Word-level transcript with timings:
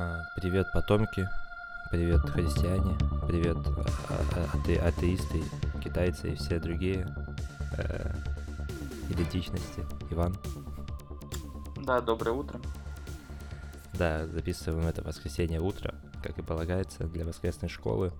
А, 0.00 0.22
Привет, 0.36 0.70
потомки. 0.72 1.28
Привет, 1.90 2.20
христиане. 2.20 2.96
Привет, 3.26 3.56
а- 4.08 4.22
а- 4.36 4.56
ате- 4.56 4.78
атеисты, 4.78 5.42
китайцы 5.82 6.30
и 6.30 6.34
все 6.36 6.60
другие 6.60 7.12
э, 7.76 8.14
идентичности. 9.10 9.84
Иван. 10.08 10.36
Да, 11.78 12.00
доброе 12.00 12.30
утро. 12.30 12.60
Да, 13.94 14.28
записываем 14.28 14.86
это 14.86 15.02
воскресенье 15.02 15.58
утро, 15.58 15.96
как 16.22 16.38
и 16.38 16.42
полагается, 16.42 17.08
для 17.08 17.24
воскресной 17.24 17.68
школы. 17.68 18.12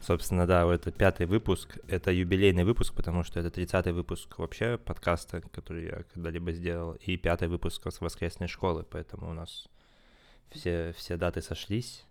Собственно, 0.00 0.46
да, 0.46 0.64
вот 0.64 0.74
это 0.74 0.92
пятый 0.92 1.26
выпуск. 1.26 1.76
Это 1.88 2.12
юбилейный 2.12 2.62
выпуск, 2.62 2.94
потому 2.94 3.24
что 3.24 3.40
это 3.40 3.48
30-й 3.48 3.90
выпуск 3.90 4.38
вообще 4.38 4.78
подкаста, 4.78 5.40
который 5.40 5.86
я 5.86 6.04
когда-либо 6.14 6.52
сделал, 6.52 6.92
и 6.92 7.16
пятый 7.16 7.48
выпуск 7.48 7.84
с 7.90 8.00
воскресной 8.00 8.46
школы, 8.46 8.86
поэтому 8.88 9.28
у 9.28 9.34
нас 9.34 9.66
все, 10.50 10.94
все 10.96 11.16
даты 11.16 11.42
сошлись. 11.42 12.04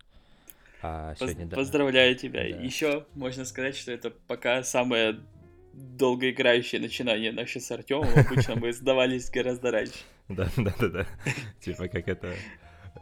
А 0.82 1.10
Поз- 1.10 1.30
сегодня, 1.30 1.46
да, 1.46 1.56
Поздравляю 1.56 2.14
тебя. 2.14 2.40
Да. 2.40 2.62
Еще 2.62 3.04
можно 3.14 3.44
сказать, 3.44 3.76
что 3.76 3.90
это 3.92 4.10
пока 4.10 4.62
самое 4.62 5.18
долгоиграющее 5.72 6.80
начинание 6.80 7.32
наше 7.32 7.60
с 7.60 7.70
Артемом. 7.70 8.08
Обычно 8.16 8.56
мы 8.56 8.72
сдавались 8.72 9.30
гораздо 9.30 9.70
раньше. 9.70 9.94
Да, 10.28 10.46
да, 10.58 10.74
да, 10.78 10.88
да. 10.88 11.06
Типа 11.60 11.88
как 11.88 12.06
это 12.06 12.34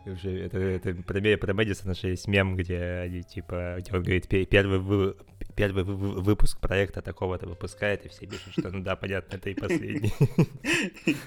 уже 0.04 0.30
это, 0.44 0.58
это 0.58 0.94
про, 1.02 1.20
про 1.36 1.54
Мэдисона 1.54 1.94
же 1.94 2.10
есть 2.10 2.28
мем, 2.28 2.54
где 2.54 2.78
они 2.78 3.24
типа, 3.24 3.78
где 3.80 3.92
он 3.92 4.02
говорит, 4.04 4.28
«Пе- 4.28 4.44
первый, 4.46 4.78
вы- 4.78 5.16
первый 5.56 5.82
вы- 5.82 5.96
вы- 5.96 6.20
выпуск 6.22 6.60
проекта 6.60 7.02
такого-то 7.02 7.48
выпускает, 7.48 8.06
и 8.06 8.08
все 8.10 8.26
пишут, 8.26 8.52
что 8.52 8.70
ну 8.70 8.80
да, 8.84 8.94
понятно, 8.94 9.34
это 9.36 9.50
и 9.50 9.54
последний. 9.54 10.12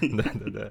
Да, 0.00 0.30
да, 0.34 0.50
да. 0.50 0.66
Э, 0.68 0.70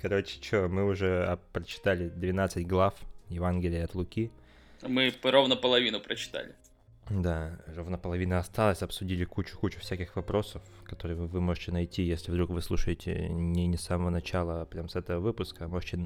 Короче, 0.00 0.42
что, 0.42 0.68
мы 0.68 0.84
уже 0.84 1.24
а, 1.24 1.36
прочитали 1.52 2.08
12 2.08 2.66
глав 2.66 2.94
Евангелия 3.28 3.84
от 3.84 3.94
Луки. 3.94 4.30
Мы 4.82 5.12
ровно 5.22 5.56
половину 5.56 6.00
прочитали. 6.00 6.54
Да, 7.10 7.58
ровно 7.66 7.98
половина 7.98 8.38
осталась, 8.38 8.82
обсудили 8.82 9.24
кучу-кучу 9.24 9.78
всяких 9.78 10.16
вопросов, 10.16 10.62
которые 10.84 11.16
вы, 11.16 11.40
можете 11.40 11.70
найти, 11.70 12.02
если 12.02 12.32
вдруг 12.32 12.48
вы 12.50 12.62
слушаете 12.62 13.28
не, 13.28 13.66
не 13.66 13.76
с 13.76 13.82
самого 13.82 14.08
начала, 14.08 14.62
а 14.62 14.64
прям 14.64 14.88
с 14.88 14.96
этого 14.96 15.20
выпуска, 15.20 15.68
можете 15.68 15.98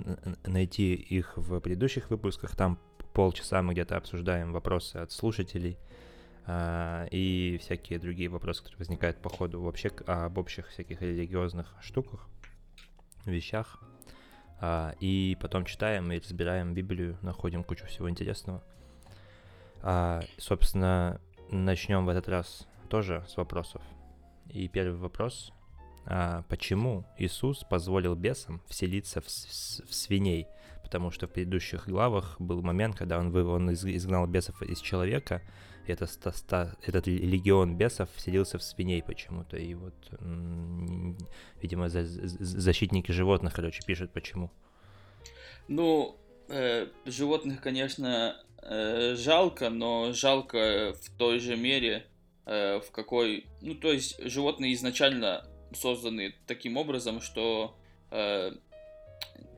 найти 0.45 0.95
их 0.95 1.37
в 1.37 1.61
предыдущих 1.61 2.11
выпусках, 2.11 2.57
там 2.57 2.81
полчаса 3.15 3.63
мы 3.63 3.75
где-то 3.75 3.97
обсуждаем 3.97 4.53
вопросы 4.53 4.97
от 4.97 5.13
слушателей 5.13 5.79
а, 6.47 7.07
и 7.13 7.59
всякие 7.61 8.01
другие 8.01 8.29
вопросы, 8.29 8.63
которые 8.63 8.79
возникают 8.79 9.19
по 9.19 9.29
ходу 9.29 9.61
вообще 9.61 9.93
об 10.07 10.37
общих 10.39 10.69
всяких 10.69 11.01
религиозных 11.01 11.77
штуках, 11.81 12.27
вещах. 13.31 13.79
А, 14.61 14.95
и 15.01 15.37
потом 15.41 15.65
читаем 15.65 16.11
и 16.11 16.19
разбираем 16.19 16.75
Библию, 16.75 17.17
находим 17.23 17.63
кучу 17.63 17.87
всего 17.87 18.11
интересного. 18.11 18.63
А, 19.83 20.23
собственно, 20.37 21.21
начнем 21.51 22.05
в 22.05 22.09
этот 22.09 22.29
раз 22.29 22.67
тоже 22.89 23.25
с 23.29 23.37
вопросов. 23.37 23.83
И 24.51 24.69
первый 24.69 24.99
вопрос. 24.99 25.53
А, 26.07 26.43
почему 26.49 27.05
Иисус 27.19 27.65
позволил 27.65 28.15
бесам 28.15 28.63
вселиться 28.67 29.21
в, 29.21 29.29
свиней? 29.29 30.49
Потому 30.83 31.11
что 31.11 31.27
в 31.27 31.31
предыдущих 31.31 31.87
главах 31.87 32.37
был 32.41 32.63
момент, 32.63 32.97
когда 32.97 33.19
он, 33.19 33.35
он 33.37 33.71
из- 33.71 33.85
изгнал 33.85 34.27
бесов 34.27 34.63
из 34.63 34.81
человека, 34.81 35.43
и 35.89 35.93
это 35.93 36.07
ста- 36.07 36.33
ста- 36.33 36.77
этот 36.83 37.07
легион 37.07 37.77
бесов 37.77 38.09
вселился 38.15 38.59
в 38.59 38.63
свиней 38.63 39.03
почему-то. 39.03 39.57
И 39.57 39.75
вот, 39.75 39.95
видимо, 41.63 41.89
за- 41.89 42.05
за- 42.05 42.61
защитники 42.61 43.13
животных, 43.13 43.55
короче, 43.55 43.83
пишут 43.87 44.13
почему. 44.13 44.51
Ну, 45.69 46.17
э, 46.49 46.89
животных, 47.07 47.61
конечно, 47.61 48.37
э, 48.63 49.15
жалко, 49.17 49.71
но 49.71 50.13
жалко 50.13 50.95
в 51.03 51.11
той 51.19 51.41
же 51.41 51.57
мере, 51.57 52.07
э, 52.47 52.81
в 52.81 52.91
какой... 52.91 53.47
Ну, 53.61 53.75
то 53.75 53.93
есть 53.93 54.21
животные 54.23 54.75
изначально 54.75 55.47
созданы 55.75 56.35
таким 56.47 56.77
образом, 56.77 57.21
что... 57.21 57.77
э, 58.11 58.53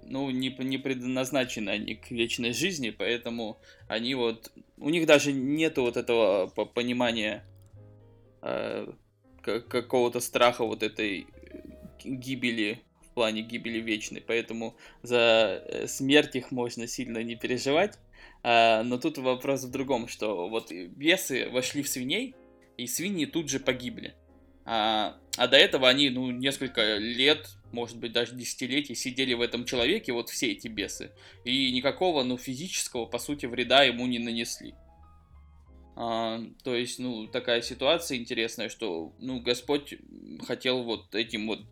ну, 0.02 0.28
не, 0.30 0.48
не 0.48 0.78
предназначены 0.78 1.70
они 1.70 1.94
к 1.94 2.10
вечной 2.10 2.52
жизни, 2.52 2.90
поэтому 2.90 3.58
они 3.88 4.14
вот... 4.16 4.50
У 4.80 4.88
них 4.88 5.06
даже 5.06 5.32
нету 5.32 5.82
вот 5.82 5.96
этого 5.96 6.46
по- 6.46 6.64
понимания 6.64 7.44
э, 8.42 8.86
ка- 9.42 9.60
какого-то 9.60 10.20
страха 10.20 10.64
вот 10.64 10.82
этой 10.82 11.20
э, 11.20 11.24
гибели 12.02 12.80
в 13.02 13.14
плане 13.14 13.42
гибели 13.42 13.78
вечной, 13.78 14.20
поэтому 14.20 14.76
за 15.02 15.62
э, 15.66 15.86
смерть 15.86 16.36
их 16.36 16.50
можно 16.50 16.86
сильно 16.86 17.22
не 17.22 17.36
переживать. 17.36 17.98
А, 18.42 18.82
но 18.82 18.98
тут 18.98 19.18
вопрос 19.18 19.64
в 19.64 19.70
другом, 19.70 20.08
что 20.08 20.48
вот 20.48 20.72
бесы 20.72 21.48
вошли 21.50 21.82
в 21.82 21.88
свиней, 21.88 22.34
и 22.76 22.86
свиньи 22.86 23.26
тут 23.26 23.50
же 23.50 23.60
погибли. 23.60 24.14
А, 24.72 25.16
а 25.36 25.48
до 25.48 25.56
этого 25.56 25.88
они, 25.88 26.10
ну, 26.10 26.30
несколько 26.30 26.96
лет, 26.98 27.48
может 27.72 27.98
быть, 27.98 28.12
даже 28.12 28.36
десятилетий 28.36 28.94
сидели 28.94 29.34
в 29.34 29.40
этом 29.40 29.64
человеке, 29.64 30.12
вот 30.12 30.28
все 30.28 30.52
эти 30.52 30.68
бесы, 30.68 31.10
и 31.44 31.72
никакого, 31.72 32.22
ну, 32.22 32.38
физического, 32.38 33.04
по 33.04 33.18
сути, 33.18 33.46
вреда 33.46 33.82
ему 33.82 34.06
не 34.06 34.20
нанесли. 34.20 34.74
А, 35.96 36.40
то 36.62 36.76
есть, 36.76 37.00
ну, 37.00 37.26
такая 37.26 37.62
ситуация 37.62 38.16
интересная, 38.18 38.68
что, 38.68 39.12
ну, 39.18 39.40
Господь 39.40 39.96
хотел 40.46 40.84
вот 40.84 41.16
этим 41.16 41.48
вот 41.48 41.62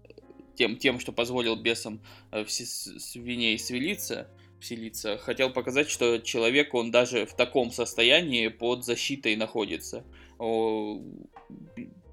тем, 0.56 0.76
тем, 0.76 0.98
что 0.98 1.12
позволил 1.12 1.54
бесам 1.54 2.00
э, 2.32 2.42
в 2.42 2.50
свиней 2.50 3.60
свелиться, 3.60 4.28
вселиться, 4.60 5.18
хотел 5.18 5.50
показать, 5.50 5.88
что 5.88 6.18
человек, 6.18 6.74
он 6.74 6.90
даже 6.90 7.26
в 7.26 7.36
таком 7.36 7.70
состоянии 7.70 8.48
под 8.48 8.84
защитой 8.84 9.36
находится. 9.36 10.04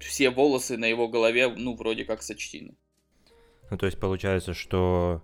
Все 0.00 0.30
волосы 0.30 0.76
на 0.76 0.86
его 0.86 1.08
голове, 1.08 1.48
ну, 1.48 1.74
вроде 1.74 2.04
как 2.04 2.22
сочтены. 2.22 2.76
Ну, 3.70 3.78
то 3.78 3.86
есть 3.86 3.98
получается, 3.98 4.54
что 4.54 5.22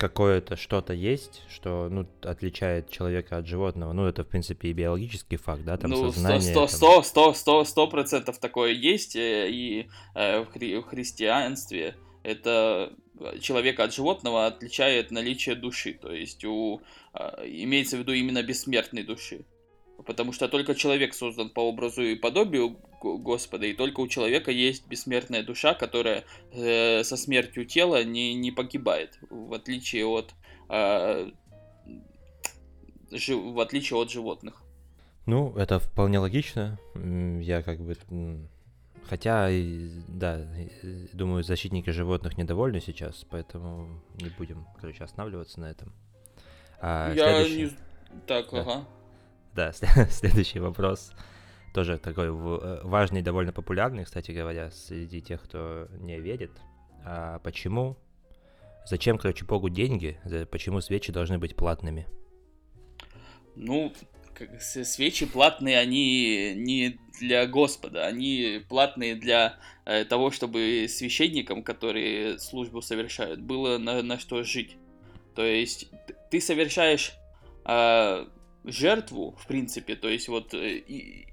какое-то 0.00 0.56
что-то 0.56 0.94
есть, 0.94 1.42
что, 1.50 1.88
ну, 1.90 2.06
отличает 2.22 2.90
человека 2.90 3.36
от 3.36 3.46
животного. 3.46 3.92
Ну, 3.92 4.06
это, 4.06 4.24
в 4.24 4.28
принципе, 4.28 4.68
и 4.68 4.72
биологический 4.72 5.36
факт, 5.36 5.62
да, 5.64 5.76
там 5.76 5.90
ну, 5.90 6.10
сознание. 6.10 6.40
сто, 6.40 6.60
там- 6.60 6.68
сто, 6.68 7.02
сто, 7.02 7.34
сто, 7.34 7.64
сто 7.64 7.86
процентов 7.86 8.38
такое 8.38 8.72
есть, 8.72 9.14
э, 9.14 9.50
и 9.50 9.88
э, 10.14 10.40
в, 10.40 10.48
хри- 10.56 10.80
в 10.80 10.84
христианстве 10.84 11.96
это 12.22 12.94
э, 13.18 13.38
человека 13.40 13.84
от 13.84 13.94
животного 13.94 14.46
отличает 14.46 15.10
наличие 15.10 15.54
души, 15.54 15.92
то 15.92 16.12
есть 16.12 16.44
у, 16.46 16.80
э, 17.12 17.46
имеется 17.46 17.96
в 17.96 18.00
виду 18.00 18.12
именно 18.12 18.42
бессмертной 18.42 19.02
души. 19.02 19.44
Потому 20.06 20.32
что 20.32 20.48
только 20.48 20.74
человек 20.74 21.14
создан 21.14 21.50
по 21.50 21.60
образу 21.60 22.02
и 22.02 22.14
подобию 22.14 22.76
Го- 23.00 23.18
Господа, 23.18 23.66
и 23.66 23.72
только 23.74 24.00
у 24.00 24.08
человека 24.08 24.50
есть 24.50 24.86
бессмертная 24.88 25.42
душа, 25.42 25.74
которая 25.74 26.24
э, 26.52 27.02
со 27.04 27.16
смертью 27.16 27.64
тела 27.66 28.02
не, 28.04 28.34
не 28.34 28.50
погибает, 28.50 29.18
в 29.30 29.52
отличие 29.52 30.06
от, 30.06 30.34
э, 30.68 31.30
жи- 33.10 33.36
в 33.36 33.60
отличие 33.60 33.98
от 33.98 34.10
животных. 34.10 34.62
Ну, 35.26 35.54
это 35.56 35.78
вполне 35.78 36.18
логично. 36.18 36.78
Я 37.40 37.62
как 37.62 37.80
бы... 37.80 37.96
Хотя, 39.08 39.48
да, 40.08 40.46
думаю, 41.12 41.42
защитники 41.42 41.90
животных 41.90 42.38
недовольны 42.38 42.80
сейчас, 42.80 43.24
поэтому 43.28 44.00
не 44.20 44.28
будем, 44.30 44.66
короче, 44.80 45.02
останавливаться 45.04 45.60
на 45.60 45.70
этом. 45.70 45.92
А, 46.80 47.12
Я 47.14 47.44
следующий- 47.44 47.62
не... 47.64 48.20
Так, 48.26 48.50
Да. 48.52 48.60
ага. 48.60 48.84
Да, 49.54 49.72
следующий 50.10 50.60
вопрос. 50.60 51.12
Тоже 51.74 51.98
такой 51.98 52.26
э, 52.26 52.80
важный 52.82 53.22
довольно 53.22 53.52
популярный, 53.52 54.04
кстати 54.04 54.32
говоря, 54.32 54.70
среди 54.70 55.20
тех, 55.20 55.42
кто 55.42 55.88
не 56.00 56.18
верит. 56.18 56.50
А 57.04 57.38
почему? 57.40 57.96
Зачем, 58.86 59.18
короче, 59.18 59.44
Богу 59.44 59.68
деньги? 59.68 60.18
Почему 60.50 60.80
свечи 60.80 61.12
должны 61.12 61.38
быть 61.38 61.54
платными? 61.54 62.06
Ну, 63.54 63.92
свечи 64.58 65.26
платные, 65.26 65.78
они 65.78 66.54
не 66.56 66.98
для 67.20 67.46
Господа, 67.46 68.06
они 68.06 68.62
платные 68.68 69.14
для 69.14 69.56
э, 69.84 70.04
того, 70.04 70.30
чтобы 70.30 70.86
священникам, 70.88 71.62
которые 71.62 72.38
службу 72.38 72.80
совершают, 72.82 73.40
было 73.40 73.78
на, 73.78 74.02
на 74.02 74.18
что 74.18 74.42
жить. 74.42 74.76
То 75.34 75.44
есть 75.44 75.88
ты 76.30 76.40
совершаешь 76.40 77.12
а, 77.64 78.28
жертву, 78.64 79.36
в 79.38 79.46
принципе, 79.46 79.96
то 79.96 80.08
есть 80.08 80.28
вот 80.28 80.54
э, 80.54 80.76
и- 80.76 81.26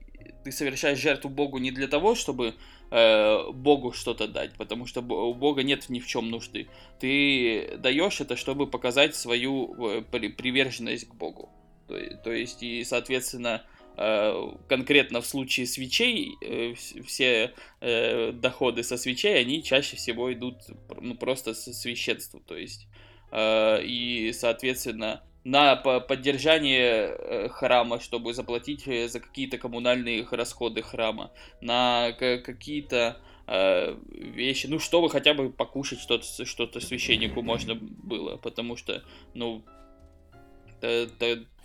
ты 0.44 0.52
совершаешь 0.52 1.00
жертву 1.00 1.30
Богу 1.30 1.58
не 1.58 1.72
для 1.72 1.88
того, 1.88 2.16
чтобы 2.16 2.56
э, 2.90 3.52
Богу 3.52 3.92
что-то 3.92 4.28
дать, 4.28 4.54
потому 4.58 4.86
что 4.86 5.02
у 5.02 5.34
Бога 5.34 5.64
нет 5.64 5.90
ни 5.90 6.00
в 6.00 6.08
чем 6.08 6.30
нужды. 6.30 6.68
Ты 7.00 7.78
даешь 7.78 8.22
это, 8.22 8.36
чтобы 8.38 8.68
показать 8.68 9.16
свою 9.16 10.04
при- 10.12 10.30
приверженность 10.30 11.10
к 11.10 11.16
Богу. 11.16 11.50
То, 11.88 12.00
то 12.24 12.32
есть, 12.32 12.64
и, 12.64 12.84
соответственно, 12.86 13.66
э, 13.98 14.52
конкретно 14.70 15.22
в 15.22 15.26
случае 15.26 15.66
свечей, 15.66 16.36
э, 16.42 16.72
вс- 16.72 17.02
все 17.04 17.54
э, 17.82 18.32
доходы 18.32 18.84
со 18.84 18.98
свечей, 18.98 19.40
они 19.40 19.64
чаще 19.64 19.98
всего 19.98 20.32
идут 20.32 20.56
ну, 21.02 21.16
просто 21.16 21.54
со 21.54 21.74
священству. 21.74 22.40
То 22.40 22.56
есть, 22.56 22.88
э, 23.32 23.84
и, 23.84 24.32
соответственно, 24.34 25.24
на 25.48 25.78
поддержание 25.78 27.16
э, 27.18 27.50
храма, 27.50 28.02
чтобы 28.02 28.34
заплатить 28.34 28.84
за 28.84 29.20
какие-то 29.20 29.58
коммунальные 29.58 30.28
расходы 30.30 30.82
храма, 30.82 31.32
на 31.62 32.12
какие-то 32.12 33.22
вещи, 33.48 34.68
ну, 34.68 34.78
чтобы 34.78 35.10
хотя 35.10 35.34
бы 35.34 35.50
покушать 35.50 36.02
что-то, 36.02 36.44
что-то 36.44 36.82
священнику 36.82 37.42
можно 37.42 37.76
было, 37.76 38.36
потому 38.36 38.76
что, 38.76 39.06
ну, 39.34 39.64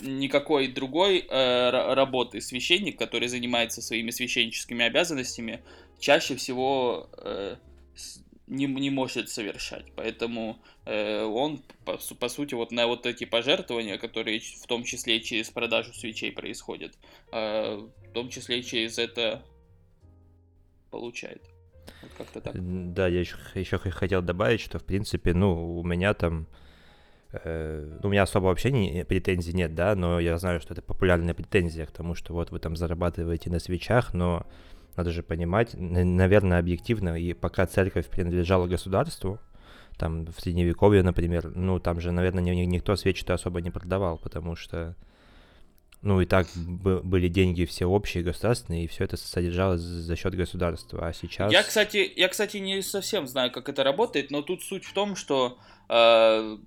никакой 0.01 0.69
другой 0.69 1.27
э, 1.29 1.71
работы. 1.95 2.41
Священник, 2.41 2.99
который 2.99 3.27
занимается 3.27 3.83
своими 3.83 4.11
священническими 4.11 4.85
обязанностями, 4.85 5.61
чаще 5.99 6.37
всего 6.37 7.09
э, 7.19 7.57
не, 8.53 8.67
не 8.67 8.91
может 8.91 9.31
совершать. 9.31 9.87
Поэтому 9.97 10.59
э, 10.85 11.23
он, 11.23 11.63
по, 11.85 11.99
по 12.19 12.29
сути, 12.29 12.55
вот 12.55 12.73
на 12.73 12.87
вот 12.87 13.07
эти 13.07 13.25
пожертвования, 13.25 13.99
которые 13.99 14.41
в 14.41 14.67
том 14.67 14.85
числе 14.85 15.21
через 15.21 15.51
продажу 15.51 15.93
свечей 15.93 16.33
происходят, 16.33 16.97
э, 17.33 17.77
в 17.77 18.13
том 18.13 18.29
числе 18.29 18.61
и 18.61 18.65
через 18.65 18.99
это 18.99 19.43
получает. 20.91 21.43
Вот 22.03 22.13
как-то 22.19 22.41
так. 22.41 22.55
Да, 22.95 23.09
я 23.09 23.21
еще, 23.21 23.79
хотел 23.79 24.23
добавить, 24.23 24.61
что, 24.61 24.79
в 24.79 24.85
принципе, 24.85 25.35
ну, 25.35 25.79
у 25.79 25.85
меня 25.85 26.15
там 26.15 26.47
Э, 27.33 27.99
ну, 28.03 28.09
у 28.09 28.13
меня 28.13 28.23
особо 28.23 28.47
вообще 28.47 28.71
не, 28.71 29.05
претензий 29.05 29.55
нет, 29.55 29.75
да, 29.75 29.95
но 29.95 30.21
я 30.21 30.37
знаю, 30.37 30.61
что 30.61 30.75
это 30.75 30.83
популярная 30.83 31.35
претензия 31.35 31.87
к 31.87 31.91
тому, 31.91 32.15
что 32.15 32.35
вот 32.35 32.51
вы 32.51 32.59
там 32.59 32.77
зарабатываете 32.77 33.49
на 33.51 33.59
свечах, 33.59 34.13
но 34.13 34.47
надо 34.97 35.11
же 35.11 35.23
понимать, 35.23 35.75
наверное, 35.75 36.59
объективно, 36.59 37.19
и 37.19 37.33
пока 37.33 37.67
церковь 37.67 38.09
принадлежала 38.09 38.67
государству, 38.67 39.39
там 39.99 40.27
в 40.27 40.41
средневековье, 40.41 41.03
например, 41.03 41.53
ну, 41.55 41.79
там 41.79 42.01
же, 42.01 42.13
наверное, 42.13 42.43
никто 42.43 42.97
свечи-то 42.97 43.35
особо 43.35 43.61
не 43.61 43.71
продавал, 43.71 44.19
потому 44.19 44.57
что, 44.57 44.97
ну, 46.01 46.21
и 46.21 46.27
так 46.27 46.47
были 46.57 47.29
деньги 47.29 47.65
все 47.65 47.87
общие, 47.87 48.23
государственные, 48.23 48.85
и 48.85 48.89
все 48.89 49.05
это 49.05 49.17
содержалось 49.17 49.81
за 49.81 50.17
счет 50.17 50.35
государства, 50.35 51.07
а 51.07 51.13
сейчас... 51.13 51.53
Я, 51.53 51.63
кстати, 51.63 52.13
я, 52.17 52.29
кстати, 52.29 52.57
не 52.57 52.83
совсем 52.83 53.27
знаю, 53.27 53.51
как 53.51 53.69
это 53.69 53.85
работает, 53.85 54.31
но 54.31 54.43
тут 54.43 54.63
суть 54.63 54.85
в 54.85 54.93
том, 54.93 55.15
что 55.15 55.59
э, 55.89 56.59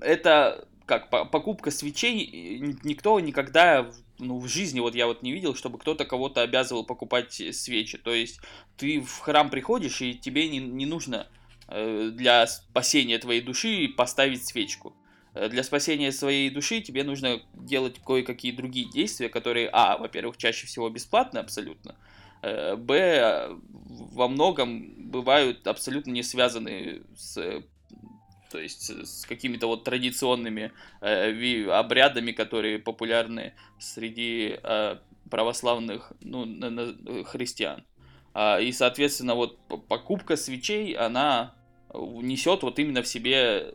это 0.00 0.66
как 0.86 1.08
покупка 1.08 1.70
свечей, 1.70 2.76
никто 2.82 3.20
никогда 3.20 3.88
ну, 4.20 4.38
в 4.38 4.48
жизни 4.48 4.80
вот 4.80 4.94
я 4.94 5.06
вот 5.06 5.22
не 5.22 5.32
видел, 5.32 5.54
чтобы 5.54 5.78
кто-то 5.78 6.04
кого-то 6.04 6.42
обязывал 6.42 6.84
покупать 6.84 7.32
свечи. 7.32 7.98
То 7.98 8.12
есть 8.12 8.40
ты 8.76 9.00
в 9.00 9.18
храм 9.18 9.50
приходишь, 9.50 10.00
и 10.02 10.14
тебе 10.14 10.48
не, 10.48 10.58
не 10.58 10.86
нужно 10.86 11.26
э, 11.68 12.10
для 12.12 12.46
спасения 12.46 13.18
твоей 13.18 13.40
души 13.40 13.88
поставить 13.96 14.46
свечку. 14.46 14.94
Э, 15.34 15.48
для 15.48 15.62
спасения 15.62 16.12
своей 16.12 16.50
души 16.50 16.80
тебе 16.80 17.04
нужно 17.04 17.40
делать 17.54 17.98
кое-какие 18.04 18.52
другие 18.52 18.88
действия, 18.90 19.28
которые, 19.28 19.68
а, 19.72 19.96
во-первых, 19.98 20.36
чаще 20.36 20.66
всего 20.66 20.88
бесплатны 20.88 21.38
абсолютно, 21.38 21.96
э, 22.42 22.76
б, 22.76 23.56
во 24.12 24.28
многом 24.28 25.10
бывают 25.10 25.66
абсолютно 25.66 26.10
не 26.10 26.22
связаны 26.22 27.02
с 27.16 27.62
то 28.50 28.58
есть 28.58 28.90
с 28.90 29.24
какими-то 29.26 29.66
вот 29.66 29.84
традиционными 29.84 30.72
э, 31.00 31.68
обрядами, 31.70 32.32
которые 32.32 32.78
популярны 32.78 33.54
среди 33.78 34.58
э, 34.62 34.96
православных 35.30 36.12
ну, 36.20 36.44
на, 36.44 36.70
на, 36.70 37.24
христиан. 37.24 37.84
А, 38.34 38.58
и, 38.60 38.72
соответственно, 38.72 39.34
вот 39.34 39.58
покупка 39.88 40.36
свечей, 40.36 40.94
она 40.94 41.54
несет 41.94 42.62
вот 42.62 42.78
именно 42.78 43.02
в 43.02 43.08
себе 43.08 43.74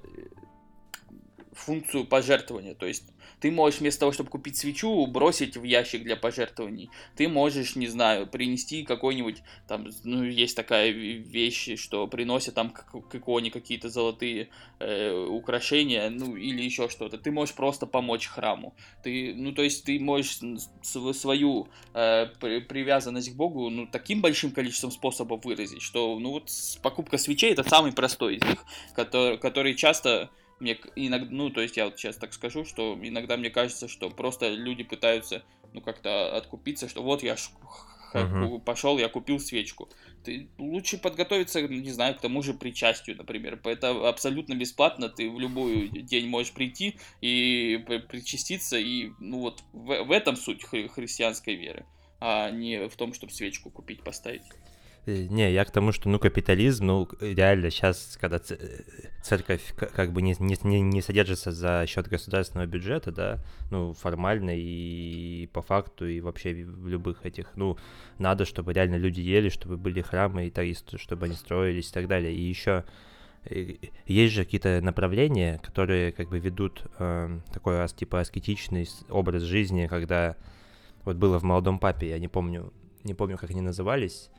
функцию 1.54 2.06
пожертвования. 2.06 2.76
То 2.76 2.86
есть 2.86 3.06
ты 3.40 3.52
можешь 3.52 3.80
вместо 3.80 4.02
того, 4.02 4.12
чтобы 4.12 4.30
купить 4.30 4.58
свечу, 4.58 5.06
бросить 5.08 5.58
в 5.58 5.64
ящик 5.64 6.04
для 6.04 6.16
пожертвований. 6.16 6.90
Ты 7.16 7.28
можешь, 7.28 7.76
не 7.76 7.88
знаю, 7.88 8.28
принести 8.28 8.84
какой-нибудь, 8.84 9.44
там, 9.68 9.88
ну, 10.04 10.24
есть 10.24 10.56
такая 10.56 10.90
вещь, 10.92 11.78
что 11.80 12.08
приносят 12.08 12.56
там 12.56 12.70
к, 12.70 12.86
к 12.86 13.16
иконе 13.16 13.52
какие-то 13.52 13.90
золотые 13.90 14.50
э, 14.80 15.14
украшения, 15.14 16.10
ну, 16.10 16.36
или 16.36 16.62
еще 16.62 16.90
что-то. 16.90 17.18
Ты 17.18 17.32
можешь 17.32 17.56
просто 17.56 17.86
помочь 17.86 18.28
храму. 18.28 18.74
Ты, 19.04 19.34
ну, 19.36 19.52
то 19.52 19.62
есть 19.62 19.86
ты 19.86 20.00
можешь 20.00 20.40
свою 20.82 21.68
э, 21.94 22.28
привязанность 22.40 23.32
к 23.32 23.36
Богу, 23.36 23.70
ну, 23.70 23.88
таким 23.88 24.22
большим 24.22 24.52
количеством 24.52 24.92
способов 24.92 25.46
выразить, 25.46 25.82
что, 25.82 26.20
ну, 26.20 26.32
вот 26.32 26.50
покупка 26.82 27.18
свечей 27.18 27.52
это 27.52 27.64
самый 27.64 27.92
простой 27.92 28.36
из 28.36 28.44
них, 28.44 28.66
который, 28.94 29.38
который 29.38 29.76
часто 29.76 30.30
мне 30.60 30.80
иногда, 30.96 31.28
ну, 31.30 31.50
то 31.50 31.62
есть 31.62 31.78
я 31.78 31.86
вот 31.86 32.00
сейчас 32.00 32.18
так 32.18 32.34
скажу, 32.34 32.66
что 32.66 32.98
иногда 33.02 33.38
мне 33.38 33.50
кажется, 33.50 33.88
что 33.88 34.10
просто 34.10 34.50
люди 34.50 34.84
пытаются, 34.84 35.44
ну, 35.74 35.82
как-то 35.82 36.36
откупиться, 36.36 36.88
что 36.88 37.04
вот 37.04 37.24
я 37.24 37.36
uh-huh. 38.14 38.60
пошел, 38.62 38.98
я 38.98 39.10
купил 39.10 39.40
свечку. 39.40 39.90
Ты 40.24 40.50
лучше 40.58 40.98
подготовиться, 40.98 41.62
не 41.62 41.92
знаю, 41.92 42.16
к 42.16 42.22
тому 42.22 42.42
же 42.42 42.54
причастию, 42.54 43.18
например. 43.18 43.60
Это 43.64 44.08
абсолютно 44.08 44.56
бесплатно, 44.56 45.10
ты 45.10 45.30
в 45.30 45.40
любой 45.40 45.90
день 45.90 46.28
можешь 46.28 46.54
прийти 46.54 46.98
и 47.22 47.84
причаститься, 48.10 48.78
и, 48.78 49.12
ну, 49.20 49.40
вот 49.40 49.64
в, 49.74 50.04
в 50.04 50.12
этом 50.12 50.36
суть 50.36 50.64
хри- 50.64 50.88
христианской 50.88 51.56
веры, 51.56 51.86
а 52.20 52.50
не 52.50 52.88
в 52.88 52.96
том, 52.96 53.14
чтобы 53.14 53.34
свечку 53.34 53.70
купить, 53.70 54.04
поставить. 54.04 54.44
Э, 55.06 55.28
не, 55.30 55.52
я 55.52 55.66
к 55.66 55.72
тому, 55.72 55.92
что, 55.92 56.10
ну, 56.10 56.20
капитализм, 56.20 56.86
ну, 56.86 57.10
реально, 57.22 57.70
сейчас, 57.70 58.18
когда 58.20 58.38
э, 58.50 58.82
церковь 59.22 59.74
как 59.76 60.12
бы 60.12 60.22
не, 60.22 60.36
не, 60.40 60.82
не 60.82 61.02
содержится 61.02 61.52
за 61.52 61.86
счет 61.88 62.08
государственного 62.08 62.68
бюджета, 62.68 63.12
да, 63.12 63.40
ну, 63.72 63.94
формально 63.94 64.52
и 64.56 65.48
по 65.54 65.62
факту, 65.62 66.08
и 66.08 66.22
вообще 66.22 66.54
в 66.54 66.88
любых 66.88 67.26
этих, 67.26 67.52
ну, 67.56 67.78
надо, 68.18 68.46
чтобы 68.46 68.74
реально 68.74 68.96
люди 68.96 69.22
ели, 69.22 69.50
чтобы 69.50 69.78
были 69.78 70.02
храмы, 70.02 70.48
и 70.48 70.50
так, 70.50 70.66
чтобы 70.98 71.26
они 71.26 71.36
строились 71.36 71.90
и 71.90 71.94
так 71.94 72.08
далее. 72.08 72.34
И 72.34 72.42
еще 72.42 72.84
э, 73.46 73.76
есть 74.08 74.34
же 74.34 74.44
какие-то 74.44 74.82
направления, 74.82 75.60
которые 75.60 76.14
как 76.14 76.30
бы 76.30 76.40
ведут 76.40 76.84
э, 76.98 77.40
такой 77.54 77.78
раз 77.78 77.94
типа 77.94 78.22
аскетичный 78.22 78.88
образ 79.10 79.44
жизни, 79.44 79.86
когда 79.86 80.36
вот 81.04 81.18
было 81.18 81.40
в 81.40 81.44
молодом 81.44 81.78
папе, 81.78 82.10
я 82.10 82.18
не 82.18 82.28
помню, 82.28 82.74
не 83.04 83.14
помню, 83.14 83.38
как 83.38 83.52
они 83.52 83.62
назывались, 83.62 84.32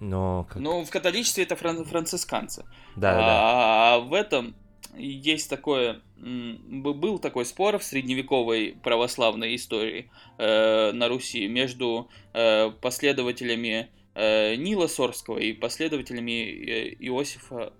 но... 0.00 0.46
Как... 0.48 0.60
Ну, 0.60 0.84
в 0.84 0.90
католичестве 0.90 1.44
это 1.44 1.54
фран- 1.54 1.84
францисканцы. 1.84 2.64
Да, 2.96 3.12
а, 3.12 3.14
да. 3.14 3.94
А 3.94 3.98
в 4.00 4.14
этом 4.14 4.54
есть 4.96 5.48
такое... 5.48 6.00
Был 6.16 7.18
такой 7.18 7.44
спор 7.44 7.78
в 7.78 7.84
средневековой 7.84 8.76
православной 8.82 9.56
истории 9.56 10.10
э, 10.38 10.92
на 10.92 11.08
Руси 11.08 11.48
между 11.48 12.08
э, 12.32 12.70
последователями 12.70 13.90
э, 14.14 14.54
Нила 14.56 14.86
Сорского 14.86 15.38
и 15.38 15.52
последователями 15.52 16.30
э, 16.30 16.94
Иосифа 17.00 17.72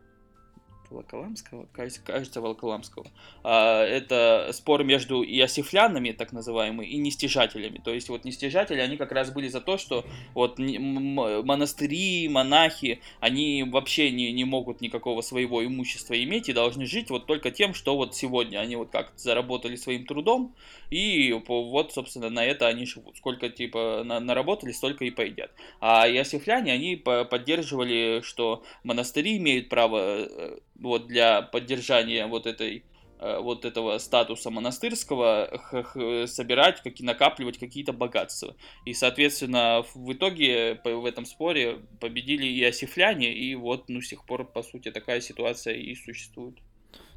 Волоколамского, 0.92 1.66
кажется, 1.72 2.40
Волоколамского. 2.40 3.06
А, 3.42 3.82
это 3.84 4.50
спор 4.52 4.84
между 4.84 5.24
иосифлянами, 5.24 6.12
так 6.12 6.32
называемыми, 6.32 6.86
и 6.86 6.98
нестяжателями. 6.98 7.80
То 7.84 7.92
есть 7.92 8.08
вот 8.08 8.24
нестяжатели, 8.24 8.78
они 8.78 8.96
как 8.96 9.12
раз 9.12 9.30
были 9.30 9.48
за 9.48 9.60
то, 9.60 9.78
что 9.78 10.04
вот 10.34 10.58
монастыри, 10.58 12.28
монахи, 12.28 13.00
они 13.20 13.64
вообще 13.64 14.10
не, 14.10 14.32
не 14.32 14.44
могут 14.44 14.80
никакого 14.80 15.22
своего 15.22 15.64
имущества 15.64 16.22
иметь 16.22 16.48
и 16.48 16.52
должны 16.52 16.86
жить 16.86 17.10
вот 17.10 17.26
только 17.26 17.50
тем, 17.50 17.74
что 17.74 17.96
вот 17.96 18.14
сегодня 18.14 18.58
они 18.58 18.76
вот 18.76 18.90
как 18.90 19.12
заработали 19.16 19.76
своим 19.76 20.06
трудом, 20.06 20.54
и 20.90 21.32
вот, 21.32 21.92
собственно, 21.92 22.28
на 22.28 22.44
это 22.44 22.66
они 22.66 22.84
живут. 22.84 23.16
Сколько, 23.16 23.48
типа, 23.48 24.02
на, 24.04 24.20
наработали, 24.20 24.72
столько 24.72 25.04
и 25.04 25.10
поедят. 25.10 25.50
А 25.80 26.08
иосифляне, 26.08 26.72
они 26.72 26.96
поддерживали, 26.96 28.20
что 28.22 28.62
монастыри 28.84 29.38
имеют 29.38 29.68
право 29.68 29.98
э, 29.98 30.58
вот 30.82 31.06
для 31.06 31.42
поддержания 31.42 32.26
вот 32.26 32.46
этой 32.46 32.84
э, 33.18 33.38
вот 33.38 33.64
этого 33.64 33.98
статуса 33.98 34.50
монастырского 34.50 36.26
собирать, 36.26 36.82
как 36.82 37.00
и 37.00 37.04
накапливать 37.04 37.58
какие-то 37.58 37.92
богатства. 37.92 38.56
И, 38.84 38.94
соответственно, 38.94 39.84
в 39.94 40.12
итоге 40.12 40.80
в 40.84 41.04
этом 41.04 41.24
споре 41.24 41.78
победили 42.00 42.46
и 42.46 42.62
осифляне, 42.64 43.32
и 43.32 43.54
вот, 43.54 43.88
ну, 43.88 44.00
с 44.00 44.08
тех 44.08 44.26
пор, 44.26 44.44
по 44.44 44.62
сути, 44.62 44.90
такая 44.90 45.20
ситуация 45.20 45.74
и 45.74 45.94
существует. 45.94 46.58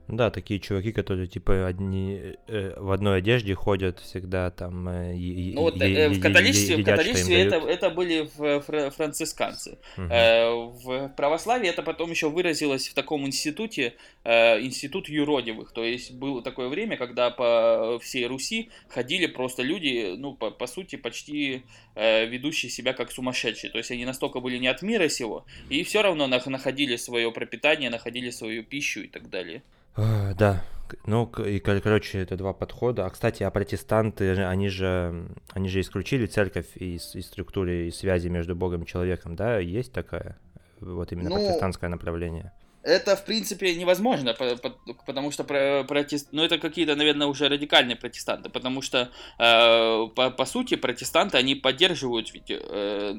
Да, 0.08 0.30
такие 0.30 0.60
чуваки, 0.60 0.92
которые 0.92 1.28
типа 1.28 1.66
одни 1.66 2.36
э, 2.48 2.74
в 2.78 2.92
одной 2.92 3.18
одежде 3.18 3.56
ходят 3.56 4.00
всегда 4.00 4.52
там. 4.52 4.88
Э, 4.88 5.14
ну 5.16 5.62
вот 5.62 5.82
э, 5.82 6.10
в 6.10 6.20
католичестве, 6.22 6.76
едят, 6.76 6.86
в 6.86 6.92
католичестве 6.92 7.42
это, 7.42 7.56
это 7.56 7.90
были 7.90 8.28
фр 8.28 8.92
францисканцы. 8.92 9.80
Угу. 9.98 10.08
Э, 10.08 10.52
в 10.52 11.10
православии 11.18 11.70
это 11.70 11.82
потом 11.82 12.12
еще 12.12 12.30
выразилось 12.30 12.88
в 12.88 12.94
таком 12.94 13.26
институте, 13.26 13.96
э, 14.24 14.62
институт 14.62 15.10
юродивых. 15.10 15.72
То 15.72 15.84
есть 15.84 16.14
было 16.14 16.44
такое 16.44 16.70
время, 16.70 16.98
когда 16.98 17.32
по 17.32 17.98
всей 18.00 18.28
Руси 18.28 18.70
ходили 18.90 19.26
просто 19.26 19.64
люди, 19.64 20.14
ну 20.18 20.36
по, 20.36 20.52
по 20.52 20.68
сути 20.68 20.98
почти 20.98 21.64
э, 21.96 22.28
ведущие 22.28 22.70
себя 22.70 22.94
как 22.94 23.12
сумасшедшие. 23.12 23.72
То 23.72 23.80
есть 23.80 23.90
они 23.90 24.06
настолько 24.06 24.40
были 24.40 24.60
не 24.60 24.68
от 24.68 24.84
мира 24.84 25.08
сего, 25.10 25.46
и 25.70 25.84
все 25.84 26.04
равно 26.04 26.28
находили 26.28 26.96
свое 26.96 27.32
пропитание, 27.32 27.90
находили 27.90 28.30
свою 28.30 28.64
пищу 28.64 29.02
и 29.02 29.08
так 29.08 29.32
далее. 29.32 29.64
А, 29.96 30.34
Да, 30.34 30.64
ну, 31.06 31.26
и, 31.46 31.60
кор- 31.60 31.80
короче, 31.82 32.20
это 32.20 32.36
два 32.38 32.54
подхода. 32.54 33.06
А, 33.06 33.10
кстати, 33.10 33.44
а 33.44 33.50
протестанты, 33.50 34.32
они 34.44 34.70
же, 34.70 35.28
они 35.54 35.70
же 35.70 35.80
исключили 35.82 36.26
церковь 36.26 36.68
из, 36.76 37.16
из 37.16 37.26
структуры 37.28 37.88
и 37.88 37.92
связи 37.92 38.28
между 38.28 38.56
Богом 38.56 38.84
и 38.84 38.86
человеком, 38.86 39.36
да? 39.36 39.60
Есть 39.60 39.94
такая? 39.94 40.38
Вот 40.82 41.12
именно 41.12 41.30
Ну, 41.30 41.36
протестантское 41.36 41.90
направление. 41.90 42.52
Это, 42.84 43.16
в 43.16 43.26
принципе, 43.26 43.74
невозможно, 43.76 44.36
по- 44.36 44.58
по- 44.58 44.94
потому 45.08 45.32
что 45.32 45.44
про- 45.44 45.84
протест... 45.88 46.28
ну, 46.34 46.44
это 46.44 46.60
какие-то, 46.60 46.96
наверное, 46.96 47.26
уже 47.26 47.50
радикальные 47.50 47.96
протестанты, 47.96 48.50
потому 48.50 48.84
что, 48.84 49.10
э, 49.40 50.08
по, 50.16 50.30
по 50.30 50.46
сути, 50.46 50.76
протестанты, 50.76 51.40
они 51.40 51.56
поддерживают 51.56 52.32
ведь, 52.32 52.52
э, 52.52 53.16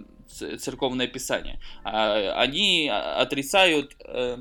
церковное 0.60 1.08
писание. 1.08 1.58
А, 1.82 2.40
они 2.40 2.88
отрицают... 2.88 3.96
э, 4.04 4.38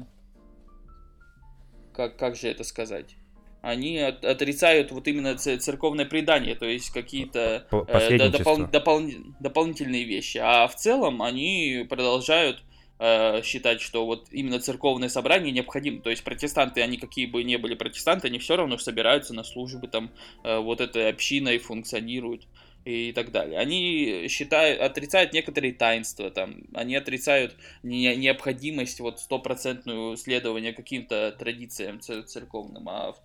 как, 1.96 2.18
как 2.18 2.36
же 2.36 2.48
это 2.48 2.64
сказать? 2.64 3.16
Они 3.62 3.98
от- 3.98 4.24
отрицают 4.24 4.92
вот 4.92 5.08
именно 5.08 5.36
церковное 5.38 6.06
предание, 6.06 6.54
то 6.56 6.66
есть 6.66 6.92
какие-то 6.92 7.66
э, 7.88 8.18
допол- 8.30 8.70
допол- 8.72 9.34
дополнительные 9.40 10.04
вещи. 10.04 10.38
А 10.38 10.68
в 10.68 10.76
целом 10.76 11.24
они 11.24 11.86
продолжают 11.90 12.62
э, 13.00 13.42
считать, 13.44 13.82
что 13.82 14.06
вот 14.06 14.28
именно 14.32 14.60
церковное 14.60 15.10
собрание 15.10 15.52
необходимо. 15.52 16.02
То 16.02 16.12
есть 16.12 16.24
протестанты, 16.24 16.82
они 16.82 16.98
какие 16.98 17.26
бы 17.26 17.44
ни 17.44 17.56
были 17.56 17.74
протестанты, 17.74 18.28
они 18.28 18.38
все 18.38 18.56
равно 18.56 18.78
собираются 18.78 19.34
на 19.34 19.44
службы, 19.44 19.88
там 19.88 20.12
э, 20.44 20.60
вот 20.60 20.80
этой 20.80 21.10
общиной 21.10 21.58
функционируют 21.58 22.44
и 22.86 23.12
так 23.12 23.32
далее. 23.32 23.60
Они 23.60 24.28
считают, 24.30 24.80
отрицают 24.80 25.34
некоторые 25.34 25.74
таинства, 25.74 26.30
там, 26.30 26.64
они 26.74 26.96
отрицают 26.96 27.56
не- 27.84 28.16
необходимость 28.16 29.00
вот 29.00 29.20
стопроцентную 29.20 30.16
следования 30.18 30.72
каким-то 30.72 31.36
традициям 31.38 32.00
церковным, 32.00 32.88
а 32.88 33.14
в 33.14 33.20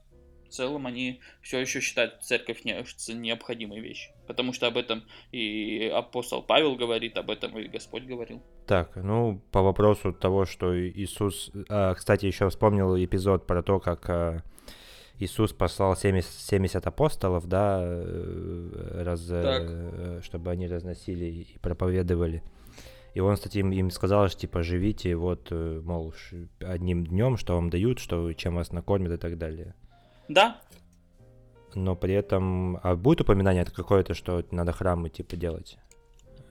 целом 0.49 0.87
они 0.87 1.21
все 1.43 1.61
еще 1.61 1.81
считают 1.81 2.23
церковь 2.23 2.65
необходимой 2.65 3.81
вещью. 3.81 4.13
Потому 4.27 4.53
что 4.53 4.67
об 4.67 4.77
этом 4.77 5.05
и 5.31 5.91
апостол 5.95 6.43
Павел 6.43 6.75
говорит, 6.75 7.17
об 7.19 7.31
этом 7.31 7.57
и 7.59 7.69
Господь 7.69 8.05
говорил. 8.05 8.43
Так, 8.67 8.97
ну, 8.97 9.41
по 9.53 9.63
вопросу 9.63 10.13
того, 10.13 10.47
что 10.47 10.75
Иисус... 10.75 11.53
а, 11.69 11.95
кстати, 11.95 12.27
еще 12.27 12.49
вспомнил 12.49 12.97
эпизод 12.97 13.47
про 13.47 13.63
то, 13.63 13.79
как 13.79 14.09
а, 14.09 14.43
Иисус 15.21 15.53
послал 15.53 15.97
70, 15.97 16.31
70 16.33 16.87
апостолов, 16.87 17.47
да, 17.47 17.81
э, 17.83 19.03
раз, 19.05 19.27
э, 19.31 19.43
Так. 19.43 20.25
чтобы 20.25 20.51
они 20.51 20.67
разносили 20.67 21.27
и 21.27 21.59
проповедовали. 21.61 22.43
И 23.13 23.21
он, 23.21 23.35
кстати, 23.35 23.59
им, 23.59 23.71
им 23.71 23.91
сказал, 23.91 24.29
что, 24.29 24.41
типа, 24.41 24.63
живите 24.63 25.15
вот, 25.17 25.49
э, 25.51 25.83
мол, 25.85 26.15
одним 26.61 27.07
днем, 27.07 27.37
что 27.37 27.55
вам 27.55 27.69
дают, 27.69 27.99
что, 27.99 28.33
чем 28.33 28.55
вас 28.55 28.73
накормят 28.73 29.13
и 29.13 29.17
так 29.19 29.37
далее. 29.37 29.75
Да, 30.29 30.57
Но 31.75 31.95
при 31.97 32.15
этом... 32.15 32.79
А 32.83 32.97
будет 32.97 33.21
упоминание 33.21 33.65
какое-то, 33.65 34.15
что 34.15 34.45
надо 34.51 34.73
храмы, 34.73 35.09
типа, 35.11 35.37
делать? 35.37 35.79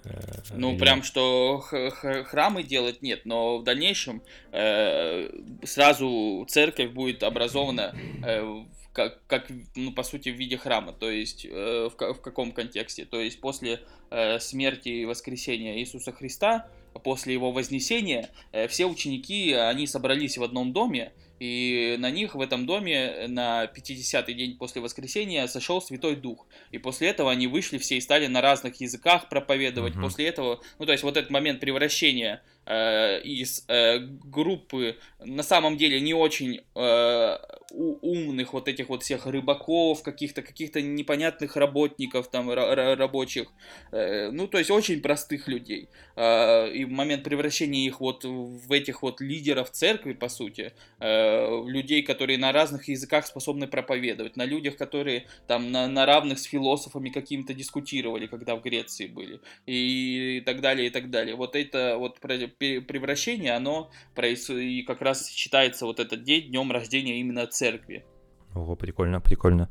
Э, 0.09 0.55
ну 0.55 0.71
или 0.71 0.79
прям 0.79 1.03
что 1.03 1.59
храмы 1.59 2.63
делать 2.63 3.01
нет, 3.01 3.25
но 3.25 3.59
в 3.59 3.63
дальнейшем 3.63 4.21
э, 4.51 5.29
сразу 5.63 6.45
церковь 6.49 6.91
будет 6.91 7.23
образована 7.23 7.95
э, 8.25 8.63
как, 8.93 9.25
как, 9.27 9.47
ну, 9.75 9.93
по 9.93 10.03
сути, 10.03 10.29
в 10.29 10.35
виде 10.35 10.57
храма. 10.57 10.93
То 10.93 11.09
есть, 11.09 11.45
э, 11.45 11.89
в, 11.89 12.13
в 12.13 12.21
каком 12.21 12.51
контексте? 12.51 13.05
То 13.05 13.19
есть, 13.21 13.39
после 13.39 13.81
э, 14.09 14.39
смерти 14.39 14.89
и 14.89 15.05
воскресения 15.05 15.77
Иисуса 15.77 16.11
Христа, 16.11 16.67
после 17.03 17.33
его 17.33 17.51
вознесения, 17.51 18.29
э, 18.51 18.67
все 18.67 18.85
ученики, 18.85 19.53
они 19.53 19.87
собрались 19.87 20.37
в 20.37 20.43
одном 20.43 20.73
доме, 20.73 21.13
и 21.39 21.95
на 21.99 22.11
них 22.11 22.35
в 22.35 22.41
этом 22.41 22.65
доме 22.65 23.25
на 23.27 23.65
50-й 23.65 24.33
день 24.33 24.57
после 24.57 24.81
воскресения 24.81 25.47
сошел 25.47 25.81
Святой 25.81 26.15
Дух. 26.15 26.45
И 26.71 26.77
после 26.77 27.09
этого 27.09 27.31
они 27.31 27.47
вышли 27.47 27.77
все 27.77 27.97
и 27.97 28.01
стали 28.01 28.27
на 28.27 28.41
разных 28.41 28.81
языках 28.81 29.29
проповедовать. 29.29 29.93
Мгм. 29.93 30.03
После 30.03 30.27
этого, 30.27 30.61
ну 30.79 30.85
то 30.85 30.91
есть 30.91 31.03
вот 31.03 31.15
этот 31.17 31.31
момент 31.31 31.59
превращения 31.61 32.43
э, 32.69 33.21
из 33.23 33.65
э, 33.67 33.99
группы 33.99 34.97
на 35.19 35.43
самом 35.43 35.77
деле 35.77 35.99
не 35.99 36.13
очень 36.13 36.61
э, 36.75 37.37
умных 37.71 38.53
вот 38.53 38.67
этих 38.67 38.89
вот 38.89 39.03
всех 39.03 39.25
рыбаков, 39.25 40.03
каких-то 40.03 40.41
каких-то 40.41 40.81
непонятных 40.81 41.55
работников 41.55 42.29
там 42.29 42.49
ра- 42.49 42.73
ра- 42.73 42.95
рабочих, 42.95 43.47
э, 43.91 44.29
ну 44.31 44.47
то 44.47 44.59
есть 44.59 44.71
очень 44.71 45.01
простых 45.01 45.47
людей. 45.47 45.89
Э, 46.15 46.71
и 46.71 46.85
в 46.85 46.91
момент 46.91 47.23
превращения 47.23 47.85
их 47.85 47.99
вот 47.99 48.23
в 48.23 48.71
этих 48.71 49.01
вот 49.01 49.19
лидеров 49.21 49.71
церкви, 49.71 50.13
по 50.13 50.29
сути, 50.29 50.73
э, 50.99 51.63
людей, 51.65 52.03
которые 52.03 52.37
на 52.37 52.51
разных 52.51 52.87
языках 52.87 53.25
способны 53.25 53.67
проповедовать, 53.67 54.37
на 54.37 54.45
людях, 54.45 54.77
которые 54.77 55.25
там 55.47 55.71
на, 55.71 55.87
на 55.87 56.05
равных 56.05 56.39
с 56.39 56.43
философами 56.43 57.09
каким-то 57.09 57.53
дискутировали, 57.53 58.27
когда 58.27 58.55
в 58.55 58.61
Греции 58.61 59.07
были, 59.07 59.39
и 59.65 60.41
так 60.45 60.61
далее, 60.61 60.87
и 60.87 60.89
так 60.89 61.09
далее. 61.09 61.35
Вот 61.35 61.55
это 61.55 61.97
вот 61.97 62.19
превращение, 62.59 63.53
оно 63.53 63.89
проис- 64.15 64.49
и 64.49 64.83
как 64.83 65.01
раз 65.01 65.29
считается 65.29 65.85
вот 65.85 65.99
этот 65.99 66.23
день 66.23 66.49
днем 66.49 66.71
рождения 66.71 67.19
именно 67.19 67.47
церкви. 67.47 68.05
Ого, 68.53 68.75
прикольно, 68.75 69.21
прикольно. 69.21 69.69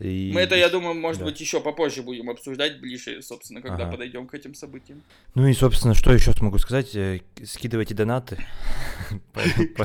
И- 0.00 0.30
Мы 0.32 0.42
это, 0.42 0.54
я 0.54 0.68
думаю, 0.68 0.94
может 0.94 1.20
да. 1.20 1.24
быть, 1.26 1.40
еще 1.40 1.60
попозже 1.60 2.02
будем 2.02 2.30
обсуждать 2.30 2.80
ближе, 2.80 3.20
собственно, 3.20 3.60
когда 3.60 3.82
Ага. 3.82 3.92
подойдем 3.92 4.28
к 4.28 4.34
этим 4.34 4.54
событиям. 4.54 5.02
Ну 5.34 5.46
и, 5.48 5.52
собственно, 5.54 5.94
что 5.94 6.12
еще 6.12 6.32
смогу 6.32 6.58
сказать? 6.58 6.94
Э, 6.94 7.20
Скидывайте 7.44 7.94
донаты. 7.94 8.38
По- 9.32 9.84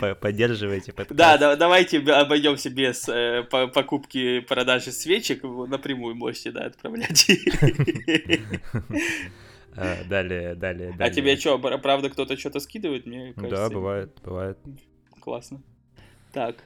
по- 0.00 0.14
Поддерживайте 0.14 0.92
подкаст. 0.92 1.16
Да, 1.16 1.38
да, 1.38 1.56
давайте 1.56 1.98
обойдемся 2.00 2.70
без 2.70 3.08
э, 3.08 3.44
по- 3.50 3.68
покупки 3.68 4.40
продажи 4.40 4.92
свечек, 4.92 5.42
напрямую 5.44 6.14
можете, 6.16 6.50
да, 6.52 6.66
отправлять. 6.66 7.26
А, 9.80 10.02
Далее, 10.08 10.56
далее, 10.56 10.90
А 10.92 10.96
далее. 10.96 11.14
тебе 11.14 11.36
что, 11.36 11.56
правда 11.58 12.10
кто-то 12.10 12.36
что-то 12.36 12.58
скидывает? 12.58 13.06
Мне 13.06 13.32
Да, 13.36 13.42
кажется, 13.42 13.70
бывает, 13.70 14.10
бывает. 14.24 14.58
Классно. 15.20 15.62
Так, 16.32 16.56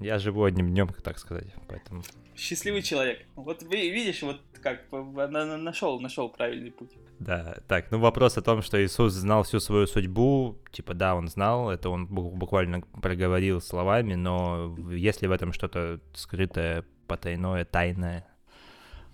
Я 0.00 0.18
живу 0.18 0.44
одним 0.44 0.68
днем, 0.70 0.88
так 1.02 1.18
сказать, 1.18 1.46
поэтому... 1.68 2.02
счастливый 2.36 2.82
человек. 2.82 3.26
Вот 3.34 3.62
ви- 3.62 3.90
видишь, 3.90 4.22
вот 4.22 4.40
как 4.62 4.80
нашел, 4.92 6.00
нашел 6.00 6.28
правильный 6.28 6.70
путь. 6.70 6.90
Да, 7.18 7.56
так, 7.66 7.90
ну 7.90 7.98
вопрос 7.98 8.36
о 8.36 8.42
том, 8.42 8.62
что 8.62 8.76
Иисус 8.84 9.12
знал 9.14 9.42
всю 9.42 9.60
свою 9.60 9.86
судьбу, 9.86 10.58
типа, 10.70 10.92
да, 10.94 11.14
он 11.14 11.28
знал, 11.28 11.70
это 11.70 11.88
он 11.88 12.06
бу- 12.06 12.30
буквально 12.30 12.82
проговорил 13.02 13.60
словами, 13.60 14.14
но 14.16 14.76
есть 14.90 15.22
ли 15.22 15.28
в 15.28 15.32
этом 15.32 15.52
что-то 15.52 16.00
скрытое, 16.14 16.84
потайное, 17.06 17.64
тайное? 17.64 18.26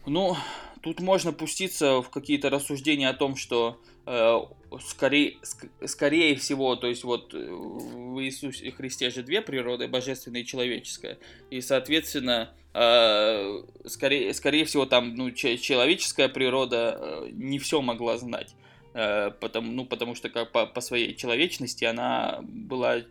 Ну, 0.07 0.37
тут 0.83 1.01
можно 1.01 1.33
пуститься 1.33 2.03
в 2.03 2.11
какие-то 2.11 2.51
рассуждения 2.51 3.09
о 3.09 3.15
том, 3.15 3.37
что 3.37 3.81
э, 4.07 4.39
скорее, 4.85 5.37
ск- 5.43 5.87
скорее 5.87 6.35
всего, 6.37 6.77
то 6.77 6.89
есть 6.89 7.05
вот 7.05 7.33
э, 7.35 7.39
в 7.39 8.23
Иисусе 8.23 8.71
Христе 8.73 9.11
же 9.11 9.23
две 9.23 9.41
природы, 9.41 9.89
божественная 9.89 10.43
и 10.43 10.45
человеческая, 10.45 11.19
и, 11.51 11.61
соответственно, 11.61 12.53
э, 12.75 13.63
скорее, 13.87 14.35
скорее 14.35 14.65
всего, 14.65 14.85
там, 14.87 15.15
ну, 15.15 15.31
че- 15.31 15.57
человеческая 15.57 16.29
природа 16.29 16.99
э, 17.01 17.29
не 17.33 17.59
все 17.59 17.81
могла 17.81 18.19
знать, 18.19 18.55
э, 18.95 19.31
потому, 19.41 19.73
ну, 19.73 19.87
потому 19.87 20.15
что 20.15 20.31
как 20.31 20.51
по, 20.51 20.67
по 20.67 20.81
своей 20.81 21.15
человечности 21.15 21.85
она 21.85 22.41
была, 22.43 23.03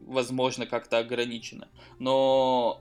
возможно, 0.00 0.64
как-то 0.66 0.98
ограничена. 0.98 1.68
Но 1.98 2.80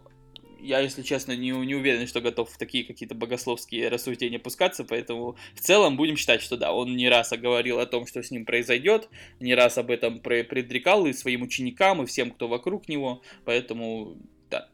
я, 0.59 0.79
если 0.79 1.01
честно, 1.01 1.35
не, 1.35 1.51
не 1.51 1.75
уверен, 1.75 2.07
что 2.07 2.21
готов 2.21 2.49
в 2.49 2.57
такие 2.57 2.83
какие-то 2.83 3.15
богословские 3.15 3.89
рассуждения 3.89 4.39
пускаться, 4.39 4.83
поэтому 4.83 5.37
в 5.53 5.59
целом 5.59 5.97
будем 5.97 6.17
считать, 6.17 6.41
что 6.41 6.57
да, 6.57 6.71
он 6.71 6.95
не 6.95 7.09
раз 7.09 7.31
говорил 7.31 7.79
о 7.79 7.85
том, 7.85 8.05
что 8.07 8.21
с 8.21 8.31
ним 8.31 8.45
произойдет, 8.45 9.09
не 9.39 9.55
раз 9.55 9.77
об 9.77 9.91
этом 9.91 10.17
пре- 10.17 10.43
предрекал 10.43 11.05
и 11.05 11.13
своим 11.13 11.43
ученикам, 11.43 12.01
и 12.01 12.05
всем, 12.05 12.31
кто 12.31 12.47
вокруг 12.47 12.89
него, 12.89 13.21
поэтому 13.45 14.17
да. 14.49 14.69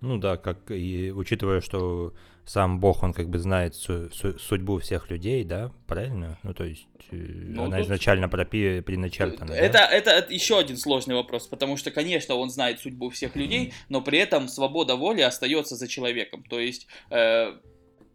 Ну 0.00 0.18
да, 0.18 0.36
как 0.36 0.70
и 0.70 1.10
учитывая, 1.10 1.60
что 1.60 2.14
сам 2.48 2.80
Бог, 2.80 3.02
он 3.02 3.12
как 3.12 3.28
бы 3.28 3.38
знает 3.38 3.74
су- 3.74 4.10
су- 4.10 4.38
судьбу 4.38 4.78
всех 4.78 5.10
людей, 5.10 5.44
да, 5.44 5.70
правильно? 5.86 6.38
Ну 6.42 6.54
то 6.54 6.64
есть 6.64 6.86
э, 7.10 7.16
Ну, 7.16 7.64
она 7.64 7.76
тут- 7.76 7.86
изначально 7.86 8.26
пропи- 8.26 8.80
предначертана, 8.80 9.50
да? 9.52 9.56
Это, 9.56 9.78
это 9.78 10.26
еще 10.32 10.58
один 10.58 10.76
сложный 10.78 11.14
вопрос, 11.14 11.46
потому 11.46 11.76
что, 11.76 11.90
конечно, 11.90 12.34
он 12.36 12.48
знает 12.50 12.80
судьбу 12.80 13.10
всех 13.10 13.36
людей, 13.36 13.72
но 13.90 14.00
при 14.00 14.18
этом 14.18 14.48
свобода 14.48 14.96
воли 14.96 15.20
остается 15.20 15.76
за 15.76 15.88
человеком. 15.88 16.42
То 16.48 16.58
есть, 16.58 16.86
э, 17.10 17.52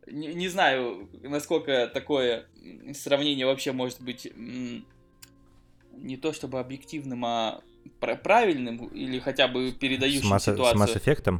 не, 0.07 0.33
не 0.33 0.47
знаю, 0.49 1.09
насколько 1.21 1.87
такое 1.93 2.45
сравнение 2.93 3.45
вообще 3.45 3.71
может 3.71 4.01
быть 4.01 4.25
м, 4.35 4.85
не 5.95 6.17
то 6.17 6.33
чтобы 6.33 6.59
объективным, 6.59 7.23
а 7.25 7.61
пра- 7.99 8.15
правильным 8.15 8.87
или 8.87 9.19
хотя 9.19 9.47
бы 9.47 9.69
С 9.69 9.73
передающим 9.73 10.27
Масс- 10.29 10.43
с 10.43 10.51
ситуацию. 10.51 10.81
Mass 10.81 10.95
Effect? 11.01 11.39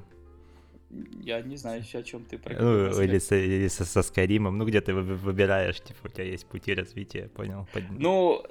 Я 1.21 1.41
не 1.41 1.57
знаю 1.57 1.81
еще, 1.81 1.99
о 1.99 2.03
чем 2.03 2.25
ты 2.25 2.39
Ну, 2.59 3.01
или, 3.01 3.17
с, 3.17 3.31
или 3.35 3.67
со, 3.67 3.85
со 3.85 4.03
Скайримом, 4.03 4.57
ну, 4.57 4.65
где 4.65 4.81
ты 4.81 4.93
выбираешь, 4.93 5.79
типа, 5.79 5.99
у 6.05 6.07
тебя 6.09 6.25
есть 6.25 6.45
пути 6.45 6.73
развития, 6.73 7.29
понял? 7.29 7.67
Под... 7.73 7.83
Ну, 7.89 8.43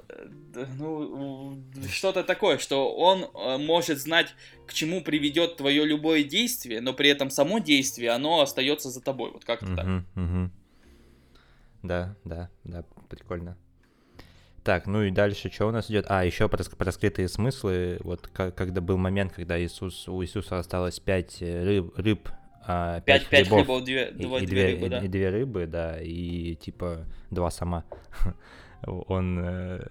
ну, 0.77 1.63
что-то 1.89 2.23
такое, 2.23 2.57
что 2.57 2.93
он 2.95 3.23
э, 3.23 3.57
может 3.57 3.99
знать, 3.99 4.35
к 4.67 4.73
чему 4.73 5.01
приведет 5.01 5.57
твое 5.57 5.85
любое 5.85 6.23
действие, 6.23 6.81
но 6.81 6.93
при 6.93 7.09
этом 7.09 7.29
само 7.29 7.59
действие, 7.59 8.11
оно 8.11 8.41
остается 8.41 8.89
за 8.89 9.01
тобой, 9.01 9.31
вот 9.31 9.45
как-то 9.45 9.67
угу, 9.67 9.75
так. 9.75 9.85
Угу. 10.15 10.51
Да, 11.83 12.15
да, 12.23 12.49
да, 12.63 12.83
прикольно. 13.09 13.57
Так, 14.63 14.87
ну 14.87 15.03
и 15.03 15.11
дальше 15.11 15.51
что 15.51 15.67
у 15.67 15.71
нас 15.71 15.89
идет? 15.91 16.05
А, 16.07 16.23
еще 16.23 16.47
про, 16.47 16.63
про 16.63 16.91
скрытые 16.91 17.27
смыслы. 17.27 17.99
Вот 18.01 18.27
как, 18.27 18.55
когда 18.55 18.79
был 18.79 18.97
момент, 18.97 19.33
когда 19.33 19.61
Иисус, 19.61 20.07
у 20.07 20.23
Иисуса 20.23 20.57
осталось 20.57 20.99
пять 21.01 21.41
э, 21.41 21.63
рыб, 21.63 21.93
рыб 21.97 22.29
а, 22.65 23.01
пять, 23.01 23.27
пять 23.27 23.47
хлебов, 23.47 23.65
хлебов 23.65 23.83
две, 23.83 24.09
и, 24.09 24.23
два, 24.23 24.39
и, 24.39 24.45
две, 24.45 24.65
рыбы, 24.67 24.89
да. 24.89 24.99
И, 24.99 25.05
и 25.05 25.07
две 25.09 25.29
рыбы, 25.29 25.67
да, 25.67 26.01
и 26.01 26.55
типа 26.55 27.05
два 27.29 27.51
сама. 27.51 27.83
он, 28.87 29.39
э, 29.43 29.85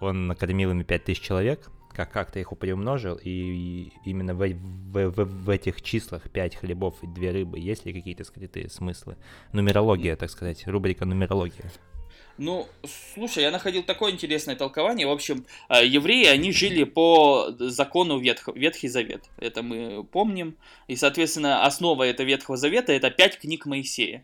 он 0.00 0.26
накормил 0.26 0.70
ими 0.70 0.84
пять 0.84 1.04
тысяч 1.04 1.20
человек, 1.20 1.70
как 1.92 2.10
как-то 2.10 2.38
их 2.38 2.56
приумножил, 2.58 3.18
и 3.22 3.92
именно 4.06 4.34
в, 4.34 4.38
в, 4.38 5.10
в, 5.10 5.24
в 5.24 5.50
этих 5.50 5.82
числах 5.82 6.30
пять 6.30 6.56
хлебов 6.56 6.96
и 7.02 7.06
две 7.06 7.30
рыбы 7.30 7.58
есть 7.58 7.84
ли 7.84 7.92
какие-то 7.92 8.24
скрытые 8.24 8.70
смыслы? 8.70 9.18
Нумерология, 9.52 10.16
так 10.16 10.30
сказать, 10.30 10.66
рубрика 10.66 11.04
нумерология. 11.04 11.70
Ну, 12.38 12.68
слушай, 13.14 13.42
я 13.42 13.50
находил 13.50 13.82
такое 13.82 14.12
интересное 14.12 14.54
толкование. 14.54 15.08
В 15.08 15.10
общем, 15.10 15.44
э, 15.68 15.84
евреи, 15.84 16.26
они 16.26 16.52
жили 16.52 16.84
по 16.84 17.48
закону 17.58 18.18
Ветх... 18.18 18.48
Ветхий 18.54 18.86
Завет. 18.86 19.24
Это 19.38 19.62
мы 19.62 20.04
помним. 20.04 20.56
И, 20.86 20.94
соответственно, 20.94 21.64
основа 21.64 22.04
этого 22.04 22.26
Ветхого 22.28 22.56
Завета– 22.56 22.92
это 22.94 23.10
пять 23.10 23.38
книг 23.38 23.66
Моисея. 23.66 24.22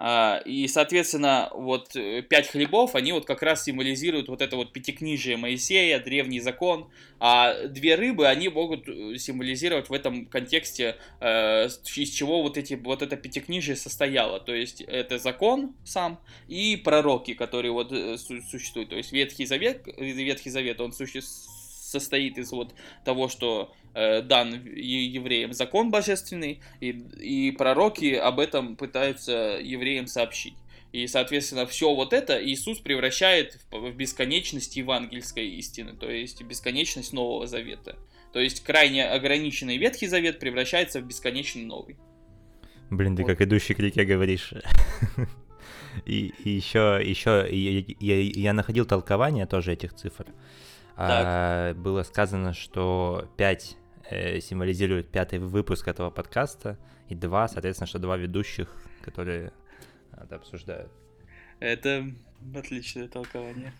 А, 0.00 0.40
и, 0.44 0.68
соответственно, 0.68 1.50
вот 1.52 1.96
э, 1.96 2.22
пять 2.22 2.46
хлебов, 2.46 2.94
они 2.94 3.10
вот 3.10 3.26
как 3.26 3.42
раз 3.42 3.64
символизируют 3.64 4.28
вот 4.28 4.40
это 4.40 4.54
вот 4.54 4.72
пятикнижие 4.72 5.36
Моисея, 5.36 5.98
древний 5.98 6.38
закон, 6.38 6.88
а 7.18 7.66
две 7.66 7.96
рыбы, 7.96 8.28
они 8.28 8.48
могут 8.48 8.88
э, 8.88 9.18
символизировать 9.18 9.88
в 9.88 9.92
этом 9.92 10.26
контексте, 10.26 10.94
э, 11.20 11.66
из 11.66 12.10
чего 12.10 12.42
вот, 12.42 12.56
эти, 12.56 12.74
вот 12.74 13.02
это 13.02 13.16
пятикнижие 13.16 13.74
состояло. 13.74 14.38
То 14.38 14.54
есть 14.54 14.82
это 14.82 15.18
закон 15.18 15.74
сам 15.84 16.20
и 16.46 16.76
пророки, 16.76 17.34
которые 17.34 17.72
вот 17.72 17.90
существуют. 17.90 18.90
То 18.90 18.96
есть 18.96 19.10
Ветхий 19.10 19.46
Завет, 19.46 19.82
Ветхий 19.96 20.50
Завет, 20.50 20.80
он 20.80 20.92
существует 20.92 21.57
состоит 21.88 22.38
из 22.38 22.52
вот 22.52 22.74
того, 23.04 23.28
что 23.28 23.74
э, 23.94 24.22
дан 24.22 24.52
евреям 24.64 25.52
закон 25.52 25.90
божественный, 25.90 26.60
и, 26.80 26.90
и 26.90 27.50
пророки 27.52 28.14
об 28.14 28.40
этом 28.40 28.76
пытаются 28.76 29.58
евреям 29.60 30.06
сообщить. 30.06 30.54
И, 30.92 31.06
соответственно, 31.06 31.66
все 31.66 31.94
вот 31.94 32.12
это 32.12 32.42
Иисус 32.42 32.78
превращает 32.78 33.58
в, 33.70 33.90
бесконечность 33.92 34.76
евангельской 34.76 35.46
истины, 35.50 35.92
то 35.92 36.10
есть 36.10 36.42
бесконечность 36.42 37.12
Нового 37.12 37.46
Завета. 37.46 37.96
То 38.32 38.40
есть 38.40 38.62
крайне 38.62 39.04
ограниченный 39.06 39.76
Ветхий 39.76 40.06
Завет 40.06 40.38
превращается 40.38 41.00
в 41.00 41.06
бесконечный 41.06 41.64
Новый. 41.64 41.96
Блин, 42.90 43.16
ты 43.16 43.22
вот. 43.22 43.28
как 43.28 43.42
идущий 43.42 43.74
к 43.74 43.80
реке 43.80 44.04
говоришь. 44.04 44.54
И, 46.06 46.32
и 46.44 46.50
еще, 46.50 47.00
еще 47.02 47.46
я, 47.50 47.84
я, 47.98 48.20
я 48.20 48.52
находил 48.52 48.86
толкование 48.86 49.46
тоже 49.46 49.72
этих 49.72 49.94
цифр. 49.94 50.26
А, 51.00 51.74
было 51.74 52.02
сказано, 52.02 52.52
что 52.52 53.30
5 53.36 53.76
э, 54.10 54.40
символизирует 54.40 55.10
пятый 55.10 55.38
выпуск 55.38 55.86
этого 55.86 56.10
подкаста, 56.10 56.76
и 57.08 57.14
2, 57.14 57.48
соответственно, 57.48 57.86
что 57.86 57.98
два 58.00 58.16
ведущих, 58.16 58.68
которые 59.02 59.52
это 60.12 60.36
обсуждают. 60.36 60.90
Это 61.60 62.04
отличное 62.54 63.06
толкование. 63.06 63.72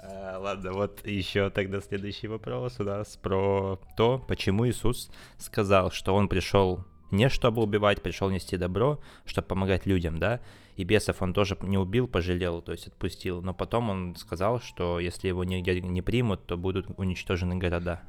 А, 0.00 0.38
ладно, 0.38 0.72
вот 0.72 1.06
еще 1.06 1.50
тогда 1.50 1.80
следующий 1.80 2.26
вопрос 2.26 2.80
у 2.80 2.84
нас 2.84 3.16
про 3.16 3.80
то, 3.96 4.18
почему 4.18 4.68
Иисус 4.68 5.10
сказал, 5.38 5.90
что 5.92 6.14
он 6.14 6.28
пришел 6.28 6.84
не 7.10 7.28
чтобы 7.28 7.62
убивать, 7.62 8.02
пришел 8.02 8.30
нести 8.30 8.56
добро, 8.56 9.00
чтобы 9.24 9.48
помогать 9.48 9.86
людям, 9.86 10.18
да, 10.18 10.40
и 10.78 10.84
бесов 10.84 11.20
он 11.22 11.34
тоже 11.34 11.58
не 11.60 11.76
убил, 11.76 12.06
пожалел, 12.06 12.62
то 12.62 12.70
есть 12.70 12.86
отпустил. 12.86 13.42
Но 13.42 13.52
потом 13.52 13.90
он 13.90 14.14
сказал, 14.14 14.60
что 14.60 15.00
если 15.00 15.26
его 15.26 15.42
нигде 15.42 15.80
не 15.80 16.02
примут, 16.02 16.46
то 16.46 16.56
будут 16.56 16.86
уничтожены 16.96 17.56
города. 17.56 18.02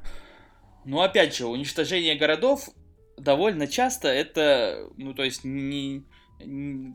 Ну, 0.84 1.00
опять 1.00 1.36
же, 1.36 1.46
уничтожение 1.46 2.14
городов 2.14 2.68
довольно 3.18 3.66
часто 3.66 4.06
это, 4.06 4.88
ну, 4.96 5.14
то 5.14 5.24
есть, 5.24 5.42
не, 5.42 6.04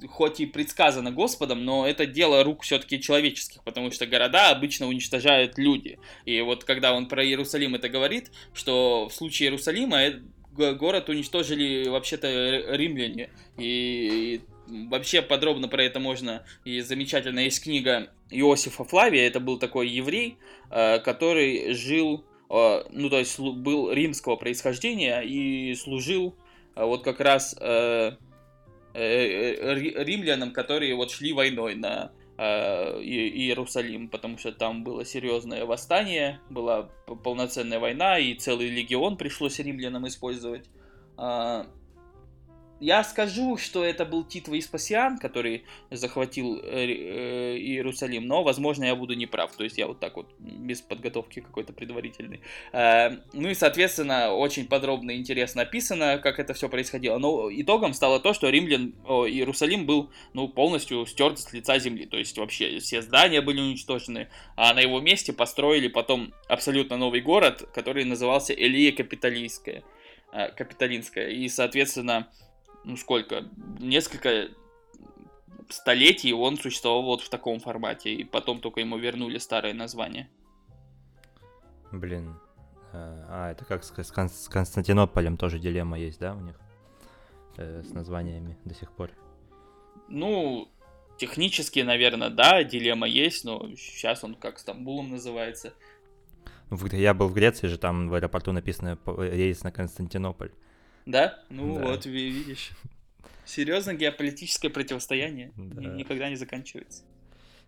хоть 0.07 0.39
и 0.39 0.45
предсказано 0.45 1.11
Господом, 1.11 1.65
но 1.65 1.85
это 1.85 2.05
дело 2.05 2.41
рук 2.45 2.63
все-таки 2.63 3.01
человеческих, 3.01 3.61
потому 3.65 3.91
что 3.91 4.07
города 4.07 4.51
обычно 4.51 4.87
уничтожают 4.87 5.57
люди. 5.57 5.99
И 6.23 6.39
вот 6.39 6.63
когда 6.63 6.93
он 6.93 7.09
про 7.09 7.21
Иерусалим 7.25 7.75
это 7.75 7.89
говорит, 7.89 8.31
что 8.53 9.09
в 9.09 9.13
случае 9.13 9.49
Иерусалима 9.49 9.97
э, 10.03 10.73
город 10.75 11.09
уничтожили 11.09 11.89
вообще-то 11.89 12.77
римляне. 12.77 13.29
И 13.57 14.39
Вообще 14.67 15.21
подробно 15.21 15.67
про 15.67 15.83
это 15.83 15.99
можно, 15.99 16.43
и 16.63 16.81
замечательно 16.81 17.39
есть 17.39 17.63
книга 17.63 18.09
Иосифа 18.31 18.83
Флавия, 18.83 19.27
это 19.27 19.39
был 19.39 19.59
такой 19.59 19.87
еврей, 19.87 20.37
э, 20.71 20.99
который 20.99 21.73
жил, 21.73 22.25
э, 22.49 22.83
ну 22.89 23.09
то 23.09 23.19
есть 23.19 23.39
был 23.39 23.91
римского 23.91 24.37
происхождения 24.37 25.21
и 25.21 25.75
служил 25.75 26.35
э, 26.75 26.83
вот 26.83 27.03
как 27.03 27.19
раз 27.19 27.55
римлянам, 28.93 30.51
которые 30.51 30.95
вот 30.95 31.11
шли 31.11 31.33
войной 31.33 31.75
на 31.75 32.11
Иерусалим, 32.37 34.09
потому 34.09 34.37
что 34.37 34.51
там 34.51 34.83
было 34.83 35.05
серьезное 35.05 35.65
восстание, 35.65 36.39
была 36.49 36.89
полноценная 37.23 37.79
война, 37.79 38.17
и 38.19 38.33
целый 38.35 38.69
легион 38.69 39.17
пришлось 39.17 39.59
римлянам 39.59 40.07
использовать. 40.07 40.65
Я 42.81 43.05
скажу, 43.05 43.55
что 43.55 43.85
это 43.85 44.03
был 44.03 44.25
Тит 44.25 44.49
Веспасиан, 44.49 45.17
который 45.17 45.63
захватил 45.91 46.59
э, 46.59 46.85
э, 46.85 47.57
Иерусалим, 47.57 48.27
но, 48.27 48.43
возможно, 48.43 48.83
я 48.83 48.95
буду 48.95 49.13
неправ. 49.13 49.55
То 49.55 49.63
есть 49.63 49.77
я 49.77 49.87
вот 49.87 50.01
так 50.01 50.17
вот, 50.17 50.27
без 50.39 50.81
подготовки 50.81 51.39
какой-то 51.39 51.71
предварительной. 51.71 52.41
Э, 52.73 53.11
ну 53.31 53.49
и, 53.49 53.53
соответственно, 53.53 54.33
очень 54.33 54.67
подробно 54.67 55.11
и 55.11 55.17
интересно 55.17 55.61
описано, 55.61 56.17
как 56.17 56.37
это 56.37 56.53
все 56.53 56.67
происходило. 56.67 57.17
Но 57.17 57.49
итогом 57.49 57.93
стало 57.93 58.19
то, 58.19 58.33
что 58.33 58.49
римлян, 58.49 58.93
о, 59.05 59.25
Иерусалим 59.25 59.85
был 59.85 60.11
ну, 60.33 60.49
полностью 60.49 61.05
стерт 61.05 61.39
с 61.39 61.53
лица 61.53 61.79
земли. 61.79 62.05
То 62.05 62.17
есть 62.17 62.37
вообще 62.37 62.79
все 62.79 63.01
здания 63.01 63.39
были 63.39 63.61
уничтожены, 63.61 64.27
а 64.57 64.73
на 64.73 64.81
его 64.81 64.99
месте 64.99 65.31
построили 65.31 65.87
потом 65.87 66.33
абсолютно 66.49 66.97
новый 66.97 67.21
город, 67.21 67.69
который 67.73 68.03
назывался 68.03 68.53
Элия 68.53 68.91
Капитолийская. 68.91 69.83
Капитолинская. 70.57 71.29
И, 71.29 71.47
соответственно, 71.47 72.27
ну 72.85 72.97
сколько, 72.97 73.45
несколько 73.79 74.49
столетий 75.69 76.33
он 76.33 76.57
существовал 76.57 77.03
вот 77.03 77.21
в 77.21 77.29
таком 77.29 77.59
формате, 77.59 78.13
и 78.13 78.23
потом 78.23 78.59
только 78.59 78.79
ему 78.79 78.97
вернули 78.97 79.37
старое 79.37 79.73
название. 79.73 80.29
Блин. 81.91 82.35
А, 82.93 83.51
это 83.51 83.65
как 83.65 83.83
с, 83.83 83.91
Кон- 84.11 84.29
с 84.29 84.47
Константинополем 84.47 85.37
тоже 85.37 85.59
дилемма 85.59 85.99
есть, 85.99 86.19
да, 86.19 86.33
у 86.33 86.39
них? 86.39 86.55
Э, 87.57 87.83
с 87.83 87.93
названиями 87.93 88.57
до 88.63 88.73
сих 88.73 88.91
пор. 88.91 89.11
Ну, 90.07 90.69
технически, 91.17 91.79
наверное, 91.79 92.29
да, 92.29 92.63
дилемма 92.63 93.07
есть, 93.07 93.43
но 93.43 93.67
сейчас 93.75 94.23
он 94.23 94.35
как 94.35 94.59
Стамбулом 94.59 95.11
называется. 95.11 95.73
Я 96.91 97.13
был 97.13 97.27
в 97.27 97.33
Греции 97.33 97.67
же, 97.67 97.77
там 97.77 98.09
в 98.09 98.13
аэропорту 98.13 98.51
написано 98.51 98.97
рейс 99.05 99.63
на 99.63 99.71
Константинополь. 99.71 100.51
Да? 101.05 101.39
Ну 101.49 101.75
да. 101.75 101.85
вот, 101.85 102.05
видишь. 102.05 102.71
Серьезно, 103.45 103.93
геополитическое 103.93 104.71
противостояние 104.71 105.51
да. 105.55 105.81
никогда 105.81 106.29
не 106.29 106.35
заканчивается. 106.35 107.03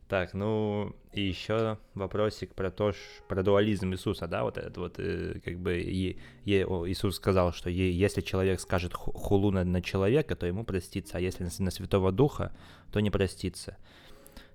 Так, 0.07 0.33
ну 0.33 0.95
и 1.11 1.21
еще 1.21 1.77
вопросик 1.93 2.55
про 2.55 2.71
то, 2.71 2.93
про 3.27 3.43
дуализм 3.43 3.91
Иисуса, 3.91 4.27
да, 4.27 4.43
вот 4.43 4.57
этот 4.57 4.77
вот, 4.77 4.95
э, 4.99 5.39
как 5.43 5.59
бы 5.59 5.81
и, 5.81 6.17
и, 6.45 6.63
о, 6.63 6.87
Иисус 6.87 7.17
сказал, 7.17 7.51
что 7.51 7.69
е, 7.69 7.91
если 7.91 8.21
человек 8.21 8.61
скажет 8.61 8.93
хулу 8.93 9.51
на, 9.51 9.65
на 9.65 9.81
человека, 9.81 10.37
то 10.37 10.47
ему 10.47 10.63
простится, 10.63 11.17
а 11.17 11.19
если 11.19 11.43
на, 11.43 11.49
на 11.59 11.71
Святого 11.71 12.13
Духа, 12.13 12.53
то 12.93 13.01
не 13.01 13.11
простится. 13.11 13.75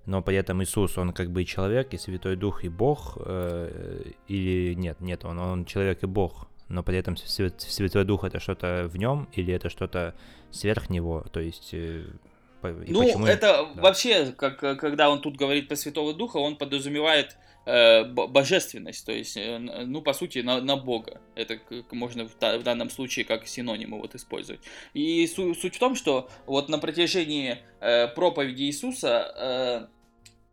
Но 0.07 0.23
при 0.23 0.37
этом 0.37 0.63
Иисус, 0.63 0.97
он 0.97 1.13
как 1.13 1.29
бы 1.29 1.43
и 1.43 1.45
человек, 1.45 1.93
и 1.93 1.97
Святой 1.99 2.35
Дух, 2.35 2.63
и 2.63 2.69
Бог, 2.69 3.19
э, 3.23 4.11
или 4.27 4.73
нет, 4.73 5.01
нет, 5.01 5.23
он, 5.23 5.37
он 5.37 5.65
человек 5.65 6.01
и 6.01 6.07
Бог, 6.07 6.47
но 6.73 6.83
при 6.83 6.97
этом 6.97 7.15
Святой 7.15 8.03
Дух 8.03 8.23
это 8.23 8.39
что-то 8.39 8.89
в 8.91 8.97
нем 8.97 9.29
или 9.33 9.53
это 9.53 9.69
что-то 9.69 10.15
сверх 10.51 10.89
него, 10.89 11.25
то 11.31 11.39
есть 11.39 11.69
э, 11.73 12.03
И 12.63 12.91
ну, 12.91 13.03
почему... 13.03 13.25
это 13.25 13.69
да. 13.75 13.81
вообще, 13.81 14.31
как, 14.31 14.59
когда 14.59 15.09
он 15.09 15.21
тут 15.21 15.37
говорит 15.37 15.67
про 15.67 15.75
Святого 15.75 16.13
Духа, 16.13 16.37
он 16.37 16.57
подразумевает 16.57 17.37
э, 17.65 18.03
божественность, 18.05 19.05
то 19.05 19.11
есть, 19.11 19.37
э, 19.37 19.59
ну, 19.59 20.01
по 20.01 20.13
сути, 20.13 20.39
на, 20.39 20.61
на 20.61 20.75
Бога. 20.75 21.21
Это 21.35 21.59
можно 21.91 22.27
в, 22.27 22.35
в 22.35 22.63
данном 22.63 22.89
случае 22.89 23.25
как 23.25 23.47
синонимы 23.47 23.99
вот 23.99 24.15
использовать. 24.15 24.61
И 24.93 25.25
су 25.27 25.53
суть 25.55 25.75
в 25.75 25.79
том, 25.79 25.95
что 25.95 26.29
вот 26.45 26.69
на 26.69 26.79
протяжении 26.79 27.59
э, 27.79 28.07
проповеди 28.07 28.63
Иисуса 28.63 29.89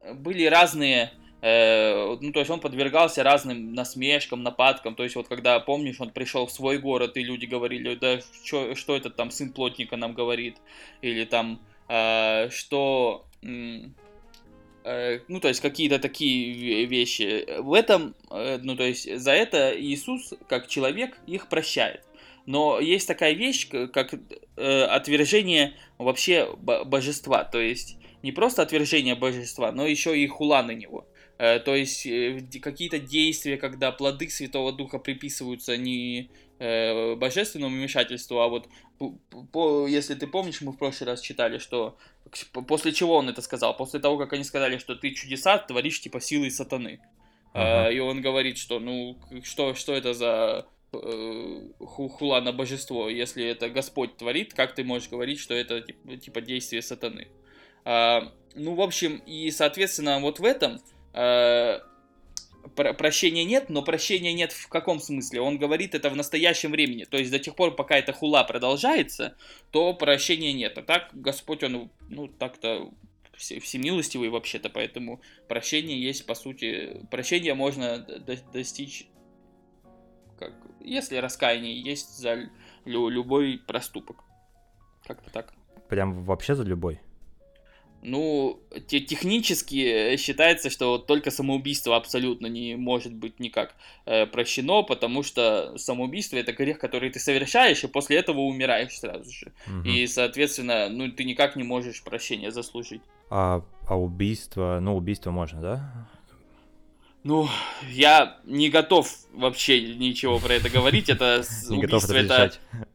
э, 0.05 0.15
были 0.15 0.45
разные 0.45 1.13
ну, 1.43 2.33
то 2.33 2.39
есть 2.41 2.51
он 2.51 2.61
подвергался 2.61 3.23
разным 3.23 3.73
насмешкам, 3.73 4.43
нападкам, 4.43 4.95
то 4.95 5.05
есть 5.05 5.17
вот 5.17 5.27
когда, 5.29 5.59
помнишь, 5.59 6.01
он 6.01 6.11
пришел 6.11 6.47
в 6.47 6.53
свой 6.53 6.79
город, 6.79 7.17
и 7.17 7.23
люди 7.23 7.47
говорили, 7.47 7.95
да 7.95 8.21
что, 8.45 8.75
что 8.75 8.95
этот 8.95 9.17
там 9.17 9.31
сын 9.31 9.53
плотника 9.53 9.97
нам 9.97 10.13
говорит, 10.13 10.59
или 11.01 11.25
там, 11.25 11.61
э, 11.89 12.51
что, 12.51 13.25
э, 13.43 15.21
ну, 15.29 15.41
то 15.41 15.49
есть 15.49 15.61
какие-то 15.61 15.99
такие 15.99 16.85
вещи. 16.85 17.47
В 17.61 17.73
этом, 17.73 18.15
э, 18.31 18.59
ну, 18.63 18.77
то 18.77 18.85
есть 18.85 19.19
за 19.19 19.33
это 19.33 19.73
Иисус, 19.79 20.35
как 20.49 20.69
человек, 20.69 21.19
их 21.27 21.49
прощает. 21.49 22.05
Но 22.47 22.81
есть 22.81 23.07
такая 23.07 23.33
вещь, 23.33 23.69
как 23.69 24.15
э, 24.57 24.83
отвержение 24.85 25.75
вообще 25.99 26.53
божества, 26.57 27.45
то 27.45 27.61
есть 27.61 27.97
не 28.23 28.33
просто 28.33 28.63
отвержение 28.63 29.15
божества, 29.15 29.73
но 29.73 29.87
еще 29.87 30.19
и 30.19 30.27
хула 30.27 30.63
на 30.63 30.73
него. 30.73 31.07
Э, 31.41 31.59
то 31.59 31.75
есть 31.75 32.05
э, 32.05 32.43
какие-то 32.61 32.99
действия, 32.99 33.57
когда 33.57 33.93
плоды 33.93 34.29
Святого 34.29 34.73
Духа 34.73 34.99
приписываются 34.99 35.79
не 35.79 36.31
э, 36.59 37.15
божественному 37.15 37.75
вмешательству, 37.75 38.41
а 38.41 38.49
вот 38.49 38.69
по, 39.51 39.87
если 39.87 40.15
ты 40.15 40.27
помнишь, 40.27 40.61
мы 40.61 40.73
в 40.73 40.77
прошлый 40.77 41.09
раз 41.09 41.23
читали, 41.23 41.57
что 41.57 41.97
после 42.69 42.93
чего 42.93 43.17
он 43.17 43.31
это 43.31 43.41
сказал, 43.41 43.75
после 43.75 44.01
того, 44.01 44.19
как 44.19 44.35
они 44.35 44.45
сказали, 44.45 44.77
что 44.77 44.95
ты 44.95 45.15
чудеса 45.15 45.57
творишь 45.57 46.03
типа 46.03 46.21
силой 46.21 46.51
сатаны. 46.51 47.01
Ага. 47.55 47.91
И 47.91 47.99
он 48.01 48.21
говорит, 48.21 48.59
что 48.59 48.79
ну 48.79 49.17
что, 49.43 49.75
что 49.75 49.95
это 49.95 50.13
за 50.13 50.67
хула 50.93 52.43
на 52.43 52.53
божество, 52.53 53.09
если 53.09 53.47
это 53.47 53.71
Господь 53.71 54.19
творит, 54.19 54.53
как 54.53 54.75
ты 54.75 54.85
можешь 54.85 55.09
говорить, 55.09 55.41
что 55.41 55.55
это 55.55 55.81
типа, 55.81 56.17
типа 56.19 56.41
действие 56.43 56.83
сатаны? 56.83 57.29
А, 57.87 58.31
ну, 58.55 58.75
в 58.75 58.83
общем, 58.83 59.23
и, 59.25 59.51
соответственно, 59.51 60.21
вот 60.21 60.39
в 60.39 60.45
этом 60.45 60.79
э, 61.13 61.81
прощения 62.75 63.45
нет, 63.45 63.69
но 63.69 63.83
прощения 63.83 64.33
нет 64.33 64.53
в 64.53 64.69
каком 64.69 65.01
смысле? 65.01 65.41
Он 65.41 65.59
говорит 65.59 65.95
это 65.95 66.11
в 66.11 66.17
настоящем 66.17 66.73
времени. 66.73 67.05
То 67.05 67.17
есть 67.17 67.31
до 67.31 67.39
тех 67.39 67.55
пор, 67.55 67.75
пока 67.75 67.97
эта 67.97 68.13
хула 68.13 68.45
продолжается, 68.45 69.37
то 69.71 69.95
прощения 69.95 70.53
нет. 70.53 70.79
А 70.79 70.83
так 70.83 71.11
Господь, 71.13 71.63
он, 71.63 71.91
ну, 72.09 72.29
так-то 72.29 72.91
всемилостивый 73.37 74.29
вообще-то, 74.29 74.69
поэтому 74.69 75.21
прощение 75.49 76.01
есть, 76.01 76.27
по 76.27 76.35
сути, 76.35 77.07
прощение 77.11 77.55
можно 77.55 77.99
достичь, 78.53 79.07
как, 80.39 80.53
если 80.81 81.17
раскаяние 81.17 81.81
есть 81.81 82.19
за 82.19 82.51
любой 82.85 83.59
проступок. 83.67 84.25
Как-то 85.07 85.31
так. 85.31 85.55
Прям 85.89 86.23
вообще 86.25 86.55
за 86.55 86.65
любой? 86.65 87.01
Ну, 88.03 88.61
те, 88.87 89.01
технически 89.01 90.17
считается, 90.17 90.71
что 90.71 90.99
только 90.99 91.31
самоубийство 91.31 91.97
абсолютно 91.97 92.47
не 92.47 92.77
может 92.77 93.13
быть 93.13 93.41
никак 93.41 93.75
э, 94.07 94.27
прощено, 94.27 94.83
потому 94.83 95.23
что 95.23 95.77
самоубийство 95.77 96.37
это 96.37 96.53
грех, 96.53 96.79
который 96.79 97.11
ты 97.11 97.19
совершаешь, 97.19 97.85
и 97.85 97.89
после 97.89 98.17
этого 98.17 98.41
умираешь 98.41 98.99
сразу 98.99 99.31
же. 99.31 99.53
Угу. 99.67 99.89
И, 99.89 100.07
соответственно, 100.07 100.89
ну 100.89 101.11
ты 101.11 101.25
никак 101.25 101.57
не 101.57 101.63
можешь 101.63 102.03
прощения 102.03 102.51
заслужить. 102.51 103.03
А, 103.29 103.63
а 103.87 103.99
убийство, 103.99 104.79
ну 104.81 104.97
убийство 104.97 105.31
можно, 105.31 105.61
да? 105.61 106.09
Ну, 107.23 107.49
я 107.91 108.39
не 108.45 108.71
готов 108.71 109.11
вообще 109.33 109.95
ничего 109.95 110.39
про 110.39 110.55
это 110.55 110.71
говорить. 110.71 111.11
Это 111.11 111.43
убийство, 111.69 112.15
это 112.15 112.53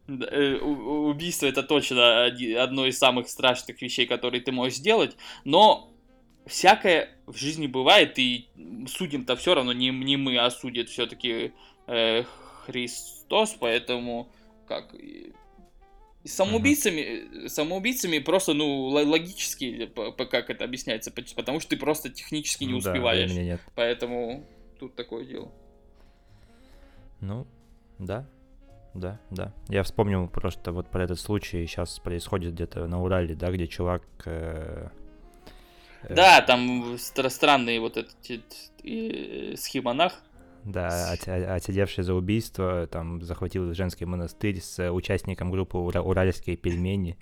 э, 0.08 0.56
убийство 0.56 1.46
это 1.46 1.62
точно 1.62 2.24
одно 2.24 2.86
из 2.86 2.98
самых 2.98 3.28
страшных 3.28 3.80
вещей, 3.80 4.06
которые 4.06 4.40
ты 4.40 4.50
можешь 4.50 4.78
сделать. 4.78 5.16
Но 5.44 5.92
всякое 6.46 7.10
в 7.26 7.36
жизни 7.36 7.66
бывает, 7.66 8.18
и 8.18 8.48
судим-то 8.88 9.36
все 9.36 9.54
равно 9.54 9.72
не, 9.72 9.90
не 9.90 10.16
мы, 10.16 10.38
а 10.38 10.50
судит 10.50 10.88
все-таки 10.88 11.52
э, 11.86 12.24
Христос, 12.66 13.56
поэтому 13.58 14.32
как 14.66 14.92
Самоубийцами, 16.26 17.00
uh-huh. 17.00 17.48
самоубийцами 17.48 18.18
просто, 18.18 18.54
ну, 18.54 18.86
логически, 18.86 19.90
как 20.16 20.50
это 20.50 20.64
объясняется, 20.64 21.10
потому 21.10 21.60
что 21.60 21.70
ты 21.70 21.76
просто 21.76 22.10
технически 22.10 22.64
не 22.64 22.74
успеваешь. 22.74 23.32
Да, 23.32 23.42
нет. 23.42 23.60
Поэтому 23.74 24.44
тут 24.78 24.94
такое 24.94 25.24
дело. 25.24 25.52
Ну, 27.20 27.46
да, 27.98 28.26
да, 28.94 29.20
да. 29.30 29.52
Я 29.68 29.82
вспомнил 29.82 30.28
просто 30.28 30.72
вот 30.72 30.90
про 30.90 31.04
этот 31.04 31.20
случай, 31.20 31.66
сейчас 31.66 31.98
происходит 31.98 32.54
где-то 32.54 32.86
на 32.86 33.02
Урале, 33.02 33.34
да, 33.34 33.50
где 33.50 33.66
чувак... 33.66 34.02
Э, 34.24 34.88
э, 36.02 36.14
да, 36.14 36.40
там 36.40 36.94
стра- 36.94 37.30
странные 37.30 37.80
вот 37.80 37.96
эти 37.96 38.42
э, 38.82 39.56
схемонах 39.56 40.22
да, 40.66 41.12
отсидевший 41.12 42.02
за 42.04 42.14
убийство, 42.14 42.86
там 42.88 43.22
захватил 43.22 43.72
женский 43.72 44.04
монастырь 44.04 44.60
с 44.60 44.90
участником 44.90 45.50
группы 45.50 45.78
Ура- 45.78 46.02
Уральские 46.02 46.56
пельмени. 46.56 47.16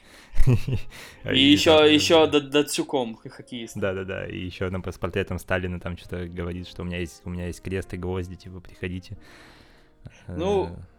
И 1.31 1.39
еще, 1.39 1.73
еще 1.93 2.27
Дацюком, 2.27 3.17
хоккеист. 3.17 3.77
Да-да-да, 3.77 4.27
и 4.27 4.39
еще 4.39 4.71
нам 4.71 4.83
с 4.85 4.99
портретом 4.99 5.39
Сталина 5.39 5.79
там 5.79 5.97
что-то 5.97 6.27
говорит, 6.27 6.67
что 6.67 6.83
у 6.83 6.85
меня 6.85 6.99
есть, 6.99 7.23
у 7.25 7.31
меня 7.31 7.47
есть 7.47 7.63
крест 7.63 7.93
и 7.93 7.97
гвозди, 7.97 8.35
типа, 8.37 8.61
приходите. 8.61 9.19
Ну, 10.27 10.67
э, 10.67 10.94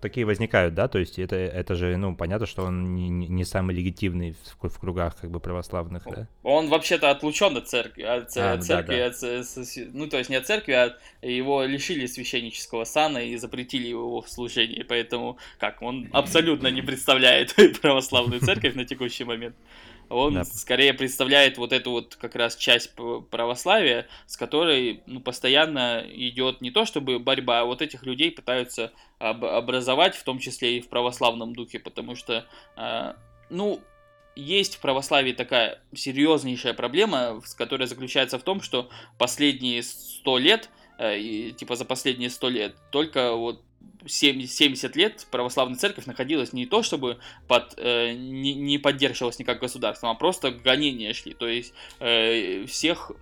такие 0.00 0.24
возникают, 0.24 0.74
да, 0.74 0.88
то 0.88 0.98
есть 0.98 1.18
это, 1.18 1.36
это 1.36 1.74
же, 1.74 1.96
ну, 1.96 2.14
понятно, 2.14 2.46
что 2.46 2.62
он 2.64 2.94
не, 2.94 3.08
не 3.08 3.44
самый 3.44 3.74
легитимный 3.74 4.36
в, 4.60 4.68
в 4.68 4.78
кругах 4.78 5.16
как 5.20 5.30
бы 5.30 5.40
православных, 5.40 6.04
да? 6.04 6.28
Он 6.42 6.68
вообще-то 6.68 7.10
отлучен 7.10 7.56
от 7.56 7.68
церкви, 7.68 8.02
от, 8.02 8.36
а, 8.36 8.52
от 8.52 8.64
церкви, 8.64 8.96
да, 8.96 9.10
да. 9.10 9.40
От, 9.40 9.66
ну, 9.92 10.06
то 10.08 10.18
есть 10.18 10.30
не 10.30 10.36
от 10.36 10.46
церкви, 10.46 10.72
а 10.72 10.96
его 11.22 11.64
лишили 11.64 12.06
священнического 12.06 12.84
сана 12.84 13.18
и 13.18 13.36
запретили 13.36 13.88
его 13.88 14.22
в 14.22 14.28
служении, 14.28 14.84
поэтому, 14.88 15.38
как, 15.58 15.82
он 15.82 16.08
абсолютно 16.12 16.68
не 16.68 16.82
представляет 16.82 17.54
православную 17.82 18.40
церковь 18.40 18.74
на 18.74 18.84
текущий 18.84 19.24
момент. 19.24 19.56
Он 20.12 20.34
да. 20.34 20.44
скорее 20.44 20.92
представляет 20.92 21.58
вот 21.58 21.72
эту 21.72 21.90
вот 21.90 22.16
как 22.16 22.34
раз 22.34 22.56
часть 22.56 22.94
православия, 23.30 24.06
с 24.26 24.36
которой 24.36 25.02
ну, 25.06 25.20
постоянно 25.20 26.04
идет 26.08 26.60
не 26.60 26.70
то 26.70 26.84
чтобы 26.84 27.18
борьба, 27.18 27.60
а 27.60 27.64
вот 27.64 27.82
этих 27.82 28.04
людей 28.04 28.30
пытаются 28.30 28.92
об 29.18 29.44
образовать, 29.44 30.14
в 30.14 30.22
том 30.22 30.38
числе 30.38 30.78
и 30.78 30.80
в 30.80 30.88
православном 30.88 31.54
духе, 31.54 31.78
потому 31.78 32.14
что, 32.14 32.46
э, 32.76 33.14
ну, 33.50 33.80
есть 34.34 34.76
в 34.76 34.80
православии 34.80 35.32
такая 35.32 35.80
серьезнейшая 35.94 36.74
проблема, 36.74 37.40
которая 37.56 37.86
заключается 37.86 38.38
в 38.38 38.42
том, 38.42 38.60
что 38.62 38.88
последние 39.18 39.82
сто 39.82 40.38
лет, 40.38 40.70
и, 41.10 41.52
типа 41.52 41.76
за 41.76 41.84
последние 41.84 42.30
сто 42.30 42.48
лет, 42.48 42.76
только 42.90 43.32
вот 43.32 43.62
70 44.06 44.96
лет 44.96 45.26
православная 45.30 45.78
церковь 45.78 46.06
находилась 46.06 46.52
не 46.52 46.66
то, 46.66 46.82
чтобы 46.82 47.18
под, 47.48 47.74
э, 47.76 48.12
не, 48.12 48.54
не 48.54 48.78
поддерживалась 48.78 49.38
никак 49.38 49.60
государством, 49.60 50.10
а 50.10 50.14
просто 50.14 50.50
гонения 50.50 51.12
шли. 51.12 51.34
То 51.34 51.48
есть 51.48 51.72
э, 52.00 52.64
всех 52.66 53.12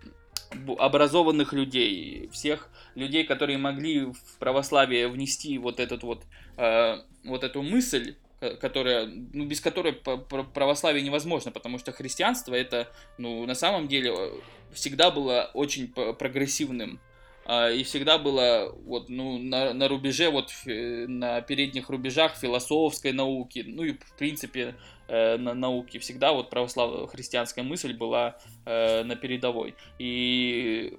образованных 0.79 1.53
людей, 1.53 2.29
всех 2.33 2.71
людей, 2.95 3.25
которые 3.25 3.59
могли 3.59 4.07
в 4.07 4.39
православие 4.39 5.09
внести 5.09 5.59
вот 5.59 5.79
этот 5.79 6.03
вот, 6.03 6.25
э, 6.57 6.97
вот 7.25 7.45
эту 7.45 7.63
мысль, 7.63 8.17
которая, 8.61 9.07
ну, 9.07 9.45
без 9.45 9.61
которой 9.61 9.93
православие 9.93 11.03
невозможно, 11.03 11.53
потому 11.53 11.79
что 11.79 11.93
христианство 11.93 12.55
это, 12.55 12.89
ну, 13.19 13.45
на 13.45 13.55
самом 13.55 13.87
деле 13.87 14.15
э, 14.17 14.31
всегда 14.73 15.11
было 15.11 15.51
очень 15.55 15.89
прогрессивным 15.89 17.01
и 17.49 17.83
всегда 17.85 18.19
было 18.19 18.73
вот, 18.85 19.09
ну, 19.09 19.39
на, 19.39 19.73
на 19.73 19.89
рубеже, 19.89 20.31
вот 20.31 20.53
на 20.67 21.41
передних 21.41 21.89
рубежах 21.91 22.37
философской 22.37 23.13
науки, 23.13 23.65
ну 23.67 23.83
и 23.83 23.93
в 23.93 24.17
принципе 24.17 24.77
э, 25.09 25.37
на 25.37 25.55
науке 25.55 25.99
всегда 25.99 26.33
вот 26.33 26.51
православная 26.51 27.07
христианская 27.07 27.63
мысль 27.63 27.93
была 27.93 28.39
э, 28.67 29.03
на 29.03 29.17
передовой. 29.17 29.75
И 29.99 30.97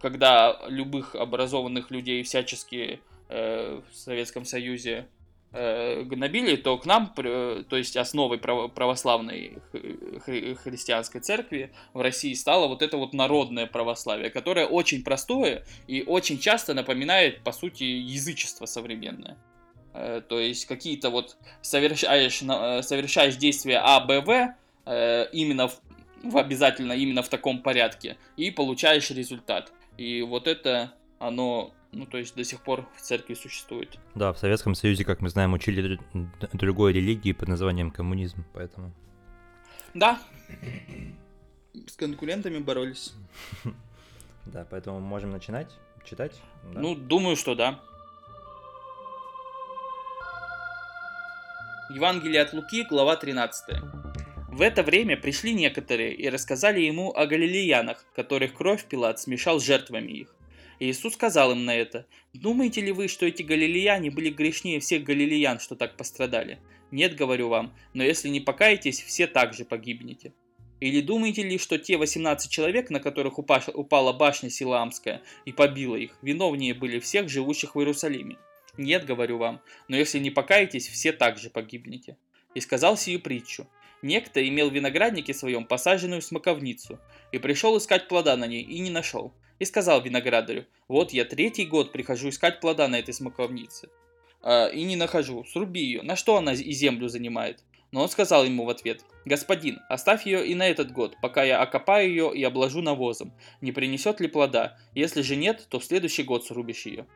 когда 0.00 0.60
любых 0.66 1.14
образованных 1.14 1.90
людей 1.90 2.22
всячески 2.24 3.00
э, 3.28 3.80
в 3.88 3.96
Советском 3.96 4.44
Союзе 4.44 5.06
э, 5.06 5.21
гнобили, 5.52 6.56
то 6.56 6.78
к 6.78 6.86
нам, 6.86 7.12
то 7.14 7.76
есть 7.76 7.96
основой 7.96 8.38
православной 8.38 9.58
христианской 9.72 11.20
церкви 11.20 11.72
в 11.92 12.00
России 12.00 12.32
стало 12.32 12.68
вот 12.68 12.80
это 12.80 12.96
вот 12.96 13.12
народное 13.12 13.66
православие, 13.66 14.30
которое 14.30 14.66
очень 14.66 15.04
простое 15.04 15.64
и 15.86 16.02
очень 16.06 16.38
часто 16.38 16.72
напоминает, 16.72 17.42
по 17.42 17.52
сути, 17.52 17.84
язычество 17.84 18.64
современное. 18.66 19.36
Э, 19.94 20.22
то 20.26 20.38
есть 20.40 20.66
какие-то 20.66 21.10
вот 21.10 21.36
совершаешь, 21.60 22.42
э, 22.42 22.82
совершаешь 22.82 23.36
действия 23.36 23.80
А, 23.82 24.00
Б, 24.00 24.20
В, 24.20 24.54
э, 24.86 25.26
именно 25.32 25.68
в, 25.68 25.80
в 26.22 26.38
обязательно 26.38 26.92
именно 26.92 27.22
в 27.22 27.28
таком 27.28 27.62
порядке, 27.62 28.16
и 28.36 28.50
получаешь 28.50 29.10
результат. 29.10 29.72
И 29.98 30.22
вот 30.22 30.46
это 30.46 30.94
оно 31.18 31.72
ну, 31.92 32.06
то 32.06 32.18
есть 32.18 32.34
до 32.34 32.44
сих 32.44 32.60
пор 32.62 32.86
в 32.96 33.00
церкви 33.00 33.34
существует. 33.34 33.98
Да, 34.14 34.32
в 34.32 34.38
Советском 34.38 34.74
Союзе, 34.74 35.04
как 35.04 35.20
мы 35.20 35.28
знаем, 35.28 35.52
учили 35.52 36.00
другой 36.52 36.92
религии 36.92 37.32
под 37.32 37.48
названием 37.48 37.90
коммунизм, 37.90 38.44
поэтому... 38.54 38.92
Да, 39.94 40.18
с 41.86 41.96
конкурентами 41.96 42.58
боролись. 42.58 43.14
Да, 44.44 44.66
поэтому 44.68 44.98
можем 44.98 45.30
начинать 45.30 45.68
читать? 46.04 46.32
Да? 46.74 46.80
Ну, 46.80 46.96
думаю, 46.96 47.36
что 47.36 47.54
да. 47.54 47.80
Евангелие 51.94 52.42
от 52.42 52.52
Луки, 52.52 52.82
глава 52.82 53.14
13. 53.14 53.76
В 54.48 54.60
это 54.60 54.82
время 54.82 55.16
пришли 55.16 55.54
некоторые 55.54 56.12
и 56.12 56.28
рассказали 56.28 56.80
ему 56.80 57.12
о 57.12 57.26
галилеянах, 57.26 58.04
которых 58.16 58.54
кровь 58.54 58.84
Пилат 58.84 59.20
смешал 59.20 59.60
с 59.60 59.64
жертвами 59.64 60.10
их. 60.10 60.34
Иисус 60.84 61.14
сказал 61.14 61.52
им 61.52 61.64
на 61.64 61.76
это, 61.76 62.06
«Думаете 62.32 62.80
ли 62.80 62.90
вы, 62.90 63.06
что 63.06 63.24
эти 63.24 63.44
галилеяне 63.44 64.10
были 64.10 64.30
грешнее 64.30 64.80
всех 64.80 65.04
галилеян, 65.04 65.60
что 65.60 65.76
так 65.76 65.96
пострадали? 65.96 66.58
Нет, 66.90 67.14
говорю 67.14 67.48
вам, 67.48 67.72
но 67.94 68.02
если 68.02 68.28
не 68.28 68.40
покаетесь, 68.40 69.00
все 69.00 69.28
также 69.28 69.64
погибнете». 69.64 70.32
Или 70.80 71.00
думаете 71.00 71.44
ли, 71.44 71.56
что 71.58 71.78
те 71.78 71.96
18 71.96 72.50
человек, 72.50 72.90
на 72.90 72.98
которых 72.98 73.38
упала 73.38 74.12
башня 74.12 74.50
Силаамская 74.50 75.22
и 75.44 75.52
побила 75.52 75.94
их, 75.94 76.16
виновнее 76.20 76.74
были 76.74 76.98
всех 76.98 77.28
живущих 77.28 77.76
в 77.76 77.78
Иерусалиме? 77.78 78.36
Нет, 78.76 79.06
говорю 79.06 79.38
вам, 79.38 79.60
но 79.86 79.94
если 79.94 80.18
не 80.18 80.32
покаетесь, 80.32 80.88
все 80.88 81.12
также 81.12 81.48
погибнете. 81.48 82.16
И 82.54 82.60
сказал 82.60 82.96
сию 82.96 83.20
притчу. 83.20 83.68
Некто 84.02 84.44
имел 84.48 84.68
в 84.68 84.74
винограднике 84.74 85.32
своем 85.32 85.64
посаженную 85.64 86.22
смоковницу, 86.22 86.98
и 87.30 87.38
пришел 87.38 87.78
искать 87.78 88.08
плода 88.08 88.36
на 88.36 88.48
ней, 88.48 88.64
и 88.64 88.80
не 88.80 88.90
нашел. 88.90 89.32
И 89.62 89.64
сказал 89.64 90.02
виноградарю, 90.02 90.66
вот 90.88 91.12
я 91.12 91.24
третий 91.24 91.64
год 91.64 91.92
прихожу 91.92 92.30
искать 92.30 92.58
плода 92.58 92.88
на 92.88 92.98
этой 92.98 93.14
смоковнице, 93.14 93.90
э, 94.42 94.74
и 94.74 94.82
не 94.82 94.96
нахожу, 94.96 95.44
сруби 95.44 95.80
ее, 95.80 96.02
на 96.02 96.16
что 96.16 96.36
она 96.36 96.52
и 96.52 96.72
землю 96.72 97.08
занимает? 97.08 97.62
Но 97.92 98.02
он 98.02 98.08
сказал 98.08 98.44
ему 98.44 98.64
в 98.64 98.70
ответ, 98.70 99.04
«Господин, 99.24 99.78
оставь 99.88 100.26
ее 100.26 100.44
и 100.44 100.56
на 100.56 100.66
этот 100.68 100.90
год, 100.90 101.16
пока 101.22 101.44
я 101.44 101.62
окопаю 101.62 102.08
ее 102.08 102.34
и 102.34 102.42
обложу 102.42 102.82
навозом. 102.82 103.32
Не 103.60 103.70
принесет 103.70 104.18
ли 104.18 104.26
плода? 104.26 104.80
Если 104.96 105.22
же 105.22 105.36
нет, 105.36 105.64
то 105.68 105.78
в 105.78 105.84
следующий 105.84 106.24
год 106.24 106.44
срубишь 106.44 106.86
ее». 106.86 107.06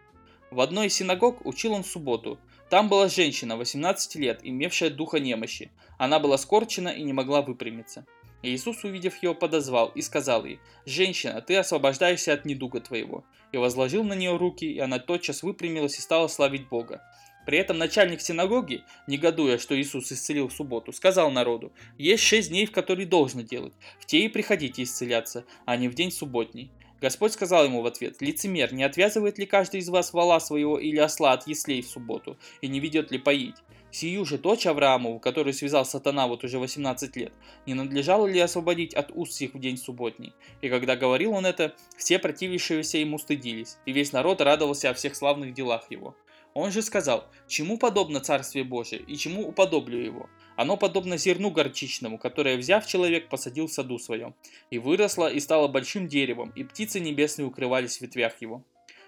В 0.52 0.60
одной 0.60 0.86
из 0.86 0.94
синагог 0.94 1.44
учил 1.44 1.72
он 1.72 1.82
субботу. 1.82 2.38
Там 2.70 2.88
была 2.88 3.08
женщина, 3.08 3.56
18 3.56 4.14
лет, 4.14 4.38
имевшая 4.44 4.90
духа 4.90 5.18
немощи. 5.18 5.72
Она 5.98 6.20
была 6.20 6.38
скорчена 6.38 6.90
и 6.90 7.02
не 7.02 7.12
могла 7.12 7.42
выпрямиться. 7.42 8.06
Иисус, 8.48 8.84
увидев 8.84 9.22
ее, 9.22 9.34
подозвал 9.34 9.88
и 9.94 10.02
сказал 10.02 10.44
ей, 10.44 10.60
«Женщина, 10.84 11.40
ты 11.40 11.56
освобождаешься 11.56 12.32
от 12.32 12.44
недуга 12.44 12.80
твоего». 12.80 13.24
И 13.52 13.56
возложил 13.56 14.04
на 14.04 14.14
нее 14.14 14.36
руки, 14.36 14.64
и 14.64 14.78
она 14.78 14.98
тотчас 14.98 15.42
выпрямилась 15.42 15.98
и 15.98 16.02
стала 16.02 16.28
славить 16.28 16.68
Бога. 16.68 17.02
При 17.46 17.58
этом 17.58 17.78
начальник 17.78 18.20
синагоги, 18.20 18.82
негодуя, 19.06 19.58
что 19.58 19.80
Иисус 19.80 20.10
исцелил 20.10 20.48
в 20.48 20.52
субботу, 20.52 20.92
сказал 20.92 21.30
народу, 21.30 21.72
есть 21.96 22.24
шесть 22.24 22.48
дней, 22.48 22.66
в 22.66 22.72
которые 22.72 23.06
должно 23.06 23.42
делать, 23.42 23.72
в 24.00 24.06
те 24.06 24.24
и 24.24 24.28
приходите 24.28 24.82
исцеляться, 24.82 25.44
а 25.64 25.76
не 25.76 25.88
в 25.88 25.94
день 25.94 26.10
субботний. 26.10 26.72
Господь 27.00 27.32
сказал 27.32 27.64
ему 27.64 27.82
в 27.82 27.86
ответ, 27.86 28.20
«Лицемер, 28.20 28.72
не 28.74 28.82
отвязывает 28.82 29.38
ли 29.38 29.46
каждый 29.46 29.80
из 29.80 29.88
вас 29.88 30.12
вала 30.12 30.40
своего 30.40 30.78
или 30.78 30.98
осла 30.98 31.32
от 31.32 31.46
яслей 31.46 31.82
в 31.82 31.88
субботу, 31.88 32.36
и 32.62 32.68
не 32.68 32.80
ведет 32.80 33.12
ли 33.12 33.18
поить? 33.18 33.56
Сию 33.98 34.26
же 34.26 34.36
дочь 34.36 34.66
Авраамову, 34.66 35.18
которую 35.18 35.54
связал 35.54 35.86
сатана 35.86 36.26
вот 36.26 36.44
уже 36.44 36.58
18 36.58 37.16
лет, 37.16 37.32
не 37.64 37.72
надлежало 37.72 38.26
ли 38.26 38.38
освободить 38.38 38.92
от 38.92 39.10
уст 39.14 39.32
сих 39.32 39.54
в 39.54 39.58
день 39.58 39.78
субботний? 39.78 40.34
И 40.60 40.68
когда 40.68 40.96
говорил 40.96 41.32
он 41.32 41.46
это, 41.46 41.74
все 41.96 42.18
противившиеся 42.18 42.98
ему 42.98 43.16
стыдились, 43.16 43.78
и 43.86 43.92
весь 43.92 44.12
народ 44.12 44.42
радовался 44.42 44.90
о 44.90 44.92
всех 44.92 45.16
славных 45.16 45.54
делах 45.54 45.90
его. 45.90 46.14
Он 46.52 46.72
же 46.72 46.82
сказал, 46.82 47.24
чему 47.48 47.78
подобно 47.78 48.20
Царствие 48.20 48.66
Божие 48.66 49.00
и 49.00 49.16
чему 49.16 49.48
уподоблю 49.48 49.98
его? 49.98 50.28
Оно 50.56 50.76
подобно 50.76 51.16
зерну 51.16 51.50
горчичному, 51.50 52.18
которое, 52.18 52.58
взяв 52.58 52.86
человек, 52.86 53.30
посадил 53.30 53.66
в 53.66 53.72
саду 53.72 53.98
своем, 53.98 54.34
и 54.68 54.78
выросло 54.78 55.32
и 55.32 55.40
стало 55.40 55.68
большим 55.68 56.06
деревом, 56.06 56.50
и 56.50 56.64
птицы 56.64 57.00
небесные 57.00 57.46
укрывались 57.46 57.96
в 57.96 58.02
ветвях 58.02 58.42
его. 58.42 58.62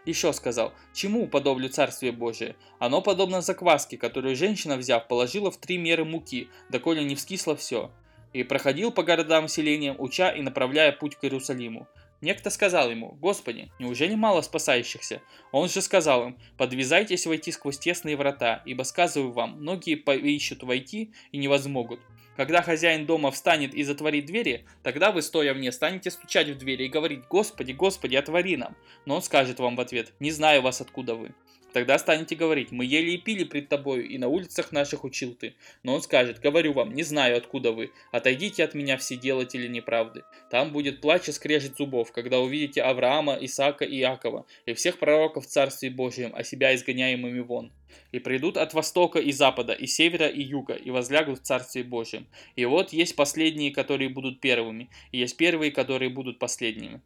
Еще 0.08 0.32
сказал, 0.32 0.72
чему 0.94 1.24
уподоблю 1.24 1.68
Царствие 1.68 2.12
Божие? 2.12 2.56
Оно 2.78 3.02
подобно 3.02 3.42
закваске, 3.42 3.98
которую 3.98 4.36
женщина, 4.36 4.78
взяв, 4.78 5.06
положила 5.06 5.50
в 5.50 5.58
три 5.58 5.76
меры 5.76 6.06
муки, 6.06 6.48
доколе 6.70 7.04
не 7.04 7.14
вскисло 7.14 7.54
все. 7.54 7.90
И 8.32 8.42
проходил 8.42 8.90
по 8.90 9.02
городам 9.02 9.48
селениям, 9.48 9.96
уча 9.98 10.30
и 10.30 10.40
направляя 10.40 10.92
путь 10.92 11.16
к 11.16 11.24
Иерусалиму. 11.24 11.88
Некто 12.22 12.48
сказал 12.48 12.90
ему, 12.90 13.18
«Господи, 13.20 13.70
неужели 13.78 14.14
мало 14.14 14.40
спасающихся?» 14.40 15.20
Он 15.52 15.68
же 15.68 15.82
сказал 15.82 16.28
им, 16.28 16.38
«Подвязайтесь 16.56 17.26
войти 17.26 17.52
сквозь 17.52 17.78
тесные 17.78 18.16
врата, 18.16 18.62
ибо 18.64 18.84
сказываю 18.84 19.32
вам, 19.32 19.60
многие 19.60 19.96
поищут 19.96 20.62
войти 20.62 21.12
и 21.32 21.36
не 21.36 21.48
возмогут. 21.48 22.00
Когда 22.38 22.62
хозяин 22.62 23.04
дома 23.04 23.32
встанет 23.32 23.74
и 23.74 23.82
затворит 23.82 24.26
двери, 24.26 24.64
тогда 24.84 25.10
вы, 25.10 25.22
стоя 25.22 25.52
вне, 25.54 25.72
станете 25.72 26.08
стучать 26.12 26.48
в 26.48 26.56
двери 26.56 26.84
и 26.84 26.88
говорить, 26.88 27.24
«Господи, 27.28 27.72
Господи, 27.72 28.14
отвори 28.14 28.56
нам!» 28.56 28.76
Но 29.06 29.16
он 29.16 29.22
скажет 29.22 29.58
вам 29.58 29.74
в 29.74 29.80
ответ, 29.80 30.12
«Не 30.20 30.30
знаю 30.30 30.62
вас, 30.62 30.80
откуда 30.80 31.16
вы». 31.16 31.34
Тогда 31.72 31.98
станете 31.98 32.34
говорить, 32.34 32.72
мы 32.72 32.84
ели 32.84 33.12
и 33.12 33.18
пили 33.18 33.44
пред 33.44 33.68
тобою, 33.68 34.08
и 34.08 34.16
на 34.16 34.28
улицах 34.28 34.72
наших 34.72 35.04
учил 35.04 35.34
ты. 35.34 35.54
Но 35.82 35.94
он 35.94 36.02
скажет, 36.02 36.40
говорю 36.40 36.72
вам, 36.72 36.94
не 36.94 37.02
знаю, 37.02 37.36
откуда 37.36 37.72
вы, 37.72 37.92
отойдите 38.10 38.64
от 38.64 38.74
меня 38.74 38.96
все 38.96 39.16
делатели 39.16 39.68
неправды. 39.68 40.22
Там 40.50 40.72
будет 40.72 41.00
плач 41.00 41.28
и 41.28 41.32
скрежет 41.32 41.76
зубов, 41.76 42.10
когда 42.12 42.40
увидите 42.40 42.80
Авраама, 42.82 43.36
Исаака 43.40 43.84
и 43.84 43.98
Иакова, 44.00 44.46
и 44.64 44.72
всех 44.72 44.98
пророков 44.98 45.44
в 45.44 45.48
Царстве 45.48 45.90
Божьем, 45.90 46.32
а 46.34 46.42
себя 46.42 46.74
изгоняемыми 46.74 47.40
вон. 47.40 47.70
И 48.12 48.18
придут 48.18 48.56
от 48.56 48.72
востока 48.72 49.18
и 49.18 49.32
запада, 49.32 49.72
и 49.72 49.86
севера 49.86 50.26
и 50.26 50.42
юга, 50.42 50.74
и 50.74 50.90
возлягут 50.90 51.40
в 51.40 51.42
Царстве 51.42 51.82
Божьем. 51.84 52.26
И 52.56 52.64
вот 52.64 52.92
есть 52.92 53.16
последние, 53.16 53.72
которые 53.72 54.08
будут 54.08 54.40
первыми, 54.40 54.88
и 55.12 55.18
есть 55.18 55.36
первые, 55.36 55.70
которые 55.70 56.08
будут 56.08 56.38
последними. 56.38 57.02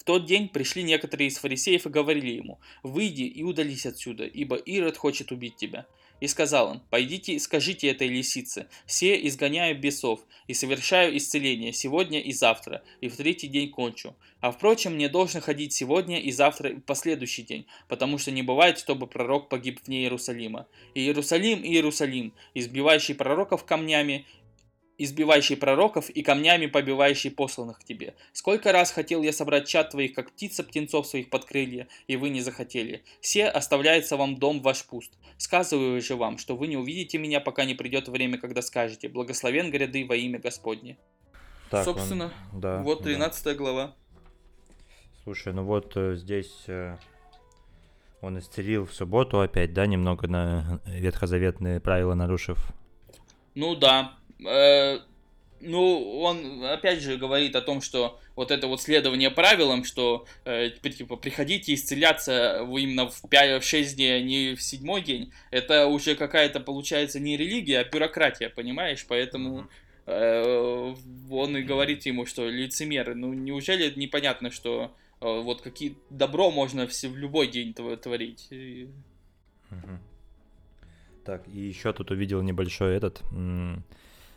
В 0.00 0.04
тот 0.04 0.24
день 0.24 0.48
пришли 0.48 0.82
некоторые 0.82 1.28
из 1.28 1.36
фарисеев 1.36 1.84
и 1.84 1.90
говорили 1.90 2.30
ему, 2.30 2.58
«Выйди 2.82 3.24
и 3.24 3.42
удались 3.42 3.84
отсюда, 3.84 4.24
ибо 4.24 4.56
Ирод 4.56 4.96
хочет 4.96 5.30
убить 5.30 5.56
тебя». 5.56 5.86
И 6.20 6.26
сказал 6.26 6.70
он, 6.70 6.80
«Пойдите 6.88 7.34
и 7.34 7.38
скажите 7.38 7.88
этой 7.88 8.08
лисице, 8.08 8.66
все 8.86 9.14
изгоняю 9.26 9.78
бесов 9.78 10.20
и 10.46 10.54
совершаю 10.54 11.14
исцеление 11.18 11.74
сегодня 11.74 12.18
и 12.18 12.32
завтра, 12.32 12.82
и 13.02 13.10
в 13.10 13.16
третий 13.16 13.46
день 13.46 13.68
кончу. 13.68 14.16
А 14.40 14.52
впрочем, 14.52 14.94
мне 14.94 15.10
должно 15.10 15.40
ходить 15.40 15.74
сегодня 15.74 16.18
и 16.18 16.30
завтра 16.30 16.70
и 16.70 16.80
последующий 16.80 17.44
день, 17.44 17.66
потому 17.86 18.16
что 18.16 18.30
не 18.30 18.42
бывает, 18.42 18.78
чтобы 18.78 19.06
пророк 19.06 19.50
погиб 19.50 19.80
вне 19.84 20.00
Иерусалима. 20.00 20.66
И 20.94 21.00
Иерусалим, 21.00 21.62
и 21.62 21.72
Иерусалим, 21.72 22.32
избивающий 22.54 23.14
пророков 23.14 23.66
камнями, 23.66 24.24
избивающий 25.02 25.56
пророков 25.56 26.10
и 26.10 26.22
камнями 26.22 26.66
побивающий 26.66 27.30
посланных 27.30 27.78
к 27.78 27.84
тебе. 27.84 28.14
Сколько 28.32 28.70
раз 28.70 28.92
хотел 28.92 29.22
я 29.22 29.32
собрать 29.32 29.66
чад 29.66 29.90
твоих, 29.90 30.12
как 30.12 30.32
птица 30.32 30.62
птенцов 30.62 31.06
своих 31.06 31.30
под 31.30 31.46
крылья, 31.46 31.88
и 32.06 32.16
вы 32.16 32.28
не 32.28 32.42
захотели. 32.42 33.02
Все 33.22 33.46
оставляется 33.46 34.18
вам 34.18 34.36
дом 34.36 34.60
ваш 34.60 34.84
пуст. 34.84 35.12
Сказываю 35.38 36.02
же 36.02 36.16
вам, 36.16 36.36
что 36.36 36.54
вы 36.54 36.66
не 36.66 36.76
увидите 36.76 37.16
меня, 37.16 37.40
пока 37.40 37.64
не 37.64 37.74
придет 37.74 38.08
время, 38.08 38.36
когда 38.36 38.60
скажете, 38.60 39.08
благословен 39.08 39.70
гряды 39.70 40.04
во 40.06 40.16
имя 40.16 40.38
Господне. 40.38 40.98
Так, 41.70 41.86
Собственно, 41.86 42.30
он, 42.52 42.60
да, 42.60 42.82
вот 42.82 43.02
13 43.02 43.44
да. 43.44 43.54
глава. 43.54 43.94
Слушай, 45.24 45.54
ну 45.54 45.64
вот 45.64 45.96
э, 45.96 46.16
здесь 46.16 46.64
э, 46.66 46.98
он 48.20 48.38
исцелил 48.38 48.84
в 48.84 48.92
субботу 48.92 49.40
опять, 49.40 49.72
да, 49.72 49.86
немного 49.86 50.26
на 50.26 50.80
ветхозаветные 50.84 51.80
правила 51.80 52.12
нарушив. 52.12 52.58
Ну 53.54 53.76
да, 53.76 54.19
Э, 54.19 54.19
ну, 55.60 56.20
он 56.20 56.64
опять 56.64 57.00
же 57.00 57.16
говорит 57.16 57.54
о 57.54 57.60
том, 57.60 57.80
что 57.80 58.18
вот 58.34 58.50
это 58.50 58.66
вот 58.66 58.80
следование 58.80 59.30
правилам, 59.30 59.84
что 59.84 60.26
э, 60.44 60.70
типа 60.70 61.16
приходите 61.16 61.74
исцеляться 61.74 62.66
именно 62.66 63.08
в, 63.08 63.28
5, 63.28 63.62
в 63.62 63.66
6 63.66 63.96
дней, 63.96 64.16
а 64.16 64.22
не 64.22 64.54
в 64.54 64.62
седьмой 64.62 65.02
день, 65.02 65.32
это 65.50 65.86
уже 65.86 66.14
какая-то 66.14 66.60
получается 66.60 67.20
не 67.20 67.36
религия, 67.36 67.80
а 67.80 67.84
бюрократия, 67.84 68.48
понимаешь? 68.48 69.04
Поэтому 69.06 69.68
э, 70.06 70.94
он 71.30 71.56
и 71.56 71.62
говорит 71.62 72.06
ему, 72.06 72.24
что 72.24 72.48
лицемеры, 72.48 73.14
ну 73.14 73.34
неужели 73.34 73.92
непонятно, 73.94 74.50
что 74.50 74.96
э, 75.20 75.40
вот 75.40 75.60
какие 75.60 75.96
добро 76.08 76.50
можно 76.50 76.86
в, 76.86 76.92
в 76.92 77.16
любой 77.16 77.48
день 77.48 77.74
творить? 77.74 78.48
Так, 81.24 81.46
и 81.48 81.60
еще 81.60 81.92
тут 81.92 82.10
увидел 82.10 82.40
небольшой 82.40 82.96
этот 82.96 83.22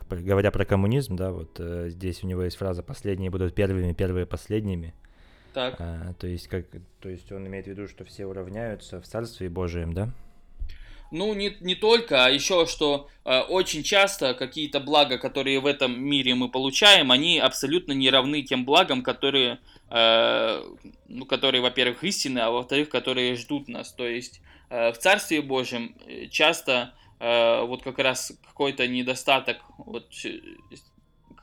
говоря 0.10 0.52
про 0.52 0.66
коммунизм, 0.66 1.16
да, 1.16 1.32
вот 1.32 1.60
э, 1.60 1.90
здесь 1.90 2.24
у 2.24 2.28
него 2.28 2.44
есть 2.44 2.58
фраза 2.58 2.84
«последние 2.84 3.30
будут 3.30 3.56
первыми, 3.56 3.94
первые 3.94 4.26
последними». 4.26 4.94
Так. 5.54 5.76
А, 5.80 6.14
то 6.20 6.28
есть, 6.28 6.48
как, 6.48 6.66
то 7.00 7.10
есть 7.10 7.32
он 7.32 7.48
имеет 7.48 7.66
в 7.66 7.70
виду, 7.70 7.88
что 7.88 8.04
все 8.04 8.26
уравняются 8.26 9.00
в 9.00 9.06
Царстве 9.06 9.50
Божием, 9.50 9.94
да? 9.94 10.10
Ну, 11.12 11.36
не, 11.36 11.56
не 11.62 11.76
только, 11.76 12.26
а 12.26 12.30
еще, 12.30 12.66
что 12.66 13.08
э, 13.24 13.42
очень 13.42 13.84
часто 13.84 14.34
какие-то 14.34 14.80
блага, 14.80 15.20
которые 15.20 15.60
в 15.60 15.68
этом 15.68 16.02
мире 16.04 16.34
мы 16.34 16.50
получаем, 16.50 17.12
они 17.12 17.38
абсолютно 17.38 17.92
не 17.92 18.10
равны 18.10 18.42
тем 18.42 18.66
благам, 18.66 19.04
которые, 19.04 19.60
э, 19.92 20.64
ну, 21.08 21.26
которые 21.28 21.62
во-первых, 21.62 22.04
истинны, 22.04 22.40
а 22.40 22.50
во-вторых, 22.50 22.90
которые 22.90 23.36
ждут 23.36 23.68
нас. 23.68 23.94
То 23.94 24.08
есть 24.08 24.42
э, 24.72 24.92
в 24.92 24.98
Царстве 24.98 25.44
Божьем 25.44 25.96
э, 26.08 26.26
часто 26.30 26.94
вот 27.20 27.84
как 27.84 28.00
раз 28.00 28.34
какой-то 28.46 28.88
недостаток 28.88 29.58
вот, 29.78 30.12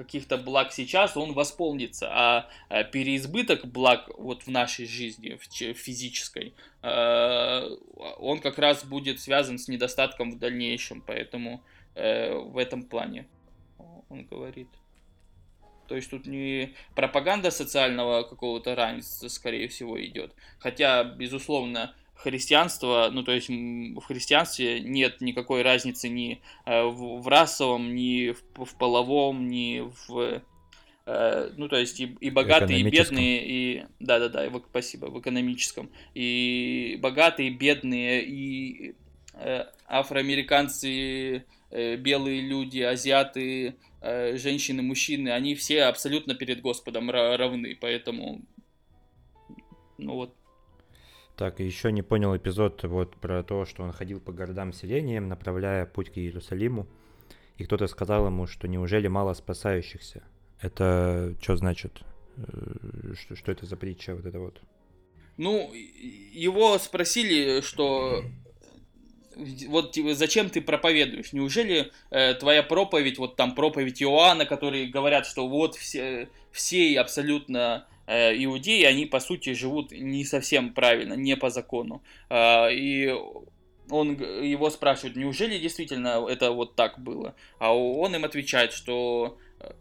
каких-то 0.00 0.38
благ 0.38 0.72
сейчас, 0.72 1.16
он 1.16 1.34
восполнится, 1.34 2.08
а, 2.10 2.48
а 2.70 2.84
переизбыток 2.84 3.66
благ 3.66 4.08
вот 4.16 4.44
в 4.44 4.48
нашей 4.48 4.86
жизни, 4.86 5.38
в 5.38 5.74
физической, 5.74 6.54
э, 6.82 7.68
он 8.18 8.40
как 8.40 8.58
раз 8.58 8.84
будет 8.84 9.20
связан 9.20 9.58
с 9.58 9.68
недостатком 9.68 10.30
в 10.30 10.38
дальнейшем, 10.38 11.02
поэтому 11.06 11.62
э, 11.94 12.34
в 12.34 12.56
этом 12.56 12.84
плане 12.84 13.26
он 14.08 14.24
говорит. 14.24 14.68
То 15.86 15.96
есть 15.96 16.08
тут 16.08 16.26
не 16.26 16.74
пропаганда 16.94 17.50
социального 17.50 18.22
какого-то 18.22 18.74
равенства, 18.74 19.28
скорее 19.28 19.68
всего, 19.68 20.02
идет. 20.02 20.34
Хотя, 20.60 21.04
безусловно, 21.04 21.94
христианство, 22.22 23.08
ну 23.10 23.22
то 23.22 23.32
есть 23.32 23.48
в 23.48 24.00
христианстве 24.02 24.80
нет 24.80 25.20
никакой 25.20 25.62
разницы 25.62 26.08
ни 26.08 26.42
э, 26.66 26.82
в, 26.84 27.22
в 27.22 27.28
расовом, 27.28 27.94
ни 27.94 28.32
в, 28.32 28.64
в 28.64 28.76
половом, 28.76 29.48
ни 29.48 29.82
в 30.06 30.42
э, 31.06 31.50
ну 31.56 31.68
то 31.68 31.76
есть 31.76 31.98
и, 32.00 32.16
и 32.20 32.30
богатые, 32.30 32.80
и 32.80 32.90
бедные, 32.90 33.46
и 33.46 33.84
да-да-да, 34.00 34.50
в, 34.50 34.62
спасибо, 34.70 35.06
в 35.06 35.18
экономическом, 35.18 35.90
и 36.14 36.98
богатые, 37.00 37.50
бедные, 37.50 38.22
и 38.22 38.94
э, 39.34 39.64
афроамериканцы, 39.86 41.46
э, 41.70 41.96
белые 41.96 42.42
люди, 42.42 42.80
азиаты, 42.80 43.76
э, 44.02 44.36
женщины, 44.36 44.82
мужчины, 44.82 45.30
они 45.30 45.54
все 45.54 45.84
абсолютно 45.84 46.34
перед 46.34 46.60
Господом 46.60 47.10
равны, 47.10 47.78
поэтому 47.80 48.42
ну 49.96 50.14
вот 50.14 50.34
так, 51.40 51.58
еще 51.58 51.90
не 51.90 52.02
понял 52.02 52.36
эпизод 52.36 52.84
вот 52.84 53.16
про 53.16 53.42
то, 53.42 53.64
что 53.64 53.82
он 53.82 53.92
ходил 53.92 54.20
по 54.20 54.30
городам 54.30 54.74
селениям, 54.74 55.26
направляя 55.26 55.86
путь 55.86 56.10
к 56.10 56.18
Иерусалиму, 56.18 56.86
и 57.56 57.64
кто-то 57.64 57.86
сказал 57.86 58.26
ему, 58.26 58.46
что 58.46 58.68
неужели 58.68 59.08
мало 59.08 59.32
спасающихся? 59.32 60.22
Это 60.60 61.34
что 61.40 61.56
значит? 61.56 62.02
Э, 62.36 63.14
что, 63.18 63.36
что 63.36 63.52
это 63.52 63.64
за 63.64 63.78
притча 63.78 64.14
вот 64.14 64.26
это 64.26 64.38
вот? 64.38 64.60
Ну, 65.38 65.72
его 65.72 66.78
спросили, 66.78 67.62
что 67.62 68.22
вот 69.68 69.92
типа, 69.92 70.12
зачем 70.12 70.50
ты 70.50 70.60
проповедуешь? 70.60 71.32
Неужели 71.32 71.90
э, 72.10 72.34
твоя 72.34 72.62
проповедь, 72.62 73.16
вот 73.16 73.36
там 73.36 73.54
проповедь 73.54 74.02
Иоанна, 74.02 74.44
которые 74.44 74.88
говорят, 74.88 75.24
что 75.24 75.48
вот 75.48 75.74
все, 75.74 76.28
все 76.52 77.00
абсолютно 77.00 77.86
иудеи, 78.06 78.82
они 78.84 79.06
по 79.06 79.20
сути 79.20 79.52
живут 79.52 79.92
не 79.92 80.24
совсем 80.24 80.74
правильно, 80.74 81.14
не 81.14 81.36
по 81.36 81.50
закону. 81.50 82.02
А, 82.28 82.68
и 82.68 83.14
он 83.88 84.14
его 84.14 84.70
спрашивает, 84.70 85.16
неужели 85.16 85.58
действительно 85.58 86.26
это 86.28 86.52
вот 86.52 86.76
так 86.76 87.00
было? 87.00 87.34
А 87.58 87.74
он 87.74 88.14
им 88.14 88.24
отвечает, 88.24 88.72
что 88.72 89.38
э, 89.60 89.72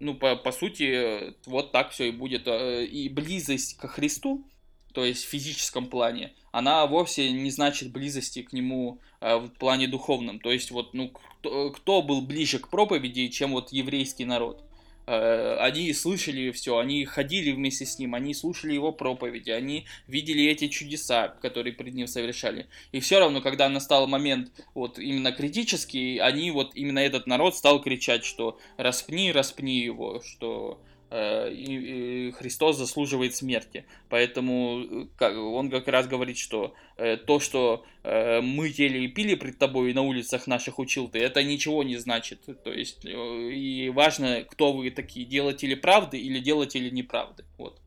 ну, 0.00 0.14
по, 0.14 0.36
по 0.36 0.52
сути, 0.52 1.34
вот 1.46 1.72
так 1.72 1.90
все 1.90 2.08
и 2.08 2.12
будет. 2.12 2.46
Э, 2.46 2.84
и 2.84 3.08
близость 3.08 3.76
к 3.78 3.88
Христу, 3.88 4.46
то 4.92 5.04
есть 5.04 5.24
в 5.24 5.28
физическом 5.28 5.86
плане, 5.88 6.34
она 6.52 6.86
вовсе 6.86 7.30
не 7.30 7.50
значит 7.50 7.92
близости 7.92 8.42
к 8.42 8.52
нему 8.54 9.00
в 9.20 9.48
плане 9.58 9.88
духовном. 9.88 10.40
То 10.40 10.50
есть 10.50 10.70
вот, 10.70 10.94
ну, 10.94 11.10
кто, 11.10 11.70
кто 11.70 12.02
был 12.02 12.22
ближе 12.22 12.58
к 12.58 12.68
проповеди, 12.68 13.28
чем 13.28 13.52
вот 13.52 13.72
еврейский 13.72 14.24
народ? 14.24 14.65
Э, 15.06 15.56
они 15.60 15.92
слышали 15.92 16.50
все, 16.50 16.78
они 16.78 17.04
ходили 17.04 17.52
вместе 17.52 17.86
с 17.86 17.98
ним, 17.98 18.14
они 18.14 18.34
слушали 18.34 18.74
его 18.74 18.92
проповеди, 18.92 19.50
они 19.50 19.86
видели 20.08 20.44
эти 20.44 20.66
чудеса, 20.68 21.28
которые 21.40 21.72
перед 21.72 21.94
ним 21.94 22.08
совершали. 22.08 22.66
И 22.92 23.00
все 23.00 23.20
равно, 23.20 23.40
когда 23.40 23.68
настал 23.68 24.08
момент 24.08 24.50
вот 24.74 24.98
именно 24.98 25.30
критический, 25.30 26.18
они 26.18 26.50
вот 26.50 26.72
именно 26.74 26.98
этот 26.98 27.26
народ 27.26 27.56
стал 27.56 27.80
кричать, 27.80 28.24
что 28.24 28.58
распни, 28.76 29.30
распни 29.30 29.78
его, 29.78 30.20
что 30.22 30.80
и 31.14 32.32
Христос 32.36 32.78
заслуживает 32.78 33.34
смерти. 33.34 33.86
Поэтому 34.08 35.06
э, 35.20 35.36
он 35.36 35.70
как 35.70 35.88
раз 35.88 36.08
говорит, 36.08 36.36
что 36.36 36.74
э, 36.96 37.16
то, 37.16 37.40
что 37.40 37.84
мы 38.04 38.68
ели 38.68 39.00
и 39.00 39.08
пили 39.08 39.34
пред 39.34 39.58
тобой 39.58 39.90
и 39.90 39.94
на 39.94 40.02
улицах 40.02 40.46
наших 40.46 40.78
учил 40.78 41.08
ты, 41.08 41.18
это 41.18 41.42
ничего 41.42 41.82
не 41.82 41.96
значит. 41.96 42.40
То 42.62 42.72
есть 42.72 43.04
и 43.04 43.90
важно, 43.92 44.44
кто 44.48 44.72
вы 44.72 44.90
такие, 44.90 45.26
делатели 45.26 45.74
правды 45.74 46.16
или 46.16 46.38
делатели 46.38 46.88
неправды. 46.88 47.44
Вот. 47.58 47.80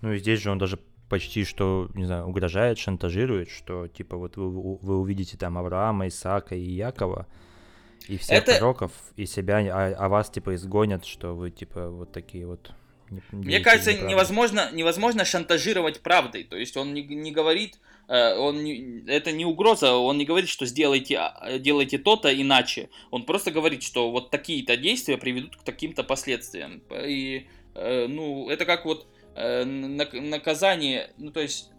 Ну 0.00 0.12
и 0.12 0.18
здесь 0.18 0.40
же 0.40 0.52
он 0.52 0.58
даже 0.58 0.78
почти 1.08 1.44
что, 1.44 1.90
не 1.94 2.04
знаю, 2.04 2.26
угрожает, 2.26 2.78
шантажирует, 2.78 3.50
что 3.50 3.88
типа 3.88 4.16
вот 4.16 4.36
вы, 4.36 4.76
вы 4.76 4.98
увидите 4.98 5.36
там 5.36 5.58
Авраама, 5.58 6.06
Исаака 6.06 6.54
и 6.54 6.70
Якова, 6.70 7.26
и 8.08 8.16
всех 8.16 8.38
это... 8.38 8.52
пророков, 8.52 8.92
и 9.16 9.26
себя, 9.26 9.58
а, 9.58 9.94
а 9.96 10.08
вас, 10.08 10.30
типа, 10.30 10.54
изгонят, 10.54 11.04
что 11.04 11.34
вы, 11.34 11.50
типа, 11.50 11.88
вот 11.88 12.12
такие 12.12 12.46
вот... 12.46 12.72
Не, 13.10 13.20
Мне 13.32 13.60
кажется, 13.60 13.92
невозможно, 13.92 14.70
невозможно 14.72 15.24
шантажировать 15.24 16.00
правдой. 16.00 16.44
То 16.44 16.56
есть 16.56 16.76
он 16.76 16.94
не, 16.94 17.02
не 17.02 17.32
говорит, 17.32 17.80
э, 18.06 18.36
он 18.36 18.62
не, 18.62 19.04
это 19.08 19.32
не 19.32 19.44
угроза, 19.44 19.94
он 19.94 20.16
не 20.16 20.24
говорит, 20.24 20.48
что 20.48 20.64
сделайте, 20.64 21.18
а, 21.18 21.58
делайте 21.58 21.98
то-то 21.98 22.32
иначе. 22.32 22.88
Он 23.10 23.24
просто 23.24 23.50
говорит, 23.50 23.82
что 23.82 24.12
вот 24.12 24.30
такие-то 24.30 24.76
действия 24.76 25.18
приведут 25.18 25.56
к 25.56 25.62
таким-то 25.64 26.04
последствиям. 26.04 26.82
И, 27.04 27.48
э, 27.74 28.06
ну, 28.06 28.48
это 28.48 28.64
как 28.64 28.84
вот 28.84 29.08
э, 29.34 29.64
наказание, 29.64 31.10
ну, 31.18 31.32
то 31.32 31.40
есть 31.40 31.70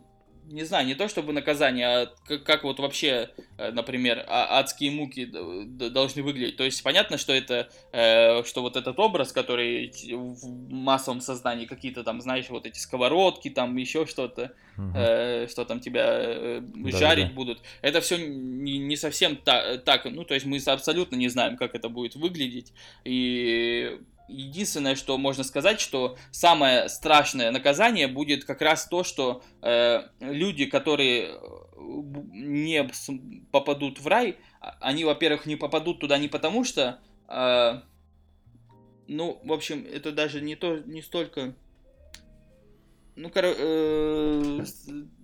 не 0.48 0.64
знаю, 0.64 0.86
не 0.86 0.96
то 0.96 1.08
чтобы 1.08 1.34
наказание, 1.34 1.88
а 1.88 2.10
как, 2.28 2.44
как 2.44 2.64
вот 2.64 2.80
вообще, 2.80 3.30
э, 3.58 3.72
например, 3.72 4.26
а, 4.28 4.60
адские 4.60 4.92
муки 4.92 5.26
должны 5.26 6.24
выглядеть. 6.24 6.58
То 6.58 6.64
есть 6.64 6.84
понятно, 6.84 7.18
что 7.18 7.34
это, 7.34 7.70
э, 7.92 8.44
что 8.44 8.62
вот 8.62 8.76
этот 8.76 9.00
образ, 9.00 9.32
который 9.32 9.92
в 10.12 10.74
массовом 10.74 11.22
сознании 11.22 11.66
какие-то 11.66 12.04
там, 12.04 12.22
знаешь, 12.22 12.50
вот 12.50 12.66
эти 12.66 12.80
сковородки, 12.80 13.50
там 13.50 13.76
еще 13.78 14.06
что-то, 14.06 14.54
угу. 14.78 14.92
э, 14.96 15.48
что 15.50 15.66
там 15.66 15.80
тебя 15.80 16.62
жарить 16.86 17.30
да. 17.30 17.34
будут, 17.34 17.62
это 17.82 18.02
все 18.02 18.18
не, 18.18 18.78
не 18.78 18.96
совсем 18.96 19.38
та, 19.38 19.78
так, 19.78 20.06
ну 20.06 20.24
то 20.24 20.34
есть 20.34 20.46
мы 20.46 20.58
абсолютно 20.66 21.16
не 21.16 21.30
знаем, 21.30 21.58
как 21.58 21.76
это 21.76 21.90
будет 21.90 22.16
выглядеть, 22.16 22.74
и 23.04 24.00
единственное, 24.32 24.96
что 24.96 25.18
можно 25.18 25.44
сказать, 25.44 25.80
что 25.80 26.18
самое 26.32 26.90
страшное 26.90 27.52
наказание 27.52 28.08
будет 28.08 28.46
как 28.46 28.62
раз 28.62 28.88
то, 28.88 29.04
что 29.04 29.44
э, 29.62 30.04
люди, 30.20 30.66
которые 30.66 31.30
э, 31.30 31.38
не 31.78 32.90
попадут 33.52 34.00
в 34.00 34.08
рай, 34.08 34.38
а, 34.60 34.78
они, 34.80 35.04
во-первых, 35.04 35.46
не 35.46 35.56
попадут 35.56 36.00
туда 36.00 36.18
не 36.18 36.28
потому, 36.28 36.64
что, 36.64 37.00
э, 37.28 37.82
ну, 39.08 39.40
в 39.44 39.52
общем, 39.52 39.86
это 39.92 40.12
даже 40.12 40.42
не 40.42 40.56
то, 40.56 40.80
не 40.80 41.02
столько, 41.02 41.54
ну, 43.16 43.30
короче, 43.30 43.58
э, 43.60 44.66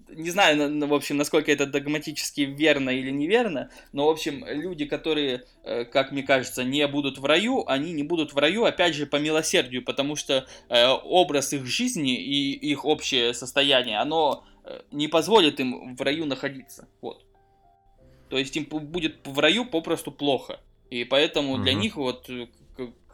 не 0.09 0.29
знаю, 0.29 0.87
в 0.87 0.93
общем, 0.93 1.17
насколько 1.17 1.51
это 1.51 1.65
догматически 1.65 2.41
верно 2.41 2.89
или 2.89 3.11
неверно, 3.11 3.69
но, 3.91 4.07
в 4.07 4.09
общем, 4.09 4.45
люди, 4.47 4.85
которые, 4.85 5.43
э, 5.63 5.85
как 5.85 6.11
мне 6.11 6.23
кажется, 6.23 6.63
не 6.63 6.87
будут 6.87 7.17
в 7.17 7.25
раю, 7.25 7.67
они 7.67 7.93
не 7.93 8.03
будут 8.03 8.33
в 8.33 8.37
раю, 8.37 8.65
опять 8.65 8.95
же, 8.95 9.05
по 9.05 9.17
милосердию, 9.17 9.83
потому 9.83 10.15
что 10.15 10.47
э, 10.69 10.87
образ 10.87 11.53
их 11.53 11.65
жизни 11.65 12.15
и 12.15 12.53
их 12.53 12.85
общее 12.85 13.33
состояние, 13.33 13.99
оно 13.99 14.45
э, 14.63 14.81
не 14.91 15.07
позволит 15.07 15.59
им 15.59 15.95
в 15.95 16.01
раю 16.01 16.25
находиться. 16.25 16.87
Вот. 17.01 17.25
То 18.29 18.37
есть 18.37 18.55
им 18.57 18.65
будет 18.65 19.25
в 19.25 19.39
раю 19.39 19.65
попросту 19.65 20.11
плохо. 20.11 20.59
И 20.89 21.03
поэтому 21.03 21.53
угу. 21.53 21.63
для 21.63 21.73
них 21.73 21.97
вот 21.97 22.29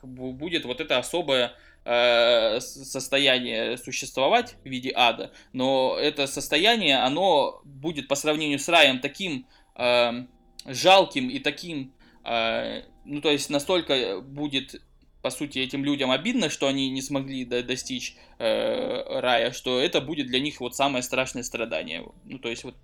будет 0.04 0.66
вот 0.66 0.82
это 0.82 0.98
особое 0.98 1.54
Э, 1.86 2.62
состояние 2.62 3.78
существовать 3.78 4.56
в 4.64 4.70
виде 4.70 4.94
ада, 4.96 5.34
но 5.52 5.98
это 6.00 6.28
состояние, 6.28 7.00
оно 7.00 7.62
будет 7.66 8.08
по 8.08 8.16
сравнению 8.16 8.58
с 8.60 8.70
раем 8.70 9.00
таким 9.00 9.46
э, 9.76 10.26
жалким 10.66 11.28
и 11.28 11.40
таким, 11.40 11.92
э, 12.24 12.84
ну 13.04 13.20
то 13.20 13.30
есть 13.30 13.50
настолько 13.50 14.22
будет 14.22 14.82
по 15.22 15.30
сути, 15.30 15.60
этим 15.60 15.84
людям 15.84 16.12
обидно, 16.12 16.50
что 16.50 16.68
они 16.68 16.90
не 16.90 17.02
смогли 17.02 17.44
до 17.44 17.64
достичь 17.64 18.16
э, 18.40 19.20
рая, 19.20 19.52
что 19.52 19.80
это 19.80 20.00
будет 20.00 20.28
для 20.28 20.40
них 20.40 20.60
вот 20.62 20.76
самое 20.76 21.02
страшное 21.02 21.44
страдание. 21.44 22.06
Ну, 22.26 22.40
то 22.40 22.50
есть 22.50 22.66
вот 22.66 22.76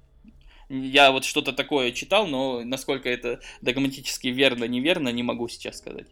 я 0.70 1.12
вот 1.12 1.26
что-то 1.26 1.52
такое 1.52 1.92
читал, 1.92 2.28
но 2.28 2.64
насколько 2.64 3.10
это 3.10 3.42
догматически 3.62 4.28
верно, 4.28 4.66
неверно, 4.66 5.10
не 5.10 5.24
могу 5.24 5.50
сейчас 5.50 5.80
сказать. 5.80 6.08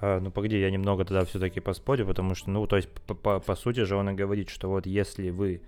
А, 0.00 0.20
ну, 0.20 0.30
погоди, 0.30 0.58
я 0.58 0.70
немного 0.70 1.04
тогда 1.04 1.24
все-таки 1.24 1.60
поспорю, 1.60 2.06
потому 2.06 2.34
что, 2.34 2.50
ну, 2.50 2.66
то 2.66 2.76
есть, 2.76 2.88
по, 2.88 3.40
по, 3.40 3.56
сути 3.56 3.84
же 3.84 3.96
он 3.96 4.10
и 4.10 4.14
говорит, 4.14 4.48
что 4.48 4.68
вот 4.68 4.86
если 4.86 5.30
вы 5.30 5.62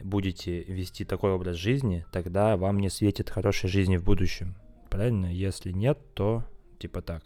будете 0.00 0.62
вести 0.62 1.04
такой 1.04 1.32
образ 1.32 1.56
жизни, 1.56 2.04
тогда 2.12 2.56
вам 2.56 2.78
не 2.78 2.90
светит 2.90 3.30
хорошей 3.30 3.68
жизни 3.68 3.96
в 3.96 4.04
будущем. 4.04 4.54
Правильно? 4.88 5.26
Если 5.26 5.72
нет, 5.72 5.98
то 6.14 6.44
типа 6.78 7.02
так. 7.02 7.22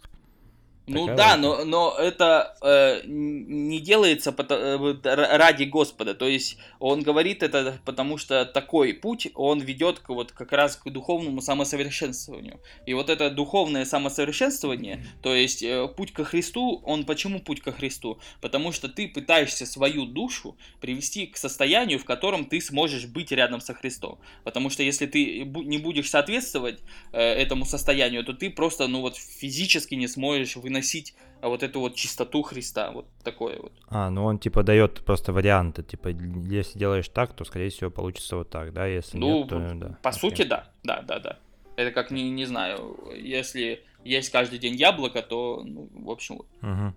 Ну 0.87 1.01
Такая 1.01 1.17
да, 1.17 1.37
но, 1.37 1.65
но 1.65 1.95
это 1.99 2.55
э, 2.61 3.01
не 3.05 3.81
делается 3.81 4.33
э, 4.37 4.95
ради 5.03 5.65
Господа. 5.65 6.15
То 6.15 6.29
есть 6.29 6.57
он 6.79 7.03
говорит 7.03 7.43
это 7.43 7.77
потому, 7.83 8.17
что 8.17 8.45
такой 8.45 8.93
путь, 8.93 9.27
он 9.35 9.59
ведет 9.59 9.99
к, 9.99 10.07
вот, 10.07 10.31
как 10.31 10.53
раз 10.53 10.77
к 10.77 10.89
духовному 10.89 11.41
самосовершенствованию. 11.41 12.61
И 12.85 12.93
вот 12.93 13.09
это 13.09 13.29
духовное 13.29 13.83
самосовершенствование, 13.83 15.05
то 15.21 15.35
есть 15.35 15.61
э, 15.61 15.89
путь 15.89 16.13
ко 16.13 16.23
Христу, 16.23 16.81
он 16.85 17.03
почему 17.03 17.41
путь 17.41 17.59
ко 17.59 17.73
Христу? 17.73 18.19
Потому 18.39 18.71
что 18.71 18.87
ты 18.87 19.09
пытаешься 19.09 19.65
свою 19.65 20.05
душу 20.05 20.55
привести 20.79 21.27
к 21.27 21.35
состоянию, 21.35 21.99
в 21.99 22.05
котором 22.05 22.45
ты 22.45 22.61
сможешь 22.61 23.07
быть 23.07 23.33
рядом 23.33 23.59
со 23.59 23.73
Христом. 23.73 24.19
Потому 24.45 24.69
что 24.69 24.83
если 24.83 25.05
ты 25.05 25.43
не 25.43 25.79
будешь 25.79 26.09
соответствовать 26.09 26.79
э, 27.11 27.19
этому 27.19 27.65
состоянию, 27.65 28.23
то 28.23 28.31
ты 28.31 28.49
просто 28.49 28.87
ну 28.87 29.01
вот 29.01 29.17
физически 29.17 29.95
не 29.95 30.07
сможешь 30.07 30.55
выносить 30.55 30.76
приносить 30.77 31.15
а, 31.41 31.49
вот 31.49 31.63
эту 31.63 31.79
вот 31.79 31.95
чистоту 31.95 32.41
Христа, 32.41 32.91
вот 32.91 33.07
такое 33.23 33.59
вот. 33.59 33.73
А, 33.89 34.09
ну 34.09 34.25
он 34.25 34.39
типа 34.39 34.63
дает 34.63 35.03
просто 35.05 35.33
варианты, 35.33 35.83
типа 35.83 36.09
если 36.09 36.79
делаешь 36.79 37.09
так, 37.09 37.33
то 37.33 37.45
скорее 37.45 37.69
всего 37.69 37.89
получится 37.89 38.37
вот 38.37 38.49
так, 38.49 38.73
да, 38.73 38.85
если 38.85 39.17
ну, 39.17 39.39
нет, 39.39 39.49
то 39.49 39.73
да. 39.75 39.97
По 40.01 40.09
Окей. 40.09 40.19
сути, 40.19 40.43
да, 40.43 40.71
да, 40.83 41.01
да, 41.01 41.19
да. 41.19 41.37
Это 41.75 41.91
как 41.91 42.11
не 42.11 42.29
не 42.31 42.45
знаю, 42.45 42.97
если 43.15 43.83
есть 44.03 44.29
каждый 44.31 44.59
день 44.59 44.75
яблоко, 44.75 45.21
то 45.21 45.63
ну, 45.65 45.89
в 45.93 46.09
общем 46.09 46.37
вот. 46.37 46.47
Угу. 46.61 46.93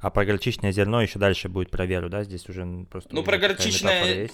А 0.00 0.10
про 0.10 0.24
горчичное 0.24 0.72
зерно 0.72 1.02
еще 1.02 1.18
дальше 1.18 1.48
будет 1.48 1.70
про 1.70 1.86
веру, 1.86 2.08
да? 2.08 2.24
Здесь 2.24 2.48
уже 2.48 2.66
просто. 2.90 3.14
Ну 3.14 3.22
про 3.22 3.38
горчичное. 3.38 4.28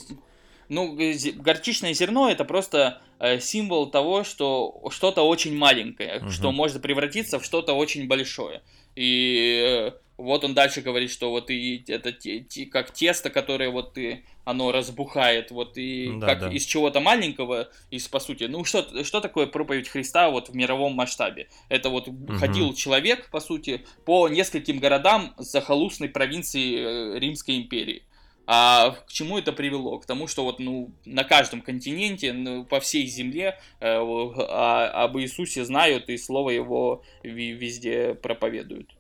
Ну, 0.69 0.97
горчичное 1.37 1.95
зерно 1.95 2.31
это 2.31 2.45
просто 2.45 3.01
э, 3.19 3.41
символ 3.41 3.91
того, 3.91 4.25
что 4.25 4.89
что-то 4.91 5.23
очень 5.23 5.57
маленькое, 5.57 6.19
угу. 6.19 6.31
что 6.31 6.53
может 6.53 6.83
превратиться 6.83 7.39
в 7.39 7.45
что-то 7.45 7.73
очень 7.75 8.07
большое. 8.07 8.63
И 8.95 9.63
э, 9.65 9.93
вот 10.19 10.45
он 10.45 10.53
дальше 10.53 10.81
говорит, 10.81 11.13
что 11.13 11.31
вот 11.31 11.49
и 11.49 11.85
это 11.87 12.11
те, 12.13 12.41
те, 12.41 12.67
как 12.67 12.93
тесто, 12.93 13.31
которое 13.31 13.71
вот 13.71 13.95
ты, 13.95 14.25
оно 14.45 14.73
разбухает, 14.73 15.53
вот 15.53 15.79
и 15.79 16.11
да, 16.17 16.27
как 16.27 16.41
да. 16.41 16.49
из 16.51 16.65
чего-то 16.65 17.01
маленького, 17.01 17.69
из 17.91 18.09
по 18.09 18.19
сути, 18.19 18.45
ну 18.45 18.65
что, 18.65 19.05
что 19.05 19.21
такое 19.21 19.47
проповедь 19.47 19.89
Христа 19.89 20.29
вот 20.31 20.49
в 20.49 20.57
мировом 20.57 20.95
масштабе? 20.95 21.49
Это 21.69 21.89
вот 21.89 22.09
угу. 22.09 22.33
ходил 22.35 22.75
человек, 22.75 23.31
по 23.31 23.39
сути, 23.39 23.87
по 24.05 24.29
нескольким 24.29 24.81
городам 24.81 25.35
захолустной 25.39 26.09
провинции 26.09 27.15
э, 27.15 27.19
Римской 27.21 27.57
империи. 27.57 28.03
А 28.51 28.93
к 29.07 29.09
чему 29.09 29.37
это 29.37 29.53
привело? 29.53 29.99
К 29.99 30.07
тому, 30.07 30.27
что 30.27 30.43
вот 30.43 30.59
ну, 30.59 30.91
на 31.05 31.23
каждом 31.25 31.61
континенте, 31.61 32.33
ну, 32.33 32.65
по 32.65 32.81
всей 32.81 33.07
земле 33.07 33.59
э, 33.79 33.87
а, 33.91 35.05
об 35.05 35.19
Иисусе 35.19 35.67
знают 35.67 36.09
и 36.09 36.17
слово 36.17 36.49
его 36.49 37.05
везде 37.23 38.15
проповедуют. 38.15 38.97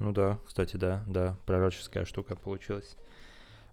Ну 0.00 0.10
да, 0.12 0.40
кстати, 0.44 0.74
да, 0.76 1.04
да, 1.06 1.36
пророческая 1.46 2.04
штука 2.06 2.34
получилась. 2.34 2.96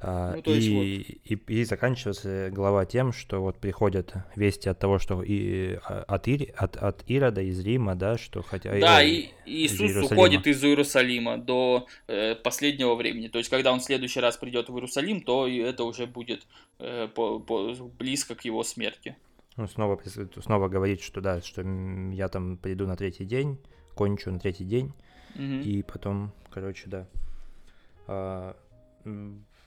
А, 0.04 0.34
ну, 0.34 0.54
и, 0.54 0.98
вот... 1.30 1.48
и, 1.48 1.60
и 1.60 1.64
заканчивается 1.64 2.50
глава 2.50 2.86
тем, 2.86 3.14
что 3.14 3.40
вот 3.40 3.60
приходят 3.60 4.16
вести 4.36 4.68
от 4.68 4.80
того, 4.80 4.98
что 4.98 5.22
и 5.22 5.78
а, 5.84 6.04
от, 6.08 6.28
Ир, 6.28 6.52
от, 6.58 6.76
от 6.78 7.04
Ирода 7.08 7.42
из 7.42 7.60
Рима, 7.60 7.94
да, 7.94 8.18
что 8.18 8.42
хотя... 8.42 8.80
Да, 8.80 9.04
и, 9.04 9.28
и 9.46 9.66
Иисус 9.68 9.92
из 9.92 9.98
уходит 9.98 10.48
из 10.48 10.64
Иерусалима 10.64 11.38
до 11.38 11.86
э, 12.08 12.34
последнего 12.34 12.96
времени. 12.96 13.28
То 13.28 13.38
есть, 13.38 13.52
когда 13.52 13.72
он 13.72 13.80
в 13.80 13.84
следующий 13.84 14.20
раз 14.20 14.38
придет 14.38 14.70
в 14.70 14.74
Иерусалим, 14.76 15.22
то 15.22 15.48
это 15.48 15.84
уже 15.84 16.08
будет 16.08 16.48
э, 16.80 17.08
по, 17.14 17.40
по, 17.40 17.72
близко 18.00 18.34
к 18.34 18.44
его 18.44 18.64
смерти. 18.64 19.16
Ну, 19.56 19.68
снова, 19.68 20.02
снова 20.44 20.68
говорит, 20.68 21.02
что 21.02 21.22
да, 21.22 21.42
что 21.42 21.62
я 21.62 22.28
там 22.28 22.58
приду 22.58 22.88
на 22.88 22.96
третий 22.96 23.26
день, 23.26 23.60
кончу 23.94 24.32
на 24.32 24.40
третий 24.40 24.64
день, 24.64 24.94
угу. 25.36 25.44
и 25.44 25.84
потом, 25.84 26.32
короче, 26.50 26.88
да. 26.88 28.56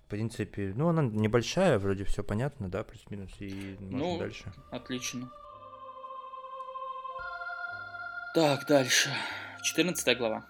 В 0.04 0.10
принципе, 0.10 0.72
ну, 0.76 0.88
она 0.88 1.02
небольшая, 1.02 1.78
вроде 1.78 2.04
все 2.04 2.22
понятно, 2.22 2.68
да, 2.68 2.84
плюс-минус, 2.84 3.30
и 3.40 3.76
можно 3.80 3.98
ну, 3.98 4.18
дальше. 4.18 4.52
Отлично. 4.70 5.30
Так, 8.34 8.66
дальше. 8.66 9.10
14 9.62 10.18
глава. 10.18 10.46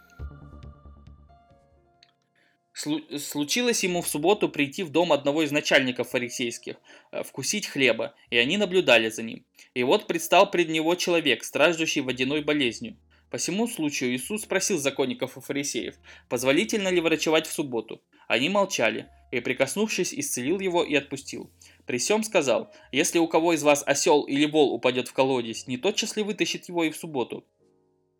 Случилось 2.74 3.84
ему 3.84 4.02
в 4.02 4.08
субботу 4.08 4.48
прийти 4.48 4.82
в 4.82 4.90
дом 4.90 5.12
одного 5.12 5.42
из 5.42 5.52
начальников 5.52 6.10
фарисейских, 6.10 6.74
э, 7.12 7.22
вкусить 7.22 7.68
хлеба, 7.68 8.14
и 8.30 8.36
они 8.36 8.56
наблюдали 8.56 9.08
за 9.10 9.22
ним. 9.22 9.44
И 9.74 9.84
вот 9.84 10.08
предстал 10.08 10.50
пред 10.50 10.68
него 10.68 10.96
человек, 10.96 11.44
страждущий 11.44 12.00
водяной 12.00 12.42
болезнью. 12.42 12.96
По 13.30 13.38
всему 13.38 13.68
случаю 13.68 14.14
Иисус 14.14 14.42
спросил 14.42 14.78
законников 14.78 15.36
и 15.36 15.40
фарисеев, 15.40 15.94
позволительно 16.28 16.88
ли 16.88 17.00
врачевать 17.00 17.46
в 17.46 17.52
субботу. 17.52 18.00
Они 18.28 18.48
молчали, 18.48 19.08
и, 19.30 19.40
прикоснувшись, 19.40 20.14
исцелил 20.14 20.60
его 20.60 20.84
и 20.84 20.94
отпустил. 20.94 21.50
При 21.86 21.98
всем 21.98 22.22
сказал, 22.22 22.72
если 22.92 23.18
у 23.18 23.26
кого 23.26 23.52
из 23.52 23.62
вас 23.62 23.82
осел 23.84 24.22
или 24.22 24.46
вол 24.46 24.72
упадет 24.72 25.08
в 25.08 25.12
колодец, 25.12 25.66
не 25.66 25.76
тотчас 25.76 26.16
ли 26.16 26.22
вытащит 26.22 26.68
его 26.68 26.84
и 26.84 26.90
в 26.90 26.96
субботу? 26.96 27.44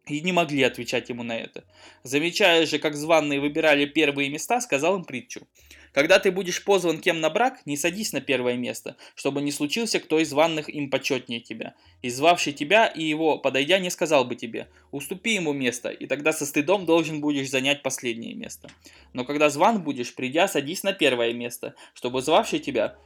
И 0.07 0.21
не 0.21 0.33
могли 0.33 0.63
отвечать 0.63 1.09
ему 1.09 1.23
на 1.23 1.37
это. 1.37 1.65
Замечая 2.03 2.67
же, 2.67 2.79
как 2.79 2.95
званные 2.95 3.41
выбирали 3.41 3.87
первые 3.87 4.29
места, 4.29 4.61
сказал 4.61 4.97
им 4.97 5.05
притчу. 5.05 5.47
Когда 5.95 6.19
ты 6.19 6.33
будешь 6.33 6.65
позван 6.65 6.99
кем 6.99 7.21
на 7.21 7.31
брак, 7.31 7.65
не 7.67 7.77
садись 7.77 8.13
на 8.13 8.21
первое 8.21 8.57
место, 8.57 8.97
чтобы 9.15 9.41
не 9.41 9.53
случился 9.53 10.01
кто 10.01 10.19
из 10.19 10.31
званных 10.31 10.69
им 10.69 10.91
почетнее 10.91 11.41
тебя. 11.41 11.75
И 12.03 12.11
звавший 12.11 12.53
тебя 12.53 12.87
и 12.87 13.05
его, 13.05 13.39
подойдя, 13.39 13.79
не 13.79 13.91
сказал 13.91 14.25
бы 14.25 14.35
тебе, 14.35 14.69
уступи 14.91 15.35
ему 15.35 15.53
место, 15.53 15.91
и 15.91 16.07
тогда 16.07 16.33
со 16.33 16.47
стыдом 16.47 16.85
должен 16.85 17.21
будешь 17.21 17.49
занять 17.49 17.83
последнее 17.83 18.35
место. 18.35 18.69
Но 19.13 19.25
когда 19.25 19.49
зван 19.51 19.83
будешь, 19.83 20.15
придя, 20.15 20.49
садись 20.49 20.83
на 20.83 20.93
первое 20.93 21.33
место, 21.33 21.77
чтобы 21.95 22.23
звавший 22.23 22.59
тебя 22.59 22.97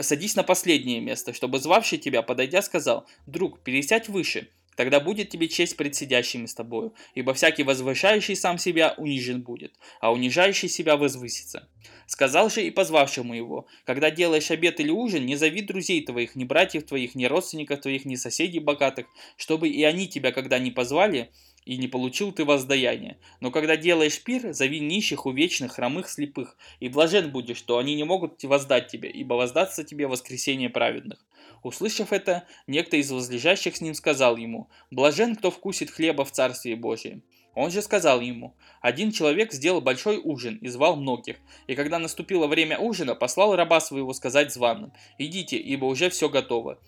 садись 0.00 0.36
на 0.36 0.42
последнее 0.42 1.00
место, 1.00 1.32
чтобы 1.32 1.60
звавший 1.60 1.98
тебя, 1.98 2.22
подойдя, 2.22 2.62
сказал, 2.62 3.06
«Друг, 3.26 3.60
пересядь 3.60 4.08
выше, 4.08 4.48
Тогда 4.78 5.00
будет 5.00 5.28
тебе 5.28 5.48
честь 5.48 5.76
пред 5.76 5.96
сидящими 5.96 6.46
с 6.46 6.54
тобою, 6.54 6.94
ибо 7.16 7.34
всякий 7.34 7.64
возвышающий 7.64 8.36
сам 8.36 8.58
себя 8.58 8.94
унижен 8.96 9.42
будет, 9.42 9.74
а 10.00 10.12
унижающий 10.12 10.68
себя 10.68 10.96
возвысится. 10.96 11.68
Сказал 12.06 12.48
же 12.48 12.64
и 12.64 12.70
позвавшему 12.70 13.34
его, 13.34 13.66
когда 13.84 14.12
делаешь 14.12 14.52
обед 14.52 14.78
или 14.78 14.90
ужин, 14.90 15.26
не 15.26 15.34
зови 15.34 15.62
друзей 15.62 16.04
твоих, 16.04 16.36
ни 16.36 16.44
братьев 16.44 16.86
твоих, 16.86 17.16
ни 17.16 17.24
родственников 17.24 17.80
твоих, 17.80 18.04
ни 18.04 18.14
соседей 18.14 18.60
богатых, 18.60 19.06
чтобы 19.36 19.68
и 19.68 19.82
они 19.82 20.06
тебя, 20.06 20.30
когда 20.30 20.60
не 20.60 20.70
позвали, 20.70 21.32
и 21.64 21.76
не 21.76 21.88
получил 21.88 22.32
ты 22.32 22.44
воздаяние. 22.44 23.18
Но 23.40 23.50
когда 23.50 23.76
делаешь 23.76 24.22
пир, 24.22 24.52
зови 24.52 24.80
нищих, 24.80 25.26
увечных, 25.26 25.72
хромых, 25.72 26.08
слепых, 26.08 26.56
и 26.80 26.88
блажен 26.88 27.30
будешь, 27.30 27.58
что 27.58 27.78
они 27.78 27.94
не 27.94 28.04
могут 28.04 28.42
воздать 28.44 28.88
тебе, 28.88 29.10
ибо 29.10 29.34
воздаться 29.34 29.84
тебе 29.84 30.06
воскресение 30.06 30.70
праведных. 30.70 31.24
Услышав 31.62 32.12
это, 32.12 32.44
некто 32.66 32.96
из 32.96 33.10
возлежащих 33.10 33.76
с 33.76 33.80
ним 33.80 33.94
сказал 33.94 34.36
ему, 34.36 34.70
«Блажен, 34.90 35.36
кто 35.36 35.50
вкусит 35.50 35.90
хлеба 35.90 36.24
в 36.24 36.32
Царстве 36.32 36.76
Божьем». 36.76 37.22
Он 37.54 37.72
же 37.72 37.82
сказал 37.82 38.20
ему, 38.20 38.54
один 38.80 39.10
человек 39.10 39.52
сделал 39.52 39.80
большой 39.80 40.20
ужин 40.22 40.58
и 40.58 40.68
звал 40.68 40.94
многих, 40.94 41.36
и 41.66 41.74
когда 41.74 41.98
наступило 41.98 42.46
время 42.46 42.78
ужина, 42.78 43.16
послал 43.16 43.56
раба 43.56 43.80
своего 43.80 44.12
сказать 44.12 44.52
званым, 44.52 44.92
«Идите, 45.18 45.56
ибо 45.56 45.86
уже 45.86 46.08
все 46.08 46.28
готово». 46.28 46.78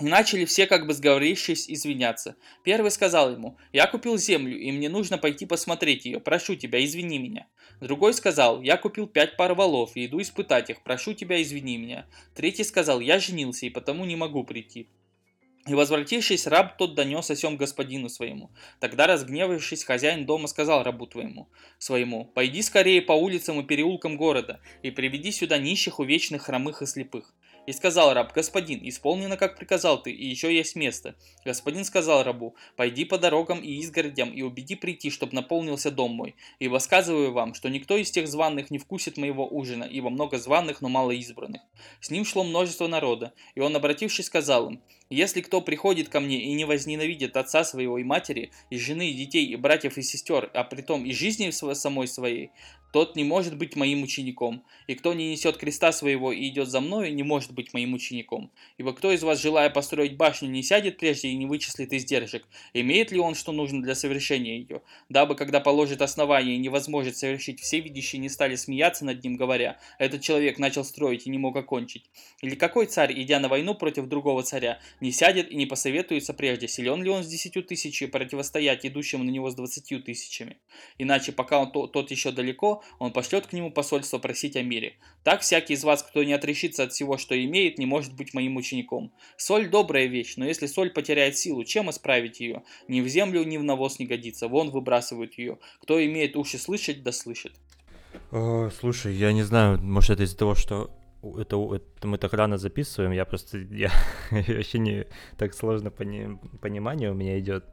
И 0.00 0.04
начали 0.04 0.44
все, 0.44 0.66
как 0.66 0.88
бы 0.88 0.92
сговорившись, 0.92 1.70
извиняться. 1.70 2.34
Первый 2.64 2.90
сказал 2.90 3.30
ему, 3.30 3.56
«Я 3.72 3.86
купил 3.86 4.18
землю, 4.18 4.58
и 4.58 4.72
мне 4.72 4.88
нужно 4.88 5.18
пойти 5.18 5.46
посмотреть 5.46 6.04
ее. 6.04 6.18
Прошу 6.18 6.56
тебя, 6.56 6.84
извини 6.84 7.18
меня». 7.18 7.46
Другой 7.80 8.12
сказал, 8.12 8.60
«Я 8.60 8.76
купил 8.76 9.06
пять 9.06 9.36
пар 9.36 9.54
валов 9.54 9.92
и 9.94 10.06
иду 10.06 10.20
испытать 10.20 10.68
их. 10.68 10.82
Прошу 10.82 11.14
тебя, 11.14 11.40
извини 11.40 11.76
меня». 11.76 12.06
Третий 12.34 12.64
сказал, 12.64 12.98
«Я 12.98 13.20
женился, 13.20 13.66
и 13.66 13.70
потому 13.70 14.04
не 14.04 14.16
могу 14.16 14.42
прийти». 14.42 14.88
И 15.66 15.74
возвратившись, 15.74 16.46
раб 16.46 16.76
тот 16.76 16.94
донес 16.94 17.30
о 17.30 17.36
сем 17.36 17.56
господину 17.56 18.10
своему. 18.10 18.50
Тогда, 18.80 19.06
разгневавшись, 19.06 19.84
хозяин 19.84 20.26
дома 20.26 20.46
сказал 20.46 20.82
рабу 20.82 21.06
твоему, 21.06 21.48
своему, 21.78 22.26
«Пойди 22.34 22.60
скорее 22.62 23.00
по 23.00 23.12
улицам 23.12 23.60
и 23.60 23.64
переулкам 23.64 24.16
города, 24.16 24.60
и 24.82 24.90
приведи 24.90 25.30
сюда 25.30 25.56
нищих, 25.56 26.00
увечных, 26.00 26.42
хромых 26.42 26.82
и 26.82 26.86
слепых». 26.86 27.32
И 27.66 27.72
сказал 27.72 28.12
раб, 28.12 28.32
господин, 28.34 28.80
исполнено, 28.82 29.38
как 29.38 29.56
приказал 29.56 30.02
ты, 30.02 30.10
и 30.10 30.28
еще 30.28 30.54
есть 30.54 30.76
место. 30.76 31.14
Господин 31.44 31.84
сказал 31.84 32.22
рабу, 32.22 32.54
пойди 32.76 33.06
по 33.06 33.16
дорогам 33.16 33.60
и 33.60 33.80
изгородям, 33.80 34.30
и 34.30 34.42
убеди 34.42 34.74
прийти, 34.74 35.08
чтоб 35.10 35.32
наполнился 35.32 35.90
дом 35.90 36.12
мой. 36.12 36.36
Ибо 36.58 36.78
сказываю 36.78 37.32
вам, 37.32 37.54
что 37.54 37.70
никто 37.70 37.96
из 37.96 38.10
тех 38.10 38.28
званных 38.28 38.70
не 38.70 38.78
вкусит 38.78 39.16
моего 39.16 39.48
ужина, 39.48 39.84
ибо 39.84 40.10
много 40.10 40.38
званных, 40.38 40.82
но 40.82 40.90
мало 40.90 41.12
избранных. 41.12 41.62
С 42.00 42.10
ним 42.10 42.26
шло 42.26 42.44
множество 42.44 42.86
народа, 42.86 43.32
и 43.54 43.60
он, 43.60 43.74
обратившись, 43.74 44.26
сказал 44.26 44.68
им, 44.68 44.82
Если 45.14 45.42
кто 45.42 45.60
приходит 45.60 46.08
ко 46.08 46.18
мне 46.18 46.40
и 46.40 46.52
не 46.54 46.64
возненавидит 46.64 47.36
отца 47.36 47.62
своего 47.62 47.98
и 47.98 48.02
матери, 48.02 48.50
и 48.70 48.78
жены, 48.78 49.10
и 49.10 49.14
детей, 49.14 49.46
и 49.46 49.54
братьев, 49.54 49.96
и 49.96 50.02
сестер, 50.02 50.50
а 50.52 50.64
при 50.64 50.82
том 50.82 51.06
и 51.06 51.12
жизни 51.12 51.50
самой 51.50 52.08
своей, 52.08 52.50
тот 52.94 53.16
не 53.16 53.24
может 53.24 53.58
быть 53.58 53.74
моим 53.74 54.04
учеником. 54.04 54.62
И 54.86 54.94
кто 54.94 55.14
не 55.14 55.32
несет 55.32 55.56
креста 55.56 55.90
своего 55.90 56.30
и 56.30 56.46
идет 56.46 56.68
за 56.68 56.80
мною, 56.80 57.12
не 57.12 57.24
может 57.24 57.52
быть 57.52 57.74
моим 57.74 57.92
учеником. 57.92 58.52
Ибо 58.78 58.92
кто 58.92 59.10
из 59.10 59.24
вас, 59.24 59.42
желая 59.42 59.68
построить 59.68 60.16
башню, 60.16 60.48
не 60.48 60.62
сядет 60.62 60.98
прежде 60.98 61.26
и 61.26 61.34
не 61.34 61.44
вычислит 61.44 61.92
издержек? 61.92 62.46
Имеет 62.72 63.10
ли 63.10 63.18
он, 63.18 63.34
что 63.34 63.50
нужно 63.50 63.82
для 63.82 63.96
совершения 63.96 64.58
ее? 64.58 64.80
Дабы, 65.08 65.34
когда 65.34 65.58
положит 65.58 66.02
основание 66.02 66.54
и 66.54 66.60
не 66.60 66.68
возможет 66.68 67.16
совершить, 67.16 67.58
все 67.58 67.80
видящие 67.80 68.20
не 68.20 68.28
стали 68.28 68.54
смеяться 68.54 69.04
над 69.04 69.24
ним, 69.24 69.34
говоря, 69.34 69.76
этот 69.98 70.22
человек 70.22 70.60
начал 70.60 70.84
строить 70.84 71.26
и 71.26 71.30
не 71.30 71.38
мог 71.38 71.56
окончить. 71.56 72.04
Или 72.42 72.54
какой 72.54 72.86
царь, 72.86 73.12
идя 73.20 73.40
на 73.40 73.48
войну 73.48 73.74
против 73.74 74.06
другого 74.06 74.44
царя, 74.44 74.78
не 75.04 75.12
сядет 75.12 75.52
и 75.52 75.54
не 75.54 75.66
посоветуется 75.66 76.32
прежде, 76.32 76.66
силен 76.66 77.02
ли 77.02 77.10
он 77.10 77.22
с 77.22 77.26
десятью 77.26 77.62
тысячами 77.62 78.08
противостоять 78.08 78.86
идущему 78.86 79.22
на 79.22 79.28
него 79.28 79.50
с 79.50 79.54
двадцатью 79.54 80.02
тысячами? 80.02 80.56
Иначе, 80.96 81.30
пока 81.30 81.60
он, 81.60 81.70
тот 81.70 82.10
еще 82.10 82.32
далеко, 82.32 82.82
он 82.98 83.12
пошлет 83.12 83.46
к 83.46 83.52
нему 83.52 83.70
посольство 83.70 84.18
просить 84.18 84.56
о 84.56 84.62
мире. 84.62 84.96
Так 85.22 85.42
всякий 85.42 85.74
из 85.74 85.84
вас, 85.84 86.02
кто 86.02 86.24
не 86.24 86.32
отрешится 86.32 86.84
от 86.84 86.92
всего, 86.92 87.18
что 87.18 87.38
имеет, 87.44 87.78
не 87.78 87.84
может 87.84 88.14
быть 88.14 88.32
моим 88.32 88.56
учеником. 88.56 89.12
Соль 89.36 89.68
добрая 89.68 90.06
вещь, 90.06 90.36
но 90.36 90.46
если 90.46 90.66
соль 90.66 90.90
потеряет 90.90 91.36
силу, 91.36 91.64
чем 91.64 91.90
исправить 91.90 92.40
ее? 92.40 92.62
Ни 92.88 93.02
в 93.02 93.08
землю, 93.08 93.44
ни 93.44 93.58
в 93.58 93.62
навоз 93.62 93.98
не 93.98 94.06
годится, 94.06 94.48
вон 94.48 94.70
выбрасывают 94.70 95.36
ее. 95.36 95.58
Кто 95.82 96.02
имеет 96.02 96.34
уши 96.34 96.56
слышать, 96.56 97.02
да 97.02 97.12
слышит. 97.12 97.52
О, 98.32 98.70
слушай, 98.70 99.14
я 99.14 99.32
не 99.32 99.42
знаю, 99.42 99.78
может 99.82 100.10
это 100.10 100.22
из-за 100.22 100.38
того, 100.38 100.54
что 100.54 100.90
это, 101.38 101.56
это 101.74 102.06
мы 102.06 102.18
так 102.18 102.32
рано 102.32 102.58
записываем, 102.58 103.12
я 103.12 103.24
просто 103.24 103.58
я 103.70 103.90
вообще 104.30 104.78
не 104.78 105.06
так 105.36 105.54
сложно 105.54 105.90
пони, 105.90 106.38
понимание 106.60 107.10
у 107.10 107.14
меня 107.14 107.38
идет. 107.38 107.64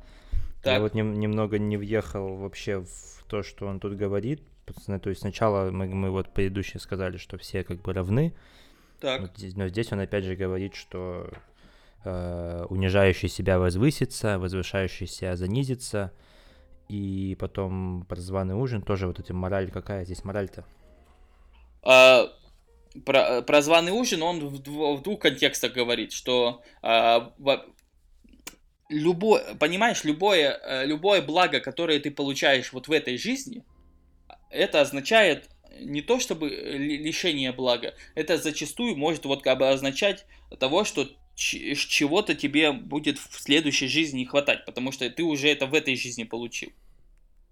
Так. 0.64 0.74
Я 0.74 0.80
вот 0.80 0.94
не, 0.94 1.02
немного 1.02 1.58
не 1.58 1.78
въехал 1.78 2.36
вообще 2.36 2.82
в 2.82 3.24
то, 3.28 3.44
что 3.44 3.68
он 3.68 3.80
тут 3.80 3.96
говорит. 3.96 4.42
То 4.66 5.10
есть 5.10 5.22
сначала 5.22 5.72
мы, 5.72 5.88
мы 5.88 6.12
вот 6.12 6.34
предыдущие 6.34 6.80
сказали, 6.80 7.18
что 7.18 7.38
все 7.38 7.64
как 7.64 7.82
бы 7.82 7.94
равны. 7.94 8.34
Так. 9.00 9.22
Но 9.22 9.28
здесь, 9.36 9.56
но 9.56 9.68
здесь 9.68 9.92
он 9.92 10.00
опять 10.00 10.24
же 10.24 10.36
говорит, 10.36 10.76
что 10.76 11.30
э, 12.04 12.66
унижающий 12.70 13.28
себя 13.28 13.58
возвысится, 13.58 14.38
возвышающий 14.38 15.08
себя 15.08 15.36
занизится. 15.36 16.12
И 16.88 17.36
потом 17.40 18.06
прозваный 18.08 18.56
ужин 18.56 18.82
тоже 18.82 19.08
вот 19.08 19.20
эта 19.20 19.34
мораль 19.34 19.72
какая 19.72 20.06
здесь 20.06 20.24
мораль-то? 20.24 20.66
А, 21.84 22.28
про, 23.06 23.42
прозваный 23.42 23.92
ужин 23.92 24.22
он 24.22 24.40
в, 24.40 24.98
в 24.98 25.02
двух 25.02 25.20
контекстах 25.20 25.74
говорит, 25.74 26.12
что 26.12 26.62
а, 26.82 27.34
любое, 28.92 29.56
понимаешь, 29.56 30.04
любое, 30.04 30.60
э, 30.64 30.86
любое 30.86 31.22
благо, 31.22 31.60
которое 31.60 32.00
ты 32.00 32.12
получаешь 32.12 32.74
вот 32.74 32.88
в 32.88 32.92
этой 32.92 33.18
жизни, 33.18 33.64
это 34.50 34.82
означает 34.82 35.50
не 35.80 36.02
то 36.02 36.20
чтобы 36.20 36.50
лишение 36.50 37.54
блага, 37.54 37.96
это 38.14 38.38
зачастую 38.38 38.98
может 38.98 39.26
вот 39.26 39.42
как 39.42 39.58
бы 39.58 39.70
означать 39.70 40.26
того, 40.60 40.84
что 40.84 41.08
чего-то 41.36 42.36
тебе 42.36 42.74
будет 42.74 43.18
в 43.18 43.42
следующей 43.42 43.88
жизни 43.88 44.20
не 44.20 44.26
хватать, 44.26 44.66
потому 44.66 44.92
что 44.92 45.10
ты 45.10 45.24
уже 45.24 45.48
это 45.48 45.66
в 45.66 45.74
этой 45.74 45.96
жизни 45.96 46.24
получил. 46.24 46.72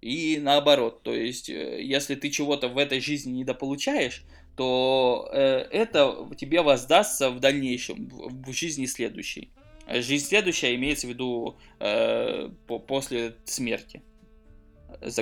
И 0.01 0.37
наоборот, 0.41 1.03
то 1.03 1.13
есть, 1.13 1.49
э, 1.49 1.81
если 1.83 2.15
ты 2.15 2.29
чего-то 2.29 2.67
в 2.67 2.77
этой 2.77 2.99
жизни 2.99 3.39
недополучаешь, 3.39 4.23
то 4.59 5.29
э, 5.31 5.67
это 5.71 6.27
тебе 6.35 6.61
воздастся 6.61 7.29
в 7.29 7.39
дальнейшем, 7.39 8.09
в, 8.09 8.51
жизни 8.51 8.87
следующей. 8.87 9.53
Жизнь 9.87 10.27
следующая 10.27 10.75
имеется 10.75 11.07
в 11.07 11.11
виду 11.11 11.55
э, 11.79 12.49
по, 12.67 12.77
после 12.77 13.37
смерти 13.45 14.03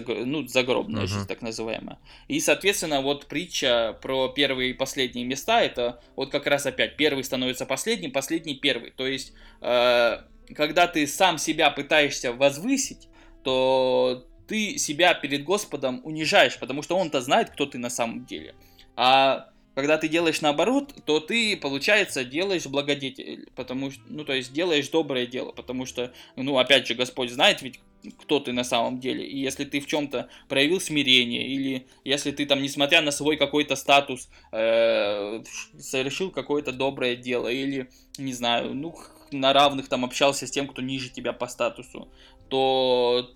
ну, 0.08 0.48
загробная 0.48 1.04
uh-huh. 1.04 1.08
жизнь, 1.08 1.28
так 1.28 1.44
называемая. 1.44 2.00
И, 2.28 2.40
соответственно, 2.40 3.02
вот 3.02 3.28
притча 3.28 3.96
про 4.02 4.30
первые 4.30 4.72
и 4.72 4.74
последние 4.74 5.24
места, 5.24 5.62
это 5.62 6.02
вот 6.16 6.32
как 6.32 6.48
раз 6.48 6.66
опять 6.66 6.98
первый 6.98 7.24
становится 7.24 7.68
последним, 7.68 8.12
последний 8.12 8.56
первый. 8.56 8.90
То 8.90 9.06
есть, 9.06 9.34
э, 9.62 10.18
когда 10.56 10.88
ты 10.88 11.06
сам 11.06 11.38
себя 11.38 11.70
пытаешься 11.70 12.34
возвысить, 12.34 13.08
то 13.44 14.26
ты 14.48 14.80
себя 14.80 15.14
перед 15.14 15.44
Господом 15.44 16.02
унижаешь, 16.04 16.58
потому 16.58 16.82
что 16.82 16.98
Он-то 16.98 17.22
знает, 17.22 17.52
кто 17.52 17.68
ты 17.68 17.78
на 17.78 17.92
самом 17.92 18.26
деле. 18.26 18.56
А 18.98 19.50
когда 19.76 20.00
ты 20.00 20.08
делаешь 20.08 20.42
наоборот, 20.42 20.92
то 21.06 21.20
ты, 21.20 21.56
получается, 21.56 22.26
делаешь 22.26 22.66
благодетель, 22.66 23.48
потому 23.56 23.92
что, 23.92 24.02
ну, 24.08 24.26
то 24.26 24.34
есть 24.34 24.52
делаешь 24.52 24.90
доброе 24.90 25.28
дело, 25.28 25.52
потому 25.52 25.86
что, 25.86 26.12
ну, 26.36 26.58
опять 26.58 26.88
же, 26.88 26.96
Господь 26.96 27.30
знает 27.30 27.62
ведь, 27.62 27.80
кто 28.20 28.40
ты 28.40 28.54
на 28.54 28.64
самом 28.64 29.00
деле. 29.00 29.24
И 29.24 29.38
если 29.38 29.66
ты 29.66 29.80
в 29.80 29.86
чем-то 29.86 30.30
проявил 30.50 30.82
смирение, 30.82 31.48
или 31.48 31.86
если 32.04 32.32
ты 32.32 32.48
там, 32.48 32.64
несмотря 32.64 33.02
на 33.02 33.12
свой 33.12 33.38
какой-то 33.38 33.76
статус, 33.76 34.30
э, 34.52 35.44
совершил 35.78 36.32
какое-то 36.32 36.72
доброе 36.72 37.16
дело, 37.16 37.48
или, 37.48 37.88
не 38.18 38.34
знаю, 38.34 38.74
ну, 38.74 38.96
на 39.32 39.54
равных 39.54 39.90
там 39.90 40.06
общался 40.06 40.48
с 40.48 40.52
тем, 40.52 40.68
кто 40.68 40.82
ниже 40.82 41.10
тебя 41.10 41.34
по 41.34 41.48
статусу, 41.48 42.12
то 42.50 43.30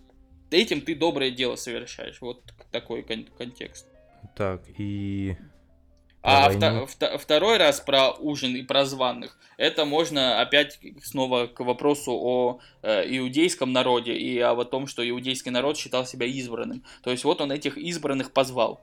этим 0.50 0.82
ты 0.82 0.96
доброе 0.96 1.30
дело 1.30 1.56
совершаешь. 1.56 2.20
Вот 2.20 2.42
такой 2.72 3.04
кон- 3.04 3.28
контекст. 3.38 3.91
Так, 4.36 4.62
и 4.78 5.36
а 6.24 6.50
вто, 6.52 6.86
вто, 6.86 7.18
второй 7.18 7.58
раз 7.58 7.80
про 7.80 8.12
ужин 8.12 8.56
и 8.56 8.62
про 8.62 8.86
званых, 8.86 9.38
это 9.58 9.86
можно 9.86 10.40
опять 10.40 10.80
снова 11.04 11.48
к 11.48 11.62
вопросу 11.62 12.12
о 12.12 12.60
э, 12.84 13.18
иудейском 13.18 13.74
народе 13.74 14.14
и 14.14 14.40
о 14.40 14.56
том, 14.66 14.86
что 14.86 15.08
иудейский 15.08 15.50
народ 15.50 15.78
считал 15.78 16.06
себя 16.06 16.28
избранным. 16.28 16.84
То 17.04 17.10
есть 17.10 17.24
вот 17.24 17.42
он 17.42 17.52
этих 17.52 17.76
избранных 17.78 18.34
позвал. 18.34 18.82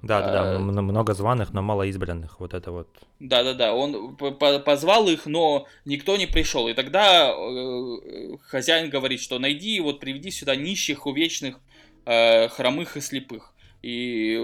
Да, 0.00 0.20
да, 0.20 0.32
да, 0.32 0.56
а, 0.56 0.58
много 0.58 1.14
званых, 1.14 1.54
но 1.54 1.62
мало 1.62 1.84
избранных, 1.84 2.38
вот 2.40 2.52
это 2.52 2.70
вот. 2.70 2.88
Да, 3.20 3.42
да, 3.42 3.54
да, 3.54 3.74
он 3.74 4.16
позвал 4.16 5.08
их, 5.08 5.24
но 5.24 5.66
никто 5.86 6.16
не 6.16 6.26
пришел. 6.26 6.68
И 6.68 6.74
тогда 6.74 7.30
э, 7.30 8.36
хозяин 8.42 8.90
говорит, 8.90 9.20
что 9.20 9.38
найди, 9.38 9.80
вот 9.80 10.00
приведи 10.00 10.30
сюда 10.30 10.56
нищих, 10.56 11.06
увечных, 11.06 11.58
э, 12.04 12.48
хромых 12.48 12.98
и 12.98 13.00
слепых. 13.00 13.53
И, 13.84 14.40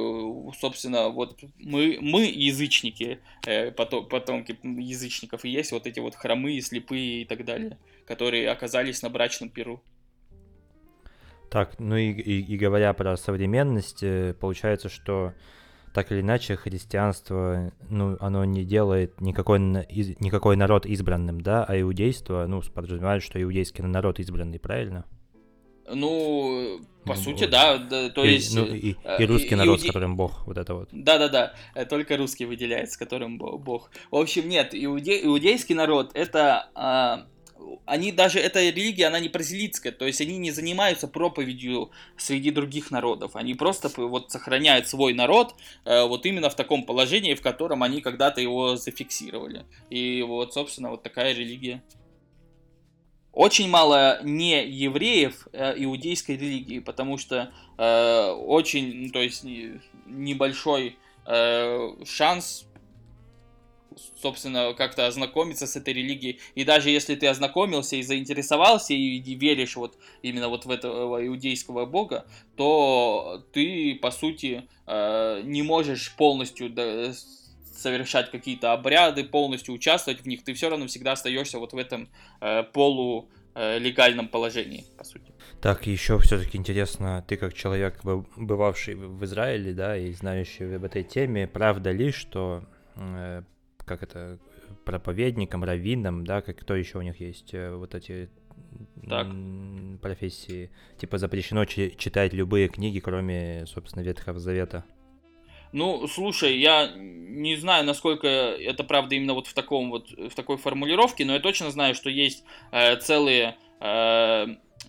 собственно, 0.60 1.08
вот 1.08 1.42
мы, 1.56 1.96
мы 2.02 2.26
язычники, 2.26 3.20
э, 3.46 3.70
потомки 3.70 4.58
язычников, 4.62 5.46
и 5.46 5.48
есть 5.48 5.72
вот 5.72 5.86
эти 5.86 5.98
вот 5.98 6.14
хромые, 6.14 6.60
слепые 6.60 7.22
и 7.22 7.24
так 7.24 7.46
далее, 7.46 7.78
которые 8.04 8.50
оказались 8.50 9.00
на 9.00 9.08
брачном 9.08 9.48
перу. 9.48 9.80
Так, 11.48 11.78
ну 11.78 11.96
и, 11.96 12.10
и, 12.10 12.42
и 12.42 12.58
говоря 12.58 12.92
про 12.92 13.16
современность, 13.16 14.02
э, 14.02 14.34
получается, 14.38 14.90
что 14.90 15.32
так 15.94 16.12
или 16.12 16.20
иначе 16.20 16.56
христианство, 16.56 17.72
ну, 17.88 18.18
оно 18.20 18.44
не 18.44 18.66
делает 18.66 19.22
никакой, 19.22 19.58
никакой 19.58 20.56
народ 20.56 20.84
избранным, 20.84 21.40
да, 21.40 21.64
а 21.64 21.80
иудейство, 21.80 22.44
ну, 22.46 22.60
подразумевает, 22.74 23.22
что 23.22 23.42
иудейский 23.42 23.82
народ 23.84 24.20
избранный, 24.20 24.58
правильно? 24.58 25.06
Ну, 25.92 26.80
по 27.04 27.14
ну, 27.14 27.20
сути, 27.20 27.46
да, 27.46 27.78
да, 27.78 28.10
то 28.10 28.24
и, 28.24 28.34
есть... 28.34 28.54
Ну, 28.54 28.66
и, 28.66 28.94
э, 29.04 29.22
и 29.22 29.26
русский 29.26 29.54
и, 29.54 29.54
народ, 29.54 29.78
иуде... 29.78 29.84
с 29.84 29.86
которым 29.86 30.16
Бог, 30.16 30.46
вот 30.46 30.58
это 30.58 30.74
вот. 30.74 30.88
Да-да-да, 30.92 31.54
э, 31.74 31.84
только 31.84 32.16
русский 32.16 32.44
выделяется, 32.44 32.94
с 32.94 32.96
которым 32.96 33.38
Бог. 33.38 33.90
В 34.10 34.16
общем, 34.16 34.48
нет, 34.48 34.70
иуде... 34.72 35.24
иудейский 35.24 35.74
народ, 35.74 36.10
это... 36.14 36.70
А, 36.74 37.26
они 37.86 38.12
даже, 38.12 38.38
эта 38.38 38.60
религия, 38.60 39.06
она 39.06 39.20
не 39.20 39.28
бразилийская, 39.28 39.92
то 39.92 40.06
есть 40.06 40.20
они 40.20 40.38
не 40.38 40.50
занимаются 40.50 41.08
проповедью 41.08 41.90
среди 42.16 42.50
других 42.50 42.90
народов, 42.90 43.36
они 43.36 43.54
просто 43.54 43.90
вот 43.96 44.30
сохраняют 44.30 44.88
свой 44.88 45.14
народ 45.14 45.54
э, 45.84 46.04
вот 46.06 46.26
именно 46.26 46.50
в 46.50 46.54
таком 46.56 46.84
положении, 46.84 47.34
в 47.34 47.42
котором 47.42 47.82
они 47.82 48.00
когда-то 48.00 48.40
его 48.40 48.76
зафиксировали. 48.76 49.64
И 49.88 50.22
вот, 50.22 50.54
собственно, 50.54 50.90
вот 50.90 51.02
такая 51.02 51.34
религия. 51.34 51.82
Очень 53.40 53.70
мало 53.70 54.22
не 54.22 54.66
евреев 54.66 55.48
э, 55.54 55.72
иудейской 55.82 56.36
религии, 56.36 56.78
потому 56.78 57.16
что 57.16 57.50
э, 57.78 58.30
очень, 58.32 59.06
ну, 59.06 59.12
то 59.12 59.22
есть 59.22 59.46
небольшой 60.04 60.98
э, 61.24 62.04
шанс, 62.04 62.66
собственно, 64.20 64.74
как-то 64.74 65.06
ознакомиться 65.06 65.66
с 65.66 65.74
этой 65.74 65.94
религией. 65.94 66.38
И 66.54 66.64
даже 66.64 66.90
если 66.90 67.14
ты 67.14 67.28
ознакомился 67.28 67.96
и 67.96 68.02
заинтересовался 68.02 68.92
и 68.92 69.20
веришь 69.36 69.76
вот 69.76 69.96
именно 70.20 70.50
вот 70.50 70.66
в 70.66 70.70
этого 70.70 71.26
иудейского 71.26 71.86
бога, 71.86 72.26
то 72.56 73.42
ты, 73.54 73.98
по 74.02 74.10
сути, 74.10 74.68
э, 74.86 75.40
не 75.44 75.62
можешь 75.62 76.14
полностью 76.14 76.68
совершать 77.80 78.30
какие-то 78.30 78.72
обряды, 78.72 79.24
полностью 79.24 79.74
участвовать 79.74 80.20
в 80.20 80.26
них, 80.26 80.44
ты 80.44 80.54
все 80.54 80.68
равно 80.68 80.86
всегда 80.86 81.12
остаешься 81.12 81.58
вот 81.58 81.72
в 81.72 81.76
этом 81.76 82.08
э, 82.40 82.62
полу 82.62 83.28
э, 83.54 83.78
легальном 83.78 84.28
положении, 84.28 84.84
по 84.96 85.04
сути. 85.04 85.32
Так, 85.60 85.86
еще 85.86 86.18
все-таки 86.18 86.56
интересно, 86.58 87.24
ты 87.26 87.36
как 87.36 87.54
человек, 87.54 88.00
бывавший 88.36 88.94
в 88.94 89.24
Израиле, 89.24 89.72
да, 89.72 89.96
и 89.96 90.12
знающий 90.12 90.74
об 90.76 90.84
этой 90.84 91.02
теме, 91.02 91.46
правда 91.46 91.90
ли, 91.90 92.12
что, 92.12 92.64
э, 92.96 93.42
как 93.84 94.02
это, 94.02 94.38
проповедником, 94.84 95.64
раввином, 95.64 96.24
да, 96.24 96.40
как 96.42 96.58
кто 96.58 96.74
еще 96.76 96.98
у 96.98 97.02
них 97.02 97.20
есть, 97.20 97.52
э, 97.54 97.74
вот 97.74 97.94
эти 97.94 98.30
Так. 99.08 99.26
профессии. 100.00 100.70
Типа 100.98 101.18
запрещено 101.18 101.64
чи- 101.64 101.94
читать 101.96 102.32
любые 102.32 102.68
книги, 102.68 103.00
кроме, 103.00 103.64
собственно, 103.66 104.02
Ветхого 104.02 104.38
Завета. 104.38 104.84
Ну, 105.72 106.06
слушай, 106.08 106.58
я 106.58 106.90
не 106.96 107.56
знаю, 107.56 107.84
насколько 107.84 108.26
это 108.26 108.84
правда 108.84 109.14
именно 109.14 109.34
вот 109.34 109.46
в 109.46 109.54
таком 109.54 109.90
вот 109.90 110.10
в 110.10 110.34
такой 110.34 110.56
формулировке, 110.56 111.24
но 111.24 111.34
я 111.34 111.40
точно 111.40 111.70
знаю, 111.70 111.94
что 111.94 112.10
есть 112.10 112.44
э, 112.72 112.96
целые 112.96 113.56
э, 113.80 114.46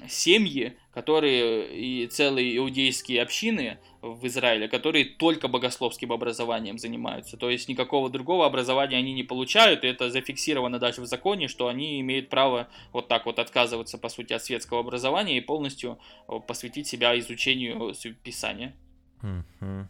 семьи, 0.09 0.77
которые 0.93 1.77
и 1.77 2.07
целые 2.07 2.57
иудейские 2.57 3.21
общины 3.21 3.77
в 4.01 4.25
Израиле, 4.27 4.67
которые 4.67 5.05
только 5.05 5.47
богословским 5.47 6.11
образованием 6.11 6.77
занимаются. 6.77 7.37
То 7.37 7.49
есть 7.49 7.69
никакого 7.69 8.09
другого 8.09 8.45
образования 8.45 8.97
они 8.97 9.13
не 9.13 9.23
получают, 9.23 9.83
и 9.83 9.87
это 9.87 10.09
зафиксировано 10.09 10.79
даже 10.79 11.01
в 11.01 11.05
законе, 11.05 11.47
что 11.47 11.67
они 11.67 12.01
имеют 12.01 12.29
право 12.29 12.67
вот 12.91 13.07
так 13.07 13.25
вот 13.25 13.39
отказываться, 13.39 13.97
по 13.97 14.09
сути, 14.09 14.33
от 14.33 14.43
светского 14.43 14.79
образования 14.79 15.37
и 15.37 15.41
полностью 15.41 15.99
э, 16.27 16.39
посвятить 16.45 16.87
себя 16.87 17.17
изучению 17.19 17.93
Писания. 18.23 18.75
Мгм. 19.21 19.87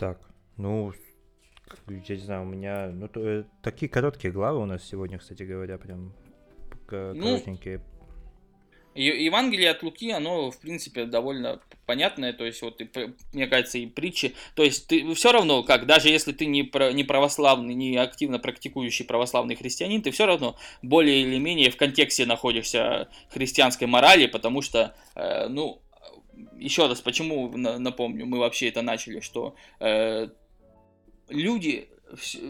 Так, 0.00 0.18
ну, 0.56 0.94
я 1.86 2.16
не 2.16 2.22
знаю, 2.22 2.42
у 2.42 2.46
меня, 2.46 2.88
ну, 2.90 3.06
то, 3.06 3.20
э, 3.20 3.44
такие 3.62 3.90
короткие 3.90 4.32
главы 4.32 4.62
у 4.62 4.64
нас 4.64 4.82
сегодня, 4.88 5.18
кстати 5.18 5.42
говоря, 5.42 5.76
прям 5.76 6.14
Ну, 6.90 7.14
коротенькие. 7.22 7.82
И- 8.94 9.24
Евангелие 9.24 9.68
от 9.68 9.82
Луки, 9.82 10.10
оно, 10.10 10.50
в 10.50 10.58
принципе, 10.58 11.04
довольно 11.04 11.60
понятное, 11.84 12.32
то 12.32 12.46
есть, 12.46 12.62
вот, 12.62 12.80
и, 12.80 12.88
мне 13.34 13.46
кажется, 13.46 13.76
и 13.76 13.84
притчи, 13.86 14.34
то 14.54 14.62
есть, 14.62 14.88
ты 14.88 15.12
все 15.12 15.32
равно, 15.32 15.62
как, 15.64 15.84
даже 15.84 16.08
если 16.08 16.32
ты 16.32 16.46
не, 16.46 16.62
про- 16.62 16.92
не 16.94 17.04
православный, 17.04 17.74
не 17.74 17.98
активно 17.98 18.38
практикующий 18.38 19.04
православный 19.04 19.54
христианин, 19.54 20.00
ты 20.00 20.12
все 20.12 20.24
равно 20.24 20.56
более 20.80 21.20
или 21.20 21.36
менее 21.36 21.70
в 21.70 21.76
контексте 21.76 22.24
находишься 22.24 23.10
христианской 23.28 23.86
морали, 23.86 24.26
потому 24.28 24.62
что, 24.62 24.94
э, 25.14 25.48
ну, 25.48 25.82
еще 26.60 26.86
раз, 26.86 27.00
почему, 27.00 27.48
на- 27.56 27.78
напомню, 27.78 28.26
мы 28.26 28.38
вообще 28.38 28.68
это 28.68 28.82
начали, 28.82 29.20
что 29.20 29.54
э, 29.80 30.28
люди 31.28 31.88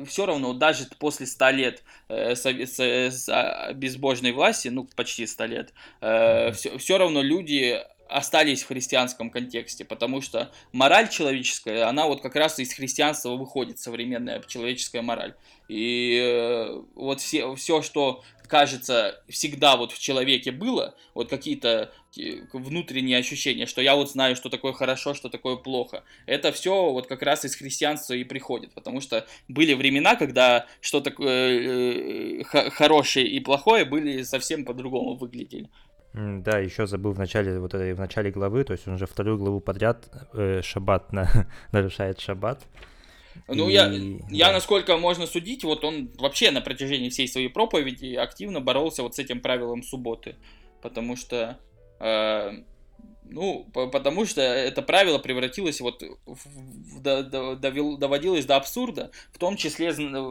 все 0.06 0.26
равно, 0.26 0.52
даже 0.54 0.86
после 0.98 1.26
100 1.26 1.50
лет 1.50 1.82
э, 2.08 2.34
с- 2.34 2.46
с- 2.46 3.28
а, 3.28 3.72
безбожной 3.74 4.32
власти, 4.32 4.68
ну, 4.68 4.88
почти 4.96 5.26
100 5.26 5.44
лет, 5.46 5.72
Мгм. 6.00 6.78
все, 6.78 6.98
равно 6.98 7.22
люди 7.22 7.78
остались 8.08 8.62
в 8.64 8.66
христианском 8.68 9.30
контексте, 9.30 9.84
потому 9.84 10.20
что 10.20 10.50
мораль 10.72 11.08
человеческая, 11.08 11.86
она 11.88 12.06
вот 12.06 12.22
как 12.22 12.34
раз 12.34 12.58
из 12.58 12.72
христианства 12.74 13.36
выходит, 13.36 13.78
современная 13.78 14.42
человеческая 14.42 15.02
мораль. 15.02 15.34
И 15.68 16.18
э, 16.20 16.82
вот 16.96 17.20
все, 17.20 17.54
все, 17.54 17.82
что 17.82 18.24
кажется 18.50 19.22
всегда 19.28 19.76
вот 19.76 19.92
в 19.92 19.98
человеке 19.98 20.50
было, 20.50 20.94
вот 21.14 21.30
какие-то 21.30 21.92
э, 22.18 22.42
внутренние 22.52 23.16
ощущения, 23.18 23.66
что 23.66 23.80
я 23.80 23.94
вот 23.94 24.10
знаю, 24.10 24.36
что 24.36 24.50
такое 24.50 24.72
хорошо, 24.72 25.14
что 25.14 25.28
такое 25.28 25.56
плохо, 25.56 26.02
это 26.26 26.50
все 26.52 26.90
вот 26.90 27.06
как 27.06 27.22
раз 27.22 27.44
из 27.44 27.54
христианства 27.54 28.14
и 28.14 28.24
приходит, 28.24 28.74
потому 28.74 29.00
что 29.00 29.24
были 29.48 29.74
времена, 29.74 30.16
когда 30.16 30.66
что 30.80 31.00
такое 31.00 32.40
э, 32.40 32.42
х- 32.44 32.70
хорошее 32.70 33.26
и 33.26 33.40
плохое 33.40 33.84
были 33.84 34.22
совсем 34.24 34.64
по-другому 34.64 35.14
выглядели. 35.14 35.70
Да, 36.12 36.58
еще 36.58 36.88
забыл 36.88 37.12
в 37.12 37.18
начале, 37.18 37.60
вот 37.60 37.72
в 37.72 37.98
начале 37.98 38.32
главы, 38.32 38.64
то 38.64 38.72
есть 38.72 38.88
он 38.88 38.94
уже 38.94 39.06
вторую 39.06 39.38
главу 39.38 39.60
подряд 39.60 40.08
э, 40.34 40.60
шаббат 40.62 41.12
на- 41.12 41.46
нарушает 41.72 42.18
шаббат. 42.20 42.66
Ну, 43.48 43.68
И- 43.68 43.72
я, 43.72 43.92
я, 44.30 44.52
насколько 44.52 44.96
можно 44.96 45.26
судить, 45.26 45.64
вот 45.64 45.84
он 45.84 46.10
вообще 46.18 46.50
на 46.50 46.60
протяжении 46.60 47.08
всей 47.08 47.28
своей 47.28 47.48
проповеди 47.48 48.14
активно 48.14 48.60
боролся 48.60 49.02
вот 49.02 49.14
с 49.14 49.18
этим 49.18 49.40
правилом 49.40 49.82
субботы. 49.82 50.36
Потому 50.82 51.16
что, 51.16 51.58
э, 52.00 52.64
ну, 53.30 53.64
по- 53.72 53.86
потому 53.86 54.24
что 54.26 54.40
это 54.40 54.82
правило 54.82 55.18
превратилось 55.18 55.80
вот, 55.80 56.02
в- 56.26 57.00
до- 57.02 57.22
до- 57.22 57.52
довел- 57.54 57.96
доводилось 57.96 58.46
до 58.46 58.56
абсурда, 58.56 59.10
в 59.32 59.38
том 59.38 59.56
числе 59.56 59.90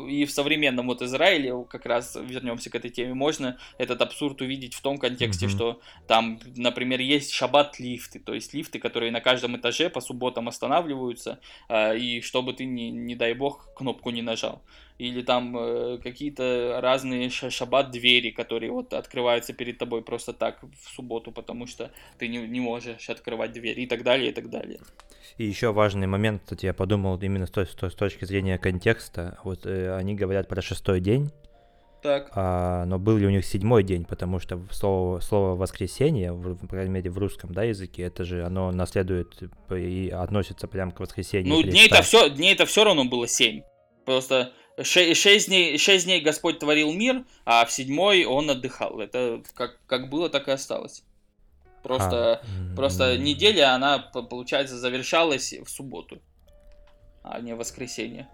и 0.10 0.26
в 0.26 0.32
современном 0.32 0.88
вот 0.88 1.02
Израиле, 1.02 1.54
как 1.70 1.86
раз 1.86 2.16
вернемся 2.16 2.70
к 2.70 2.76
этой 2.76 2.90
теме, 2.90 3.14
можно 3.14 3.58
этот 3.78 4.02
абсурд 4.02 4.42
увидеть 4.42 4.74
в 4.74 4.82
том 4.82 4.98
контексте, 4.98 5.48
Мгм. 5.48 5.56
что 5.56 5.80
там, 6.08 6.40
например, 6.56 7.00
есть 7.00 7.32
шаббат-лифты, 7.34 8.20
то 8.20 8.34
есть 8.34 8.54
лифты, 8.54 8.80
которые 8.80 9.12
на 9.12 9.22
каждом 9.22 9.58
этаже 9.58 9.90
по 9.90 10.02
субботам 10.02 10.48
останавливаются, 10.48 11.40
а, 11.68 11.94
и 11.94 12.22
чтобы 12.22 12.54
ты, 12.54 12.66
не, 12.66 12.92
не 12.92 13.16
дай 13.16 13.34
бог, 13.34 13.74
кнопку 13.76 14.10
не 14.12 14.22
нажал. 14.22 14.62
Или 15.00 15.22
там 15.22 15.58
э, 15.58 15.98
какие-то 16.04 16.80
разные 16.82 17.30
ша- 17.30 17.50
шаббат-двери, 17.50 18.32
которые 18.32 18.72
вот 18.72 18.94
открываются 18.94 19.54
перед 19.54 19.78
тобой 19.78 20.02
просто 20.02 20.34
так 20.34 20.62
в 20.62 20.90
субботу, 20.94 21.32
потому 21.32 21.68
что 21.68 21.90
ты 22.18 22.28
не, 22.28 22.38
не 22.40 22.60
можешь 22.60 23.10
открывать 23.10 23.54
двери 23.54 23.82
и 23.84 23.88
так 23.88 24.04
далее, 24.04 24.30
и 24.32 24.34
так 24.34 24.50
далее. 24.50 24.80
И 25.38 25.46
еще 25.46 25.72
важный 25.72 26.06
момент, 26.06 26.42
кстати, 26.44 26.66
я 26.66 26.74
подумал 26.74 27.18
именно 27.22 27.46
с, 27.46 27.52
с 27.52 27.90
с 27.90 27.96
точки 27.96 28.26
зрения 28.26 28.58
контекста. 28.58 29.40
Вот 29.46 29.66
э, 29.66 29.96
они 29.96 30.16
говорят 30.16 30.50
про 30.50 30.62
шестой 30.62 31.00
день, 31.00 31.32
Так. 32.04 32.32
а, 32.36 32.84
но 32.86 33.00
был 33.00 33.16
ли 33.16 33.26
у 33.26 33.30
них 33.30 33.46
седьмой 33.46 33.84
день, 33.84 34.04
потому 34.04 34.40
что 34.40 34.62
слово, 34.70 35.22
слово 35.22 35.56
воскресенье, 35.56 36.34
в, 36.34 36.58
по 36.58 36.68
крайней 36.68 36.92
мере 36.92 37.10
в 37.10 37.18
русском 37.18 37.54
да, 37.54 37.64
языке, 37.64 38.04
это 38.04 38.26
же 38.26 38.44
оно 38.44 38.72
наследует 38.72 39.42
и 39.72 40.10
относится 40.10 40.68
прям 40.68 40.92
к 40.92 41.00
воскресенью. 41.00 41.54
Ну, 41.54 41.62
Христа. 41.62 41.72
дней-то 41.72 42.02
все, 42.02 42.30
дней-то 42.30 42.66
все 42.66 42.84
равно 42.84 43.06
было 43.06 43.30
семь. 43.30 43.62
Просто 44.06 44.52
ше- 44.84 45.14
шесть 45.14 45.48
дней, 45.48 45.78
шесть 45.78 46.06
дней 46.06 46.22
Господь 46.22 46.60
творил 46.60 46.94
мир, 46.94 47.24
а 47.46 47.66
в 47.66 47.72
седьмой 47.72 48.26
он 48.26 48.50
отдыхал. 48.50 49.00
Это 49.00 49.42
как, 49.54 49.78
как 49.88 50.10
было, 50.10 50.30
так 50.30 50.48
и 50.48 50.52
осталось. 50.52 51.04
Просто, 51.84 52.42
А, 52.44 52.76
просто 52.76 53.18
неделя, 53.18 53.74
она, 53.74 54.00
получается, 54.00 54.78
завершалась 54.78 55.54
в 55.54 55.70
субботу, 55.70 56.20
а 57.24 57.40
не 57.40 57.56
в 57.56 57.58
воскресенье. 57.58 58.28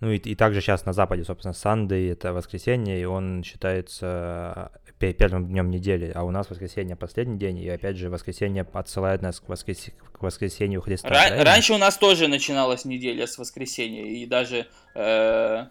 Ну 0.00 0.10
и, 0.10 0.16
и 0.16 0.34
также 0.34 0.60
сейчас 0.60 0.84
на 0.86 0.92
Западе, 0.92 1.24
собственно, 1.24 1.54
Сандей 1.54 2.10
это 2.10 2.32
воскресенье, 2.32 3.00
и 3.00 3.04
он 3.04 3.42
считается 3.44 4.72
первым 4.98 5.46
днем 5.48 5.70
недели, 5.70 6.10
а 6.14 6.24
у 6.24 6.30
нас 6.30 6.48
воскресенье 6.48 6.96
последний 6.96 7.38
день, 7.38 7.58
и 7.58 7.68
опять 7.68 7.96
же 7.96 8.08
воскресенье 8.10 8.66
отсылает 8.72 9.22
нас 9.22 9.40
к, 9.40 9.48
воскрес... 9.48 9.90
к 10.12 10.22
воскресенью 10.22 10.80
Христа. 10.80 11.08
Ра- 11.08 11.12
правильно? 11.12 11.44
раньше 11.44 11.72
у 11.74 11.78
нас 11.78 11.98
тоже 11.98 12.28
начиналась 12.28 12.84
неделя 12.84 13.26
с 13.26 13.36
воскресенья, 13.36 14.04
и 14.04 14.24
даже, 14.26 14.66
э, 14.94 15.66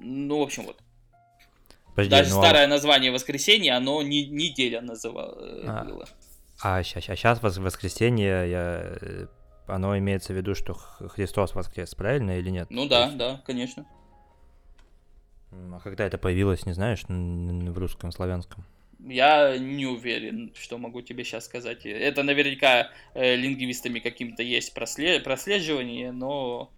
ну, 0.00 0.38
в 0.38 0.42
общем, 0.42 0.64
вот, 0.64 0.78
Подожди, 1.90 2.10
даже 2.10 2.30
ну, 2.30 2.40
а- 2.40 2.42
старое 2.44 2.66
название 2.66 3.10
воскресенья, 3.10 3.76
оно 3.76 4.02
не 4.02 4.26
неделя 4.26 4.80
называло, 4.80 5.36
А. 5.66 5.84
было. 5.84 6.06
А, 6.62 6.82
сейчас 6.82 7.40
воскресенье, 7.40 8.50
я, 8.50 8.96
э, 9.00 9.26
оно 9.66 9.96
имеется 9.98 10.32
в 10.32 10.36
виду, 10.36 10.54
что 10.54 10.74
Христос 10.74 11.54
воскрес, 11.54 11.94
правильно 11.94 12.38
или 12.38 12.50
нет? 12.50 12.68
Ну 12.70 12.86
да, 12.86 13.06
есть, 13.06 13.16
да, 13.16 13.42
конечно. 13.46 13.86
А 15.52 15.80
когда 15.80 16.06
это 16.06 16.18
появилось, 16.18 16.66
не 16.66 16.72
знаешь, 16.72 17.02
в 17.08 17.78
русском, 17.78 18.12
славянском? 18.12 18.64
Я 19.06 19.56
не 19.58 19.86
уверен, 19.86 20.52
что 20.54 20.76
могу 20.78 21.00
тебе 21.00 21.24
сейчас 21.24 21.46
сказать. 21.46 21.86
Это 21.86 22.22
наверняка 22.22 22.90
э, 23.14 23.34
лингвистами 23.34 23.98
каким-то 23.98 24.42
есть 24.42 24.76
просле- 24.76 25.20
прослеживание, 25.20 26.12
но... 26.12 26.70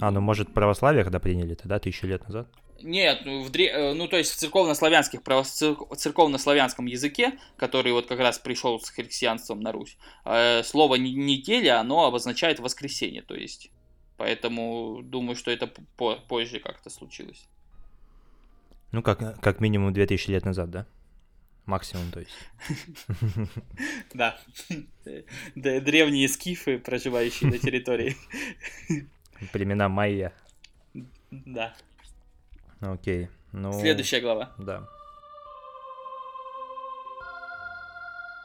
А, 0.00 0.10
ну 0.10 0.20
может 0.22 0.54
православие 0.54 1.04
когда 1.04 1.20
приняли 1.20 1.54
тогда, 1.54 1.78
тысячу 1.78 2.06
лет 2.06 2.24
назад? 2.24 2.48
Нет, 2.82 3.22
ну, 3.26 3.42
в 3.42 3.50
дре- 3.50 3.68
э, 3.68 3.92
ну 3.92 4.08
то 4.08 4.16
есть 4.16 4.32
в 4.32 4.36
церковно-славянских, 4.36 5.20
церк- 5.20 5.94
церковно-славянском 5.96 6.86
языке, 6.86 7.38
который 7.56 7.92
вот 7.92 8.06
как 8.06 8.20
раз 8.20 8.38
пришел 8.38 8.80
с 8.80 8.88
христианством 8.88 9.60
на 9.60 9.72
Русь, 9.72 9.98
э, 10.24 10.62
слово 10.62 10.94
«не- 10.96 11.14
неделя, 11.14 11.80
оно 11.80 12.06
обозначает 12.06 12.58
воскресенье, 12.58 13.22
то 13.22 13.34
есть. 13.34 13.70
Поэтому 14.16 15.02
думаю, 15.02 15.36
что 15.36 15.50
это 15.50 15.66
по- 15.96 16.16
позже 16.16 16.58
как-то 16.58 16.88
случилось. 16.88 17.46
Ну, 18.92 19.02
как, 19.02 19.40
как 19.40 19.60
минимум 19.60 19.92
2000 19.92 20.30
лет 20.30 20.44
назад, 20.44 20.70
да? 20.70 20.86
Максимум, 21.66 22.10
то 22.12 22.20
есть. 22.20 22.36
Да. 24.14 24.38
Д- 25.56 25.80
Древние 25.80 26.28
скифы, 26.28 26.78
проживающие 26.78 27.50
на 27.50 27.58
территории. 27.58 28.16
Племена 29.52 29.88
майя. 29.88 30.32
Да. 31.30 31.74
Окей. 32.80 33.28
Ну, 33.52 33.72
Следующая 33.72 34.20
глава. 34.20 34.52
Да. 34.58 34.88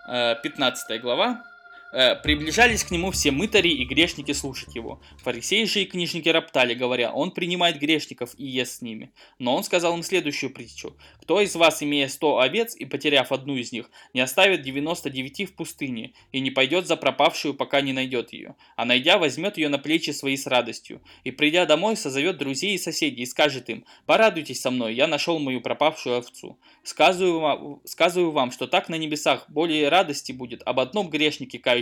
Э, 0.07 0.35
15 0.41 1.01
глава. 1.01 1.43
Э, 1.91 2.15
приближались 2.15 2.85
к 2.85 2.91
нему 2.91 3.11
все 3.11 3.31
мытари 3.31 3.69
и 3.69 3.83
грешники 3.83 4.31
слушать 4.31 4.75
его. 4.75 5.01
Фарисеи 5.17 5.65
же 5.65 5.81
и 5.81 5.85
книжники 5.85 6.29
роптали, 6.29 6.73
говоря, 6.73 7.11
он 7.11 7.31
принимает 7.31 7.79
грешников 7.79 8.33
и 8.37 8.45
ест 8.45 8.77
с 8.77 8.81
ними. 8.81 9.11
Но 9.39 9.55
он 9.55 9.63
сказал 9.63 9.95
им 9.95 10.03
следующую 10.03 10.53
притчу. 10.53 10.95
Кто 11.21 11.41
из 11.41 11.55
вас, 11.55 11.83
имея 11.83 12.07
сто 12.07 12.39
овец 12.39 12.75
и 12.75 12.85
потеряв 12.85 13.31
одну 13.31 13.55
из 13.57 13.71
них, 13.71 13.89
не 14.13 14.21
оставит 14.21 14.61
99 14.61 15.49
в 15.49 15.53
пустыне 15.53 16.13
и 16.31 16.39
не 16.39 16.51
пойдет 16.51 16.87
за 16.87 16.95
пропавшую, 16.95 17.53
пока 17.53 17.81
не 17.81 17.93
найдет 17.93 18.31
ее, 18.31 18.55
а 18.75 18.85
найдя, 18.85 19.17
возьмет 19.17 19.57
ее 19.57 19.69
на 19.69 19.77
плечи 19.77 20.11
свои 20.11 20.37
с 20.37 20.47
радостью, 20.47 21.01
и 21.23 21.31
придя 21.31 21.65
домой, 21.65 21.97
созовет 21.97 22.37
друзей 22.37 22.75
и 22.75 22.77
соседей 22.77 23.23
и 23.23 23.25
скажет 23.25 23.69
им, 23.69 23.85
порадуйтесь 24.05 24.61
со 24.61 24.71
мной, 24.71 24.95
я 24.95 25.07
нашел 25.07 25.39
мою 25.39 25.61
пропавшую 25.61 26.17
овцу. 26.17 26.57
Сказываю 26.83 27.39
вам, 27.39 27.81
сказываю 27.85 28.31
вам, 28.31 28.51
что 28.51 28.67
так 28.67 28.89
на 28.89 28.95
небесах 28.95 29.49
более 29.49 29.89
радости 29.89 30.31
будет 30.31 30.61
об 30.65 30.79
одном 30.79 31.09
грешнике, 31.09 31.59
кающемся, 31.59 31.80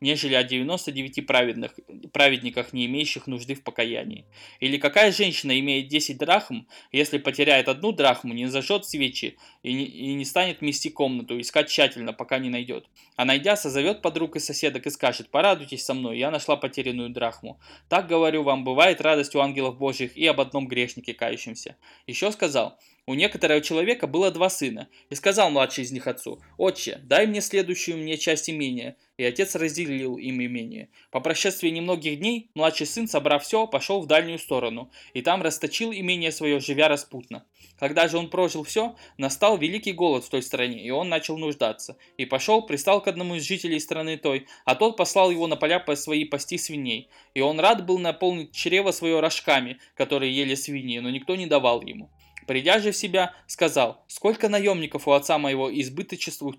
нежели 0.00 0.34
о 0.34 0.42
99 0.42 1.26
праведных, 1.26 1.74
праведниках, 2.12 2.72
не 2.72 2.86
имеющих 2.86 3.26
нужды 3.26 3.54
в 3.54 3.62
покаянии. 3.62 4.26
Или 4.60 4.78
какая 4.78 5.12
женщина 5.12 5.58
имеет 5.58 5.88
10 5.88 6.18
драхм, 6.18 6.66
если 6.92 7.18
потеряет 7.18 7.68
одну 7.68 7.92
драхму, 7.92 8.34
не 8.34 8.46
зажжет 8.46 8.84
свечи 8.84 9.36
и 9.62 9.72
не, 9.72 9.84
и 9.84 10.14
не 10.14 10.24
станет 10.24 10.62
мести 10.62 10.88
комнату, 10.88 11.40
искать 11.40 11.68
тщательно, 11.68 12.12
пока 12.12 12.38
не 12.38 12.50
найдет. 12.50 12.86
А 13.16 13.24
найдя, 13.24 13.56
созовет 13.56 14.02
подруг 14.02 14.36
и 14.36 14.40
соседок 14.40 14.86
и 14.86 14.90
скажет, 14.90 15.30
порадуйтесь 15.30 15.84
со 15.84 15.94
мной, 15.94 16.18
я 16.18 16.30
нашла 16.30 16.56
потерянную 16.56 17.10
драхму. 17.10 17.60
Так, 17.88 18.08
говорю 18.08 18.42
вам, 18.42 18.64
бывает 18.64 19.00
радость 19.00 19.34
у 19.34 19.40
ангелов 19.40 19.78
божьих 19.78 20.16
и 20.16 20.26
об 20.26 20.40
одном 20.40 20.68
грешнике, 20.68 21.14
кающемся. 21.14 21.76
Еще 22.06 22.30
сказал, 22.32 22.78
у 23.06 23.14
некоторого 23.14 23.60
человека 23.60 24.08
было 24.08 24.32
два 24.32 24.50
сына, 24.50 24.88
и 25.10 25.14
сказал 25.14 25.50
младший 25.50 25.84
из 25.84 25.92
них 25.92 26.08
отцу, 26.08 26.40
«Отче, 26.58 27.00
дай 27.04 27.26
мне 27.28 27.40
следующую 27.40 27.98
мне 27.98 28.18
часть 28.18 28.50
имения». 28.50 28.96
И 29.16 29.24
отец 29.24 29.54
разделил 29.54 30.18
им 30.18 30.42
имение. 30.42 30.90
По 31.10 31.20
прошествии 31.20 31.70
немногих 31.70 32.18
дней 32.18 32.50
младший 32.54 32.86
сын, 32.86 33.08
собрав 33.08 33.44
все, 33.44 33.66
пошел 33.66 34.00
в 34.02 34.06
дальнюю 34.06 34.38
сторону, 34.38 34.90
и 35.14 35.22
там 35.22 35.40
расточил 35.40 35.92
имение 35.92 36.32
свое, 36.32 36.60
живя 36.60 36.88
распутно. 36.88 37.46
Когда 37.78 38.08
же 38.08 38.18
он 38.18 38.28
прожил 38.28 38.64
все, 38.64 38.96
настал 39.18 39.56
великий 39.56 39.92
голод 39.92 40.24
в 40.24 40.28
той 40.28 40.42
стране, 40.42 40.84
и 40.84 40.90
он 40.90 41.08
начал 41.08 41.38
нуждаться. 41.38 41.96
И 42.16 42.24
пошел, 42.24 42.62
пристал 42.62 43.00
к 43.02 43.08
одному 43.08 43.36
из 43.36 43.44
жителей 43.44 43.80
страны 43.80 44.16
той, 44.16 44.46
а 44.64 44.74
тот 44.74 44.96
послал 44.96 45.30
его 45.30 45.46
на 45.46 45.56
поля 45.56 45.78
по 45.78 45.94
свои 45.94 46.24
пасти 46.24 46.58
свиней. 46.58 47.08
И 47.34 47.40
он 47.40 47.60
рад 47.60 47.86
был 47.86 47.98
наполнить 47.98 48.52
чрево 48.52 48.90
свое 48.90 49.20
рожками, 49.20 49.78
которые 49.94 50.34
ели 50.34 50.54
свиньи, 50.54 50.98
но 50.98 51.10
никто 51.10 51.36
не 51.36 51.46
давал 51.46 51.82
ему. 51.82 52.10
Придя 52.46 52.78
же 52.78 52.92
в 52.92 52.96
себя, 52.96 53.34
сказал, 53.46 54.04
«Сколько 54.08 54.48
наемников 54.48 55.08
у 55.08 55.12
отца 55.12 55.38
моего 55.38 55.72
избыточествуют 55.80 56.58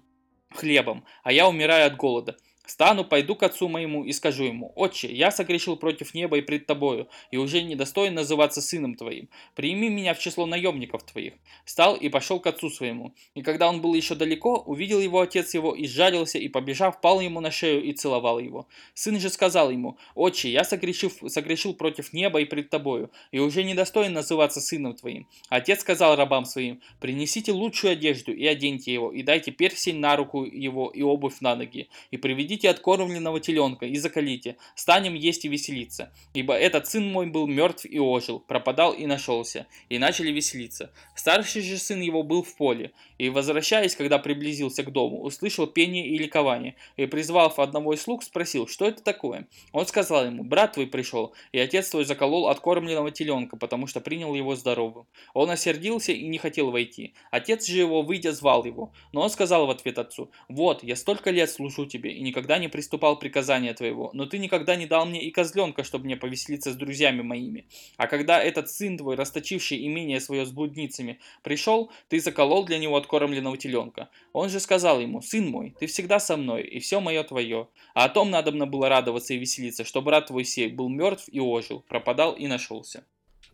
хлебом, 0.53 1.05
а 1.23 1.31
я 1.31 1.47
умираю 1.47 1.87
от 1.87 1.95
голода. 1.95 2.37
Стану, 2.67 3.05
пойду 3.05 3.35
к 3.35 3.43
отцу 3.43 3.69
моему 3.69 4.03
и 4.03 4.11
скажу 4.11 4.43
ему, 4.43 4.73
«Отче, 4.75 5.07
я 5.09 5.31
согрешил 5.31 5.77
против 5.77 6.13
неба 6.13 6.37
и 6.37 6.41
пред 6.41 6.65
тобою, 6.65 7.07
и 7.31 7.37
уже 7.37 7.61
недостоин 7.61 8.13
называться 8.13 8.61
сыном 8.61 8.95
твоим. 8.95 9.29
Прими 9.55 9.87
меня 9.87 10.13
в 10.13 10.19
число 10.19 10.45
наемников 10.45 11.03
твоих». 11.03 11.35
Стал 11.63 11.95
и 11.95 12.09
пошел 12.09 12.41
к 12.41 12.47
отцу 12.47 12.69
своему. 12.69 13.13
И 13.35 13.41
когда 13.41 13.69
он 13.69 13.79
был 13.81 13.93
еще 13.93 14.15
далеко, 14.15 14.57
увидел 14.65 14.99
его 14.99 15.21
отец 15.21 15.53
его 15.53 15.73
и 15.73 15.87
сжалился, 15.87 16.39
и, 16.39 16.49
побежав, 16.49 16.99
пал 16.99 17.21
ему 17.21 17.39
на 17.39 17.51
шею 17.51 17.81
и 17.81 17.93
целовал 17.93 18.37
его. 18.37 18.67
Сын 18.93 19.17
же 19.17 19.29
сказал 19.29 19.71
ему, 19.71 19.97
«Отче, 20.13 20.51
я 20.51 20.65
согрешил, 20.65 21.09
согрешил 21.29 21.73
против 21.73 22.11
неба 22.11 22.41
и 22.41 22.45
пред 22.45 22.69
тобою, 22.69 23.11
и 23.31 23.39
уже 23.39 23.63
недостоин 23.63 24.11
называться 24.11 24.59
сыном 24.59 24.93
твоим». 24.93 25.25
Отец 25.47 25.79
сказал 25.79 26.17
рабам 26.17 26.43
своим, 26.43 26.81
«Принесите 26.99 27.53
лучшую 27.53 27.93
одежду 27.93 28.33
и 28.33 28.45
оденьте 28.45 28.91
его, 28.91 29.13
и 29.13 29.23
дайте 29.23 29.51
персень 29.51 29.99
на 29.99 30.17
руку 30.17 30.43
его 30.43 30.89
и 30.89 31.01
обувь 31.01 31.39
на 31.39 31.55
ноги, 31.55 31.87
и 32.11 32.17
приведите 32.17 32.56
Приведите 32.57 32.69
откормленного 32.71 33.39
теленка 33.39 33.85
и 33.85 33.95
закалите, 33.97 34.57
станем 34.73 35.13
есть 35.13 35.45
и 35.45 35.47
веселиться. 35.47 36.11
Ибо 36.33 36.55
этот 36.55 36.87
сын 36.87 37.05
мой 37.11 37.27
был 37.27 37.45
мертв 37.45 37.85
и 37.85 37.99
ожил, 37.99 38.39
пропадал 38.39 38.93
и 38.93 39.05
нашелся. 39.05 39.67
И 39.89 39.99
начали 39.99 40.31
веселиться. 40.31 40.91
Старший 41.15 41.61
же 41.61 41.77
сын 41.77 42.01
его 42.01 42.23
был 42.23 42.41
в 42.41 42.55
поле, 42.55 42.93
и, 43.19 43.29
возвращаясь, 43.29 43.95
когда 43.95 44.17
приблизился 44.17 44.83
к 44.83 44.91
дому, 44.91 45.21
услышал 45.21 45.67
пение 45.67 46.07
и 46.07 46.17
ликование, 46.17 46.75
и, 46.95 47.05
призвав 47.05 47.59
одного 47.59 47.93
из 47.93 48.01
слуг, 48.01 48.23
спросил, 48.23 48.67
что 48.67 48.87
это 48.87 49.03
такое. 49.03 49.47
Он 49.71 49.85
сказал 49.85 50.25
ему, 50.25 50.43
брат 50.43 50.73
твой 50.73 50.87
пришел, 50.87 51.33
и 51.51 51.59
отец 51.59 51.89
твой 51.89 52.05
заколол 52.05 52.47
откормленного 52.47 53.11
теленка, 53.11 53.55
потому 53.55 53.85
что 53.85 54.01
принял 54.01 54.33
его 54.33 54.55
здоровым. 54.55 55.05
Он 55.35 55.51
осердился 55.51 56.11
и 56.11 56.27
не 56.27 56.39
хотел 56.39 56.71
войти. 56.71 57.13
Отец 57.29 57.67
же 57.67 57.77
его, 57.77 58.01
выйдя, 58.01 58.31
звал 58.31 58.65
его. 58.65 58.91
Но 59.13 59.21
он 59.21 59.29
сказал 59.29 59.67
в 59.67 59.69
ответ 59.69 59.99
отцу, 59.99 60.31
вот, 60.49 60.83
я 60.83 60.95
столько 60.95 61.29
лет 61.29 61.51
служу 61.51 61.85
тебе, 61.85 62.11
и 62.13 62.21
никогда 62.21 62.46
никогда 62.47 62.59
не 62.59 62.69
приступал 62.69 63.19
приказания 63.19 63.73
твоего, 63.73 64.09
но 64.13 64.25
ты 64.25 64.37
никогда 64.39 64.77
не 64.77 64.85
дал 64.85 65.05
мне 65.05 65.21
и 65.21 65.31
козленка, 65.31 65.83
чтобы 65.83 66.05
мне 66.05 66.15
повеселиться 66.15 66.71
с 66.71 66.75
друзьями 66.75 67.21
моими. 67.21 67.65
А 67.97 68.07
когда 68.07 68.41
этот 68.41 68.69
сын 68.69 68.97
твой, 68.97 69.17
расточивший 69.17 69.85
имение 69.85 70.21
свое 70.21 70.45
с 70.45 70.51
блудницами, 70.51 71.19
пришел, 71.43 71.91
ты 72.07 72.21
заколол 72.21 72.63
для 72.65 72.77
него 72.77 72.95
откормленного 72.95 73.57
теленка. 73.57 74.07
Он 74.31 74.47
же 74.49 74.61
сказал 74.61 75.01
ему, 75.01 75.21
сын 75.21 75.45
мой, 75.49 75.75
ты 75.77 75.87
всегда 75.87 76.19
со 76.19 76.37
мной, 76.37 76.63
и 76.63 76.79
все 76.79 77.01
мое 77.01 77.23
твое. 77.23 77.67
А 77.93 78.05
о 78.05 78.09
том 78.09 78.31
надо 78.31 78.51
было 78.51 78.87
радоваться 78.87 79.33
и 79.33 79.37
веселиться, 79.37 79.83
что 79.83 80.01
брат 80.01 80.27
твой 80.27 80.45
сей 80.45 80.69
был 80.69 80.87
мертв 80.87 81.27
и 81.27 81.41
ожил, 81.41 81.83
пропадал 81.89 82.33
и 82.33 82.47
нашелся. 82.47 83.03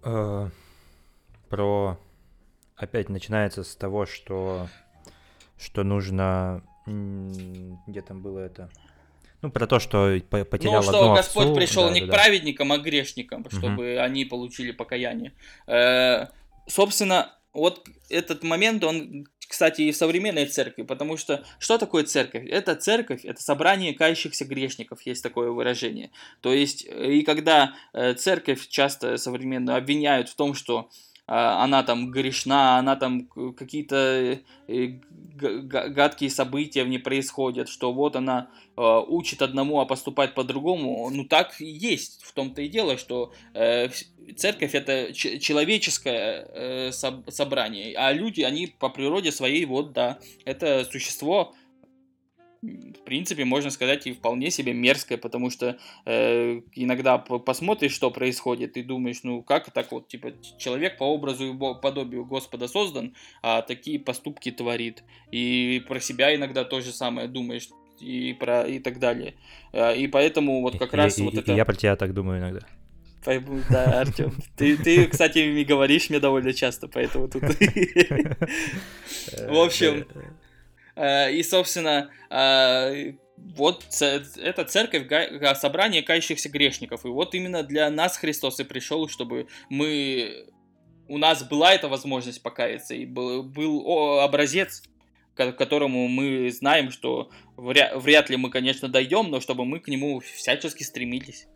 Э, 0.04 0.50
про... 1.50 1.98
Опять 2.76 3.10
начинается 3.10 3.64
с 3.64 3.76
того, 3.76 4.06
что 4.06 4.68
что 5.58 5.84
нужно 5.84 6.62
где 6.86 8.02
там 8.02 8.22
было 8.22 8.40
это? 8.40 8.70
Ну, 9.42 9.52
про 9.52 9.68
то, 9.68 9.80
что 9.80 10.18
потерял 10.30 10.82
Ну, 10.82 10.84
что 10.84 11.14
Господь 11.14 11.48
овцу. 11.48 11.56
пришел 11.56 11.84
да, 11.88 11.92
не 11.92 12.00
да, 12.00 12.08
к 12.08 12.10
да. 12.10 12.16
праведникам, 12.16 12.72
а 12.72 12.78
к 12.78 12.84
грешникам, 12.84 13.46
чтобы 13.50 13.94
угу. 13.94 14.02
они 14.02 14.24
получили 14.24 14.72
покаяние. 14.72 15.34
Э, 15.68 16.28
собственно, 16.66 17.38
вот 17.54 17.86
этот 18.10 18.44
момент, 18.44 18.86
он, 18.86 19.28
кстати, 19.48 19.82
и 19.82 19.92
в 19.92 19.98
современной 19.98 20.46
церкви, 20.46 20.84
потому 20.84 21.18
что 21.18 21.44
что 21.60 21.78
такое 21.78 22.06
церковь? 22.06 22.48
Это 22.50 22.76
церковь, 22.76 23.26
это 23.26 23.42
собрание 23.42 23.94
кающихся 23.94 24.46
грешников, 24.46 25.02
есть 25.02 25.22
такое 25.22 25.52
выражение. 25.52 26.12
То 26.40 26.54
есть, 26.54 26.86
и 26.86 27.22
когда 27.24 27.76
э, 27.94 28.14
церковь 28.14 28.68
часто 28.70 29.18
современную 29.18 29.78
обвиняют 29.78 30.30
в 30.30 30.36
том, 30.36 30.54
что 30.54 30.90
она 31.26 31.84
там 31.84 32.11
грешна, 32.11 32.78
она 32.78 32.95
там 32.95 33.28
какие-то 33.55 34.39
э, 34.67 34.88
гадкие 35.36 36.30
события 36.30 36.84
в 36.84 36.89
ней 36.89 36.99
происходят, 36.99 37.69
что 37.69 37.93
вот 37.93 38.15
она 38.15 38.49
а, 38.76 39.01
учит 39.01 39.41
одному, 39.41 39.80
а 39.80 39.86
поступать 39.86 40.34
по-другому. 40.34 41.09
Ну 41.09 41.26
так 41.26 41.59
и 41.59 41.65
есть. 41.65 42.24
В 42.24 42.34
том-то 42.34 42.61
и 42.61 42.67
дело, 42.67 42.97
что 42.97 43.34
э, 43.53 43.89
церковь 44.36 44.76
это 44.76 45.13
человеческое 45.13 46.47
э, 46.53 46.91
собрание, 46.91 47.95
а 47.95 48.11
люди, 48.11 48.41
они 48.41 48.67
по 48.67 48.89
природе 48.89 49.32
своей, 49.32 49.65
вот 49.65 49.93
да, 49.93 50.19
это 50.45 50.86
существо 50.91 51.53
в 52.64 53.03
принципе, 53.03 53.43
можно 53.43 53.70
сказать, 53.70 54.07
и 54.07 54.14
вполне 54.14 54.49
себе 54.49 54.74
мерзкое, 54.74 55.18
потому 55.18 55.49
что 55.49 55.78
э, 56.05 56.61
иногда 56.74 57.18
посмотришь, 57.18 57.91
что 57.91 58.09
происходит, 58.09 58.78
и 58.78 58.84
думаешь, 58.84 59.24
ну 59.24 59.41
как 59.41 59.72
так 59.72 59.91
вот, 59.91 60.07
типа, 60.07 60.32
человек 60.57 60.97
по 60.97 61.03
образу 61.03 61.53
и 61.53 61.57
подобию 61.82 62.26
Господа 62.26 62.68
создан, 62.68 63.16
а 63.41 63.61
такие 63.61 63.99
поступки 63.99 64.51
творит. 64.51 65.03
И 65.32 65.84
про 65.88 65.99
себя 65.99 66.34
иногда 66.34 66.64
то 66.64 66.80
же 66.80 66.93
самое 66.93 67.28
думаешь, 67.28 67.68
и 67.99 68.34
про 68.34 68.64
и 68.64 68.80
так 68.80 68.99
далее. 68.99 69.36
Э, 69.74 69.95
и 69.95 70.07
поэтому 70.07 70.61
вот 70.61 70.80
как 70.80 70.93
и, 70.93 70.97
раз 70.97 71.20
и, 71.20 71.24
вот 71.24 71.34
и, 71.34 71.39
это... 71.39 71.53
Я 71.53 71.66
про 71.66 71.76
тебя 71.76 71.97
так 71.97 72.14
думаю 72.14 72.39
иногда. 72.39 72.61
Да, 73.70 74.01
Артем. 74.01 74.34
Ты, 74.57 74.78
ты, 74.78 75.07
кстати, 75.07 75.64
говоришь 75.64 76.09
мне 76.09 76.20
довольно 76.20 76.53
часто, 76.53 76.88
поэтому 76.88 77.28
тут... 77.30 77.43
В 79.47 79.57
общем, 79.64 80.05
Э, 80.14 80.43
и, 80.96 81.44
собственно, 81.44 82.12
э, 82.30 83.14
вот 83.38 83.86
это 84.02 84.66
церковь, 84.66 85.08
собрание 85.58 86.04
кающихся 86.04 86.50
грешников. 86.50 87.06
И 87.06 87.10
вот 87.10 87.36
именно 87.36 87.64
для 87.64 87.89
нас 87.89 88.18
Христос 88.18 88.60
и 88.60 88.64
пришел, 88.64 89.08
чтобы 89.08 89.48
мы... 89.70 90.48
У 91.08 91.18
нас 91.18 91.44
была 91.44 91.74
эта 91.74 91.89
возможность 91.89 92.41
покаяться, 92.41 92.96
и 92.96 93.06
был, 93.06 93.44
был 93.44 94.20
образец, 94.20 94.84
к 95.36 95.52
которому 95.54 96.08
мы 96.08 96.50
знаем, 96.52 96.91
что 96.91 97.30
вряд, 97.58 98.02
вряд 98.02 98.30
ли 98.30 98.38
мы, 98.38 98.50
конечно, 98.50 98.88
дойдем, 98.88 99.30
но 99.30 99.39
чтобы 99.41 99.66
мы 99.66 99.80
к 99.80 99.88
нему 99.88 100.20
всячески 100.22 100.84
стремились. 100.84 101.48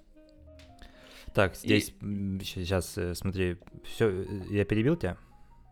Так, 1.34 1.56
здесь 1.56 1.94
и... 2.02 2.44
сейчас 2.44 2.98
э, 2.98 3.14
смотри, 3.14 3.58
все, 3.86 4.26
я 4.50 4.66
перебил 4.66 4.96
тебя? 4.96 5.18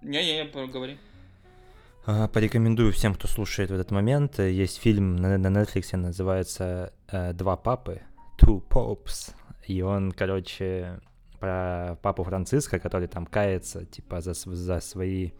Не-не, 0.03 0.45
говори. 0.67 0.97
А, 2.07 2.27
порекомендую 2.27 2.91
всем, 2.91 3.15
кто 3.15 3.27
слушает 3.27 3.71
в 3.71 3.73
этот 3.73 3.89
момент. 3.89 4.37
Есть 4.37 4.77
фильм 4.79 5.15
на, 5.15 5.37
на 5.37 5.47
Netflix, 5.47 5.95
называется 5.97 6.93
э, 7.07 7.33
«Два 7.33 7.57
папы», 7.57 8.01
«Two 8.39 8.61
Popes». 8.69 9.33
И 9.65 9.81
он, 9.81 10.11
короче, 10.11 10.99
про 11.39 11.97
папу 12.03 12.23
Франциска, 12.23 12.77
который 12.77 13.07
там 13.07 13.25
кается, 13.25 13.85
типа, 13.85 14.21
за, 14.21 14.33
за 14.33 14.79
свои 14.81 15.31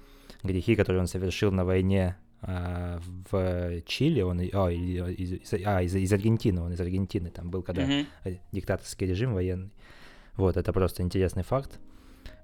грехи, 0.41 0.75
которые 0.75 1.01
он 1.01 1.07
совершил 1.07 1.51
на 1.51 1.65
войне 1.65 2.17
а, 2.41 2.99
в 3.29 3.81
Чили, 3.85 4.21
он, 4.21 4.39
о, 4.39 4.69
из, 4.71 5.33
из, 5.33 5.53
а, 5.65 5.83
из, 5.83 5.95
из 5.95 6.13
Аргентины, 6.13 6.61
он 6.61 6.73
из 6.73 6.81
Аргентины, 6.81 7.29
там 7.29 7.51
был 7.51 7.61
когда 7.61 7.83
mm-hmm. 7.83 8.39
диктаторский 8.51 9.05
режим 9.05 9.35
военный. 9.35 9.71
Вот, 10.35 10.57
это 10.57 10.73
просто 10.73 11.03
интересный 11.03 11.43
факт. 11.43 11.79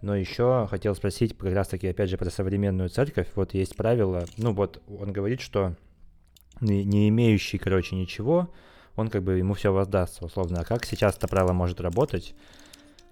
Но 0.02 0.16
еще 0.16 0.68
хотел 0.70 0.96
спросить 0.96 1.38
как 1.38 1.54
раз-таки, 1.54 1.88
опять 1.88 2.10
же, 2.10 2.18
про 2.18 2.30
современную 2.30 2.90
церковь. 2.90 3.28
Вот 3.36 3.54
есть 3.54 3.76
правило, 3.76 4.26
ну 4.38 4.54
вот 4.54 4.82
он 4.88 5.14
говорит, 5.14 5.42
что 5.42 5.76
не, 6.60 7.10
имеющий, 7.10 7.58
короче, 7.58 7.96
ничего, 7.96 8.50
он 8.96 9.10
как 9.10 9.24
бы 9.24 9.38
ему 9.38 9.54
все 9.54 9.72
воздастся, 9.72 10.26
условно. 10.26 10.62
А 10.62 10.64
как 10.64 10.86
сейчас 10.86 11.18
это 11.18 11.28
правило 11.28 11.54
может 11.54 11.82
работать, 11.82 12.36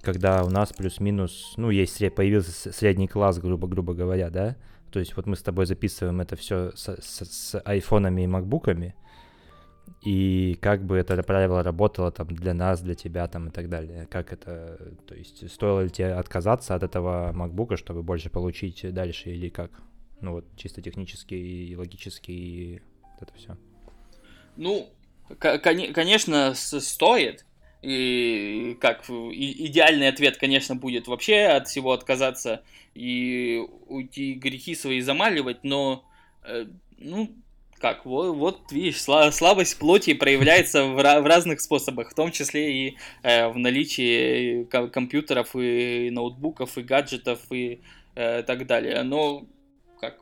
когда 0.01 0.43
у 0.43 0.49
нас 0.49 0.73
плюс-минус, 0.73 1.53
ну, 1.57 1.69
есть, 1.69 1.97
появился 2.15 2.71
средний 2.71 3.07
класс, 3.07 3.39
грубо, 3.39 3.67
грубо 3.67 3.93
говоря, 3.93 4.29
да? 4.29 4.55
То 4.91 4.99
есть 4.99 5.15
вот 5.15 5.27
мы 5.27 5.35
с 5.35 5.43
тобой 5.43 5.65
записываем 5.65 6.21
это 6.21 6.35
все 6.35 6.71
с, 6.75 6.87
с, 7.01 7.25
с 7.25 7.61
айфонами 7.63 8.23
и 8.23 8.27
макбуками, 8.27 8.95
и 10.01 10.57
как 10.61 10.83
бы 10.83 10.97
это 10.97 11.21
правило 11.23 11.63
работало 11.63 12.11
там 12.11 12.27
для 12.27 12.53
нас, 12.53 12.81
для 12.81 12.95
тебя 12.95 13.27
там 13.27 13.47
и 13.47 13.51
так 13.51 13.69
далее. 13.69 14.07
Как 14.09 14.33
это, 14.33 14.93
то 15.07 15.15
есть 15.15 15.49
стоило 15.51 15.81
ли 15.81 15.89
тебе 15.89 16.13
отказаться 16.13 16.75
от 16.75 16.83
этого 16.83 17.31
макбука, 17.33 17.77
чтобы 17.77 18.03
больше 18.03 18.29
получить 18.29 18.93
дальше 18.93 19.31
или 19.31 19.49
как? 19.49 19.71
Ну 20.21 20.33
вот 20.33 20.45
чисто 20.57 20.81
технически 20.81 21.33
и 21.33 21.75
логически 21.75 22.31
и 22.31 22.81
вот 23.13 23.29
это 23.29 23.33
все. 23.37 23.57
Ну, 24.55 24.89
конечно, 25.37 26.53
стоит, 26.55 27.45
и 27.81 28.77
как 28.81 29.09
идеальный 29.09 30.09
ответ, 30.09 30.37
конечно, 30.37 30.75
будет 30.75 31.07
вообще 31.07 31.45
от 31.45 31.67
всего 31.67 31.93
отказаться 31.93 32.63
и 32.93 33.63
уйти 33.87 34.33
грехи 34.33 34.75
свои 34.75 34.99
замаливать, 34.99 35.63
но 35.63 36.03
э, 36.43 36.65
ну 36.97 37.33
как 37.79 38.05
вот, 38.05 38.35
вот 38.35 38.71
видишь 38.71 39.01
слабость 39.01 39.79
плоти 39.79 40.13
проявляется 40.13 40.85
в, 40.85 40.95
в 40.95 41.25
разных 41.25 41.61
способах, 41.61 42.11
в 42.11 42.13
том 42.13 42.31
числе 42.31 42.73
и 42.73 42.97
э, 43.23 43.47
в 43.47 43.57
наличии 43.57 44.65
компьютеров 44.65 45.55
и 45.55 46.09
ноутбуков 46.11 46.77
и 46.77 46.81
гаджетов 46.81 47.39
и 47.51 47.81
э, 48.15 48.43
так 48.43 48.67
далее. 48.67 49.03
Но 49.03 49.45
как 49.99 50.19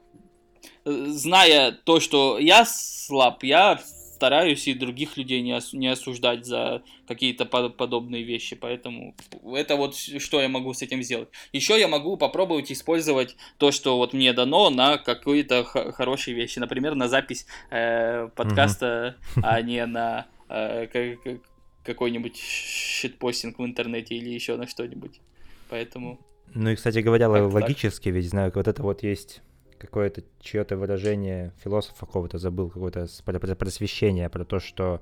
зная 0.86 1.72
то, 1.72 2.00
что 2.00 2.38
я 2.38 2.66
слаб, 2.66 3.44
я 3.44 3.80
стараюсь 4.18 4.68
и 4.68 4.74
других 4.74 5.16
людей 5.16 5.42
не, 5.42 5.54
ос- 5.54 5.74
не 5.74 5.88
осуждать 5.88 6.44
за 6.44 6.82
какие-то 7.08 7.46
под- 7.46 7.78
подобные 7.78 8.24
вещи, 8.24 8.56
поэтому 8.56 9.16
это 9.56 9.76
вот 9.76 9.96
что 9.96 10.42
я 10.42 10.50
могу 10.50 10.74
с 10.74 10.82
этим 10.82 11.04
сделать. 11.04 11.30
Еще 11.54 11.80
я 11.80 11.88
могу 11.88 12.18
попробовать 12.18 12.72
использовать 12.72 13.36
то, 13.60 13.72
что 13.72 13.98
вот 13.98 14.14
мне 14.14 14.34
дано 14.34 14.72
на 14.72 14.98
какие-то 14.98 15.64
хорошие 15.64 16.36
вещи, 16.36 16.58
например, 16.58 16.96
на 16.96 17.08
запись 17.08 17.46
э, 17.70 18.30
подкаста, 18.36 19.16
mm-hmm. 19.36 19.42
а 19.44 19.62
не 19.62 19.86
на 19.86 20.26
э, 20.50 20.88
как- 20.88 21.42
какой-нибудь 21.84 22.36
щитпостинг 22.36 23.60
в 23.60 23.66
интернете 23.66 24.16
или 24.16 24.30
еще 24.30 24.58
на 24.58 24.68
что-нибудь. 24.68 25.22
Поэтому... 25.70 26.20
Ну 26.56 26.72
и, 26.72 26.76
кстати 26.76 27.00
говоря, 27.00 27.30
логически, 27.30 28.06
так. 28.06 28.14
ведь 28.14 28.30
знаю, 28.30 28.52
вот 28.56 28.68
это 28.68 28.82
вот 28.82 29.04
есть 29.04 29.42
какое-то 29.80 30.24
чье-то 30.42 30.78
выражение 30.78 31.54
философа 31.64 32.06
какого-то 32.06 32.38
забыл, 32.38 32.70
какое-то 32.70 33.08
просвещение 33.56 34.30
про 34.30 34.46
то, 34.46 34.60
что 34.60 35.02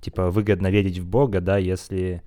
типа 0.00 0.30
выгодно 0.30 0.70
верить 0.70 0.98
в 0.98 1.06
Бога, 1.06 1.40
да, 1.40 1.58
если 1.58 2.22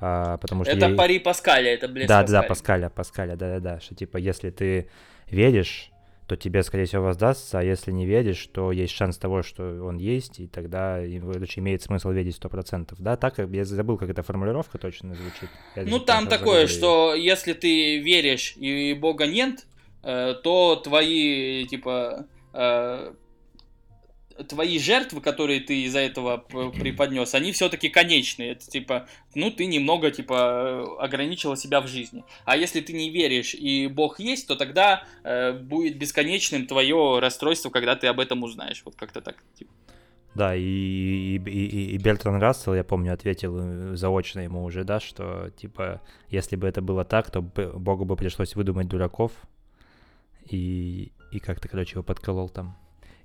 а, 0.00 0.36
потому 0.38 0.64
что 0.64 0.72
это 0.72 0.88
я... 0.88 0.96
пари 0.96 1.18
Паскаля, 1.18 1.72
это 1.72 1.88
блин. 1.88 2.06
Да, 2.06 2.22
да, 2.24 2.42
Паскаля, 2.42 2.90
Паскаля, 2.90 3.36
да, 3.36 3.54
да, 3.54 3.60
да, 3.60 3.80
что 3.80 3.94
типа 3.94 4.16
если 4.16 4.50
ты 4.50 4.88
веришь, 5.30 5.90
то 6.26 6.36
тебе, 6.36 6.62
скорее 6.62 6.86
всего, 6.86 7.04
воздастся, 7.04 7.58
а 7.58 7.62
если 7.62 7.90
не 7.92 8.06
веришь, 8.06 8.46
то 8.46 8.72
есть 8.72 8.94
шанс 8.94 9.18
того, 9.18 9.42
что 9.42 9.82
он 9.84 9.98
есть, 9.98 10.40
и 10.40 10.46
тогда 10.46 11.00
короче, 11.20 11.60
имеет 11.60 11.82
смысл 11.82 12.10
верить 12.10 12.36
сто 12.36 12.48
процентов. 12.48 12.98
Да, 13.00 13.16
так, 13.16 13.38
я 13.38 13.64
забыл, 13.64 13.98
как 13.98 14.08
эта 14.08 14.22
формулировка 14.22 14.78
точно 14.78 15.14
звучит. 15.14 15.50
Я 15.76 15.84
ну, 15.84 16.00
там 16.00 16.26
такое, 16.26 16.66
что 16.66 17.14
если 17.14 17.52
ты 17.52 17.98
веришь 17.98 18.54
и 18.56 18.94
Бога 18.94 19.26
нет, 19.26 19.66
то 20.04 20.76
твои, 20.76 21.66
типа, 21.66 22.26
э, 22.52 23.14
твои 24.48 24.78
жертвы, 24.78 25.20
которые 25.20 25.60
ты 25.60 25.82
из-за 25.82 26.00
этого 26.00 26.38
преподнес, 26.38 27.34
они 27.34 27.52
все-таки 27.52 27.88
конечные. 27.88 28.52
Это 28.52 28.66
типа, 28.66 29.06
ну 29.34 29.50
ты 29.50 29.66
немного 29.66 30.10
типа 30.10 31.02
ограничила 31.02 31.56
себя 31.56 31.80
в 31.80 31.86
жизни. 31.86 32.24
А 32.44 32.56
если 32.56 32.80
ты 32.80 32.92
не 32.92 33.10
веришь 33.10 33.54
и 33.54 33.86
Бог 33.86 34.18
есть, 34.18 34.48
то 34.48 34.56
тогда 34.56 35.04
э, 35.22 35.52
будет 35.52 35.98
бесконечным 35.98 36.66
твое 36.66 37.18
расстройство, 37.20 37.70
когда 37.70 37.96
ты 37.96 38.06
об 38.08 38.20
этом 38.20 38.42
узнаешь. 38.42 38.82
Вот 38.84 38.96
как-то 38.96 39.20
так. 39.20 39.36
Типа. 39.58 39.70
Да, 40.34 40.56
и, 40.56 40.62
и, 40.62 41.36
и, 41.36 41.94
и 41.94 41.98
Бертран 41.98 42.40
Рассел, 42.40 42.74
я 42.74 42.82
помню, 42.82 43.14
ответил 43.14 43.56
э, 43.56 43.96
заочно 43.96 44.40
ему 44.40 44.64
уже, 44.64 44.82
да, 44.82 44.98
что 44.98 45.50
типа, 45.56 46.00
если 46.28 46.56
бы 46.56 46.66
это 46.66 46.82
было 46.82 47.04
так, 47.04 47.30
то 47.30 47.40
Богу 47.40 48.04
бы 48.04 48.16
пришлось 48.16 48.56
выдумать 48.56 48.88
дураков, 48.88 49.30
и, 50.48 51.12
и 51.32 51.38
как-то, 51.38 51.68
короче, 51.68 51.92
его 51.92 52.02
подколол 52.02 52.48
там. 52.48 52.76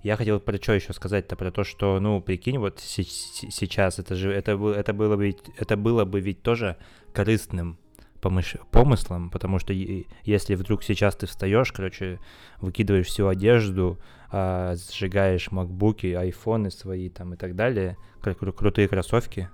Я 0.02 0.16
хотел 0.16 0.40
про 0.40 0.58
что 0.58 0.74
еще 0.74 0.94
сказать-то, 0.94 1.36
про 1.36 1.52
то, 1.52 1.64
что, 1.64 2.00
ну, 2.00 2.22
прикинь, 2.22 2.58
вот 2.58 2.80
сейчас 2.80 4.00
это 4.00 4.16
же, 4.16 4.32
это, 4.32 4.52
это, 4.52 4.94
было 4.94 5.18
бы, 5.18 5.36
это 5.58 5.76
было 5.76 6.06
бы 6.06 6.22
ведь 6.22 6.42
тоже 6.42 6.78
корыстным 7.14 7.78
помыш... 8.22 8.56
помыслом, 8.72 9.30
потому 9.30 9.60
что 9.60 9.74
если 9.74 10.56
вдруг 10.56 10.84
сейчас 10.84 11.16
ты 11.16 11.28
встаешь, 11.28 11.72
короче, 11.74 12.20
выкидываешь 12.62 13.08
всю 13.08 13.28
одежду, 13.28 14.00
а, 14.32 14.76
сжигаешь 14.76 15.52
макбуки, 15.52 16.08
айфоны 16.08 16.72
свои 16.72 17.10
там 17.10 17.34
и 17.34 17.38
так 17.38 17.56
далее, 17.56 17.98
кру- 18.22 18.54
крутые 18.54 18.88
кроссовки, 18.88 19.50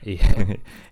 и, 0.02 0.20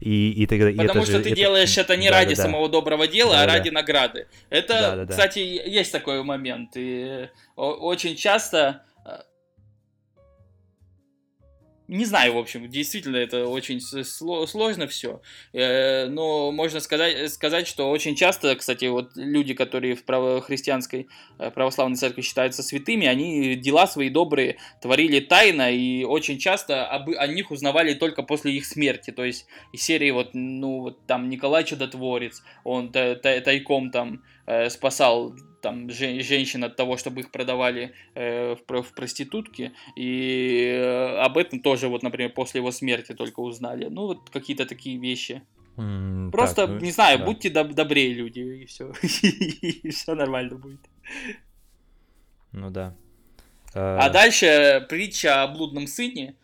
и, 0.00 0.42
и 0.42 0.46
тогда, 0.46 0.70
Потому 0.70 1.02
и 1.02 1.04
что 1.04 1.18
же, 1.18 1.22
ты 1.22 1.28
это, 1.30 1.36
делаешь 1.36 1.78
это 1.78 1.96
не 1.96 2.11
да, 2.11 2.16
ради 2.16 2.34
да, 2.34 2.42
самого 2.42 2.68
доброго 2.68 3.07
дела, 3.07 3.34
да, 3.34 3.42
а 3.42 3.46
ради 3.46 3.70
да. 3.70 3.74
награды. 3.80 4.26
Это, 4.50 4.72
да, 4.74 4.96
да, 4.96 5.04
да. 5.04 5.11
кстати, 5.11 5.38
есть 5.38 5.92
такой 5.92 6.22
момент. 6.22 6.72
И 6.74 7.28
очень 7.57 8.16
часто 8.16 8.82
не 11.89 12.05
знаю, 12.05 12.34
в 12.34 12.39
общем, 12.39 12.68
действительно 12.68 13.16
это 13.16 13.47
очень 13.47 13.80
сложно 13.80 14.87
все, 14.89 15.20
э, 15.53 16.07
но 16.07 16.51
можно 16.51 16.80
сказать, 16.80 17.32
сказать, 17.32 17.68
что 17.68 17.91
очень 17.91 18.16
часто, 18.16 18.57
кстати, 18.57 18.87
вот 18.87 19.12
люди, 19.16 19.55
которые 19.55 19.95
в 19.95 20.05
правохристианской 20.05 21.09
э, 21.39 21.51
православной 21.51 21.97
церкви 21.97 22.22
считаются 22.22 22.62
святыми, 22.62 23.07
они 23.07 23.55
дела 23.55 23.87
свои 23.87 24.11
добрые 24.11 24.57
творили 24.82 25.20
тайно, 25.20 25.70
и 25.70 26.05
очень 26.05 26.39
часто 26.39 26.87
об, 26.87 27.11
о 27.11 27.26
них 27.26 27.51
узнавали 27.51 27.95
только 27.95 28.22
после 28.22 28.53
их 28.53 28.66
смерти, 28.66 29.12
то 29.12 29.24
есть 29.24 29.47
из 29.72 29.82
серии 29.82 30.11
вот, 30.11 30.30
ну, 30.34 30.80
вот 30.80 31.07
там 31.07 31.28
Николай 31.28 31.64
Чудотворец, 31.64 32.43
он 32.64 32.91
тайком 32.91 33.91
там 33.91 34.22
э, 34.47 34.70
спасал 34.70 35.34
там 35.62 35.90
женщин 35.90 36.64
от 36.64 36.76
того, 36.76 36.97
чтобы 36.97 37.20
их 37.20 37.30
продавали 37.30 37.92
э, 38.14 38.55
в, 38.55 38.82
в 38.82 38.94
проститутки, 38.94 39.72
и 39.97 40.78
э, 40.80 41.18
об 41.18 41.36
этом 41.38 41.61
тоже 41.61 41.88
вот, 41.88 42.03
например, 42.03 42.32
после 42.32 42.61
его 42.61 42.70
смерти 42.70 43.14
только 43.14 43.40
узнали. 43.40 43.88
Ну 43.90 44.07
вот 44.07 44.30
какие-то 44.30 44.66
такие 44.66 44.99
вещи. 44.99 45.42
Mm, 45.76 46.30
Просто 46.30 46.66
так, 46.66 46.70
ну, 46.70 46.80
не 46.80 46.90
знаю, 46.90 47.18
да. 47.18 47.24
будьте 47.24 47.49
доб- 47.49 47.74
добрее 47.74 48.14
люди 48.14 48.40
и 48.40 48.64
все, 48.66 48.92
и 49.03 49.90
все 49.90 50.14
нормально 50.14 50.57
будет. 50.57 50.80
Ну 52.53 52.70
да. 52.70 52.94
А 53.74 54.09
дальше 54.09 54.86
притча 54.88 55.42
о 55.42 55.49
блудном 55.49 55.86
сыне. 55.86 56.36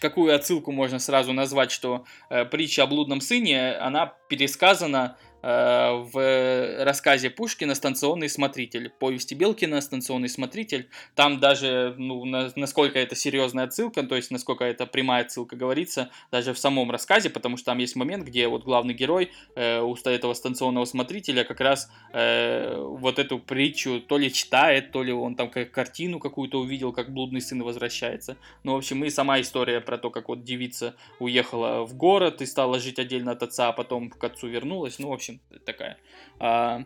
Какую 0.00 0.34
отсылку 0.34 0.72
можно 0.72 0.98
сразу 0.98 1.32
назвать, 1.32 1.70
что 1.70 2.04
э, 2.28 2.44
притча 2.44 2.82
о 2.82 2.86
блудном 2.86 3.20
сыне, 3.20 3.72
она 3.72 4.14
пересказана 4.28 5.16
в 5.42 6.84
рассказе 6.84 7.30
Пушкина 7.30 7.74
«Станционный 7.74 8.28
смотритель», 8.28 8.90
повести 8.90 9.34
Белкина 9.34 9.80
«Станционный 9.80 10.28
смотритель». 10.28 10.88
Там 11.14 11.40
даже, 11.40 11.94
ну, 11.96 12.24
на, 12.24 12.52
насколько 12.56 12.98
это 12.98 13.14
серьезная 13.14 13.64
отсылка, 13.64 14.02
то 14.02 14.16
есть 14.16 14.30
насколько 14.30 14.64
это 14.64 14.86
прямая 14.86 15.24
отсылка 15.24 15.56
говорится, 15.56 16.10
даже 16.30 16.52
в 16.52 16.58
самом 16.58 16.90
рассказе, 16.90 17.30
потому 17.30 17.56
что 17.56 17.66
там 17.66 17.78
есть 17.78 17.96
момент, 17.96 18.24
где 18.24 18.48
вот 18.48 18.64
главный 18.64 18.94
герой 18.94 19.30
э, 19.54 19.80
у 19.80 19.94
этого 20.04 20.34
станционного 20.34 20.84
смотрителя 20.84 21.44
как 21.44 21.60
раз 21.60 21.90
э, 22.12 22.76
вот 22.76 23.18
эту 23.18 23.38
притчу 23.38 24.00
то 24.00 24.18
ли 24.18 24.32
читает, 24.32 24.92
то 24.92 25.02
ли 25.02 25.12
он 25.12 25.34
там 25.34 25.50
как 25.50 25.70
картину 25.70 26.18
какую-то 26.18 26.60
увидел, 26.60 26.92
как 26.92 27.12
блудный 27.12 27.40
сын 27.40 27.62
возвращается. 27.62 28.36
Ну, 28.64 28.74
в 28.74 28.78
общем, 28.78 29.04
и 29.04 29.10
сама 29.10 29.40
история 29.40 29.80
про 29.80 29.98
то, 29.98 30.10
как 30.10 30.28
вот 30.28 30.42
девица 30.42 30.94
уехала 31.18 31.84
в 31.84 31.94
город 31.94 32.42
и 32.42 32.46
стала 32.46 32.78
жить 32.78 32.98
отдельно 32.98 33.32
от 33.32 33.42
отца, 33.42 33.68
а 33.68 33.72
потом 33.72 34.10
к 34.10 34.22
отцу 34.22 34.48
вернулась. 34.48 34.98
Ну, 34.98 35.08
в 35.08 35.12
общем, 35.12 35.29
общем, 35.34 35.64
такая. 35.64 35.96
А, 36.38 36.82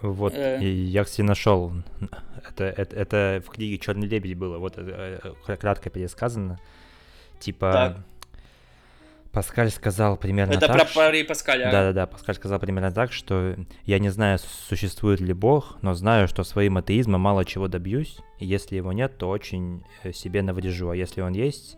вот, 0.00 0.34
э... 0.34 0.60
я, 0.62 1.04
кстати, 1.04 1.22
нашел. 1.22 1.72
Это, 2.48 2.64
это, 2.64 2.96
это 2.96 3.42
в 3.44 3.50
книге 3.50 3.78
Черный 3.78 4.06
лебедь 4.06 4.36
было. 4.36 4.58
Вот 4.58 4.78
это, 4.78 5.34
кратко 5.56 5.90
пересказано. 5.90 6.58
Типа. 7.40 7.72
Так. 7.72 7.98
Паскаль 9.32 9.70
сказал 9.70 10.16
примерно 10.16 10.52
Это 10.52 10.66
так. 10.66 10.76
про 10.76 10.86
ш- 10.86 10.94
Пари 10.94 11.22
Паскаля. 11.22 11.68
а? 11.68 11.72
Да-да-да, 11.72 12.06
Паскаль 12.06 12.34
сказал 12.34 12.58
примерно 12.58 12.90
так, 12.90 13.12
что 13.12 13.56
я 13.84 13.98
не 13.98 14.08
знаю, 14.08 14.38
существует 14.38 15.20
ли 15.20 15.34
Бог, 15.34 15.76
но 15.82 15.94
знаю, 15.94 16.28
что 16.28 16.44
своим 16.44 16.78
атеизмом 16.78 17.20
мало 17.20 17.44
чего 17.44 17.68
добьюсь, 17.68 18.18
и 18.38 18.46
если 18.46 18.76
его 18.76 18.92
нет, 18.92 19.18
то 19.18 19.28
очень 19.28 19.84
э, 20.02 20.12
себе 20.12 20.42
наврежу, 20.42 20.88
а 20.88 20.96
если 20.96 21.20
он 21.20 21.34
есть, 21.34 21.76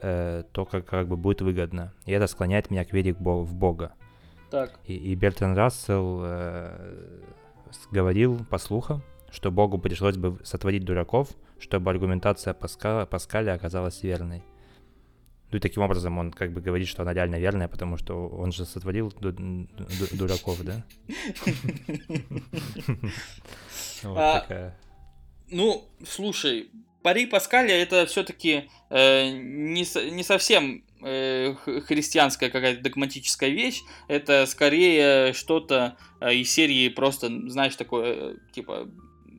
э, 0.00 0.44
то 0.50 0.64
как, 0.64 0.86
как 0.86 1.08
бы 1.08 1.16
будет 1.16 1.42
выгодно. 1.42 1.92
И 2.06 2.12
это 2.12 2.26
склоняет 2.26 2.70
меня 2.70 2.84
к 2.84 2.92
вере 2.92 3.12
в 3.12 3.54
Бога. 3.54 3.92
Так. 4.50 4.78
И, 4.86 4.94
и 4.94 5.14
Бертран 5.14 5.56
Рассел 5.56 6.20
э, 6.24 7.20
говорил 7.90 8.44
по 8.50 8.58
слухам, 8.58 9.02
что 9.30 9.50
Богу 9.50 9.78
пришлось 9.78 10.16
бы 10.16 10.38
сотворить 10.44 10.84
дураков, 10.84 11.28
чтобы 11.58 11.90
аргументация 11.90 12.54
Паска, 12.54 13.06
Паскаля 13.06 13.54
оказалась 13.54 14.02
верной. 14.02 14.42
Ну 15.50 15.56
и 15.56 15.60
таким 15.60 15.82
образом 15.82 16.18
он 16.18 16.30
как 16.30 16.52
бы 16.52 16.60
говорит, 16.60 16.88
что 16.88 17.02
она 17.02 17.14
реально 17.14 17.36
верная, 17.36 17.68
потому 17.68 17.96
что 17.96 18.28
он 18.28 18.52
же 18.52 18.66
сотворил 18.66 19.10
ду- 19.18 19.32
ду- 19.32 19.66
дураков, 20.12 20.62
да? 20.62 20.84
Вот 24.02 24.16
А, 24.18 24.40
такая. 24.40 24.78
Ну, 25.50 25.84
слушай, 26.06 26.70
Пари 27.02 27.26
Паскаля 27.26 27.74
это 27.74 28.06
все-таки 28.06 28.68
не, 28.90 29.84
со- 29.84 30.10
не 30.10 30.22
совсем 30.22 30.76
э, 30.76 30.80
христианская 31.00 32.50
какая-то 32.50 32.82
догматическая 32.82 33.50
вещь. 33.50 33.82
Это 34.08 34.46
скорее 34.46 35.32
что-то 35.32 35.96
э, 36.20 36.34
из 36.34 36.50
серии 36.50 36.88
просто, 36.88 37.28
знаешь, 37.48 37.76
такое, 37.76 38.14
э, 38.14 38.34
типа, 38.52 38.88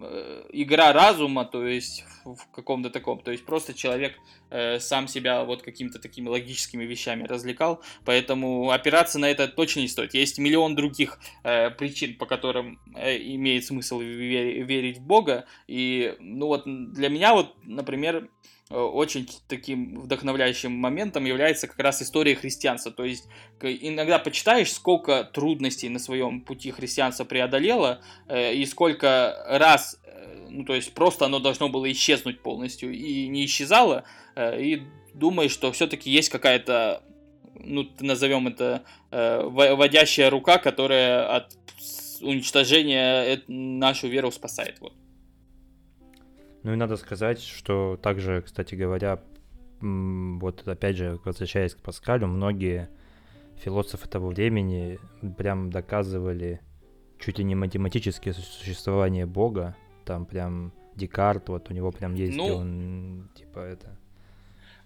э, 0.02 0.46
игра 0.52 0.94
разума, 0.94 1.46
то 1.46 1.66
есть 1.66 2.06
в, 2.24 2.52
каком-то 2.52 2.90
таком. 2.90 3.22
То 3.22 3.32
есть 3.32 3.46
просто 3.46 3.74
человек 3.74 4.16
э, 4.50 4.80
сам 4.80 5.08
себя 5.08 5.44
вот 5.44 5.62
какими-то 5.62 6.00
такими 6.00 6.30
логическими 6.30 6.86
вещами 6.86 7.24
развлекал. 7.24 7.82
Поэтому 8.06 8.72
опираться 8.72 9.20
на 9.20 9.30
это 9.30 9.48
точно 9.48 9.82
не 9.82 9.88
стоит. 9.88 10.14
Есть 10.14 10.40
миллион 10.40 10.76
других 10.76 11.20
э, 11.44 11.72
причин, 11.72 12.18
по 12.18 12.26
которым 12.26 12.80
э, 12.96 13.18
имеет 13.18 13.66
смысл 13.66 14.02
ве- 14.02 14.64
верить 14.64 14.98
в 14.98 15.02
Бога. 15.02 15.46
И, 15.68 16.16
ну 16.20 16.48
вот, 16.48 16.64
для 16.66 17.10
меня 17.10 17.34
вот, 17.34 17.56
например, 17.64 18.16
э, 18.16 18.28
очень 18.72 19.28
таким 19.48 20.00
вдохновляющим 20.02 20.72
моментом 20.72 21.26
является 21.26 21.68
как 21.68 21.80
раз 21.80 22.04
история 22.04 22.36
христианства. 22.36 22.92
То 22.92 23.04
есть 23.04 23.28
иногда 23.62 24.20
почитаешь, 24.20 24.72
сколько 24.72 25.24
трудностей 25.24 25.90
на 25.90 25.98
своем 25.98 26.42
пути 26.42 26.70
христианство 26.70 27.26
преодолело, 27.26 28.02
э, 28.28 28.54
и 28.54 28.66
сколько 28.68 29.44
раз, 29.48 30.00
э, 30.06 30.48
ну 30.50 30.66
то 30.66 30.76
есть 30.76 30.94
просто 30.94 31.26
оно 31.26 31.40
должно 31.40 31.70
было 31.70 31.92
исчезнуть 31.92 32.42
полностью, 32.42 32.94
и 32.94 33.28
не 33.28 33.46
исчезало, 33.46 34.04
э, 34.36 34.62
и 34.62 34.84
думаешь, 35.16 35.52
что 35.52 35.72
все-таки 35.72 36.12
есть 36.12 36.30
какая-то, 36.30 37.02
ну 37.56 37.90
назовем 38.00 38.48
это, 38.48 38.84
э, 39.10 39.42
во- 39.46 39.76
водящая 39.76 40.30
рука, 40.30 40.60
которая 40.60 41.28
от 41.36 41.58
уничтожения 42.22 43.24
э- 43.36 43.42
нашу 43.48 44.08
веру 44.10 44.32
спасает. 44.32 44.80
Вот. 44.80 44.94
Ну 46.70 46.74
и 46.74 46.78
надо 46.78 46.98
сказать, 46.98 47.42
что 47.42 47.98
также, 48.00 48.44
кстати 48.44 48.76
говоря, 48.76 49.20
вот 49.82 50.68
опять 50.68 50.98
же, 50.98 51.20
возвращаясь 51.26 51.74
к 51.74 51.80
Паскалю, 51.80 52.28
многие 52.28 52.90
философы 53.56 54.08
того 54.08 54.28
времени 54.30 55.00
прям 55.36 55.72
доказывали 55.72 56.62
чуть 57.18 57.40
ли 57.40 57.44
не 57.44 57.56
математически 57.56 58.34
су- 58.34 58.44
существование 58.44 59.26
Бога. 59.26 59.76
Там 60.06 60.28
прям 60.28 60.72
Декарт, 60.94 61.50
вот 61.50 61.72
у 61.72 61.74
него 61.74 61.92
прям 61.92 62.14
есть, 62.14 62.38
Ну, 62.38 62.46
он, 62.46 63.30
типа, 63.34 63.62
это... 63.62 63.98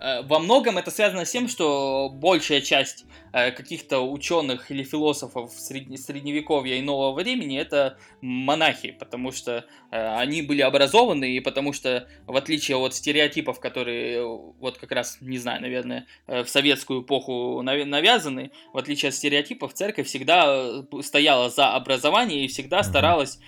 Э, 0.03 0.21
Во 0.23 0.39
многом 0.39 0.77
это 0.77 0.91
связано 0.91 1.23
с 1.23 1.31
тем, 1.31 1.47
что 1.47 2.09
большая 2.13 2.59
часть 2.59 3.05
э, 3.31 3.51
каких-то 3.51 4.01
ученых 4.01 4.69
или 4.69 4.83
философов 4.83 5.51
средне- 5.57 5.97
средневековья 5.97 6.75
и 6.75 6.81
нового 6.81 7.13
времени 7.13 7.57
это 7.57 7.97
монахи, 8.19 8.91
потому 8.91 9.31
что 9.31 9.65
э, 9.91 10.15
они 10.17 10.41
были 10.41 10.61
образованы, 10.61 11.31
и 11.31 11.39
потому 11.39 11.71
что, 11.71 12.05
в 12.27 12.35
отличие 12.35 12.75
от 12.77 12.93
стереотипов, 12.93 13.61
которые 13.61 14.25
вот 14.59 14.77
как 14.77 14.91
раз, 14.91 15.19
не 15.21 15.37
знаю, 15.37 15.61
наверное, 15.61 16.05
в 16.27 16.45
советскую 16.47 17.03
эпоху 17.03 17.61
навя- 17.63 17.85
навязаны, 17.85 18.51
в 18.73 18.77
отличие 18.77 19.09
от 19.09 19.15
стереотипов, 19.15 19.73
церковь 19.73 20.07
всегда 20.07 20.83
стояла 21.01 21.49
за 21.49 21.73
образование 21.75 22.43
и 22.43 22.47
всегда 22.47 22.83
старалась 22.83 23.39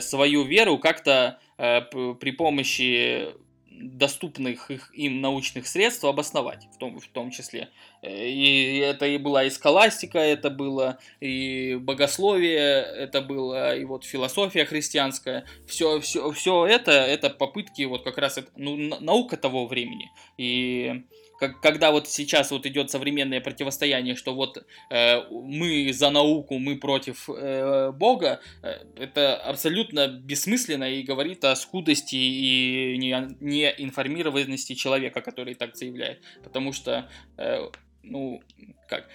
свою 0.00 0.42
веру 0.42 0.78
как-то 0.78 1.38
при 1.56 2.30
помощи 2.32 3.28
доступных 3.70 4.70
их, 4.70 4.90
им 4.94 5.20
научных 5.20 5.66
средств 5.66 6.04
обосновать, 6.04 6.66
в 6.74 6.78
том, 6.78 6.98
в 6.98 7.06
том 7.08 7.30
числе. 7.30 7.70
Э, 8.02 8.28
И 8.28 8.78
это 8.78 9.06
и 9.06 9.16
была 9.18 9.44
и 9.44 9.50
схоластика, 9.50 10.18
это 10.18 10.50
было 10.50 10.98
и 11.20 11.76
богословие, 11.80 12.82
это 12.82 13.20
было 13.22 13.76
и 13.76 13.84
вот 13.84 14.04
философия 14.04 14.64
христианская. 14.64 15.44
Все, 15.66 16.00
все, 16.00 16.30
все 16.32 16.66
это, 16.66 16.90
это 16.92 17.30
попытки 17.30 17.82
вот 17.82 18.02
как 18.02 18.18
раз, 18.18 18.38
ну, 18.56 18.76
на- 18.76 19.00
наука 19.00 19.36
того 19.36 19.66
времени. 19.66 20.10
И 20.36 21.04
как, 21.40 21.60
когда 21.62 21.90
вот 21.90 22.06
сейчас 22.06 22.50
вот 22.50 22.66
идет 22.66 22.90
современное 22.90 23.40
противостояние, 23.40 24.14
что 24.14 24.34
вот 24.34 24.62
э, 24.90 25.22
мы 25.30 25.90
за 25.92 26.10
науку, 26.10 26.58
мы 26.58 26.76
против 26.76 27.30
э, 27.30 27.92
Бога, 27.92 28.40
э, 28.62 28.84
это 28.96 29.36
абсолютно 29.36 30.06
бессмысленно 30.06 30.84
и 30.84 31.02
говорит 31.02 31.42
о 31.44 31.56
скудости 31.56 32.16
и 32.16 32.98
не- 32.98 33.36
неинформированности 33.40 34.74
человека, 34.74 35.22
который 35.22 35.54
так 35.54 35.76
заявляет. 35.76 36.22
Потому 36.44 36.74
что, 36.74 37.08
э, 37.38 37.70
ну, 38.02 38.42
как, 38.86 39.08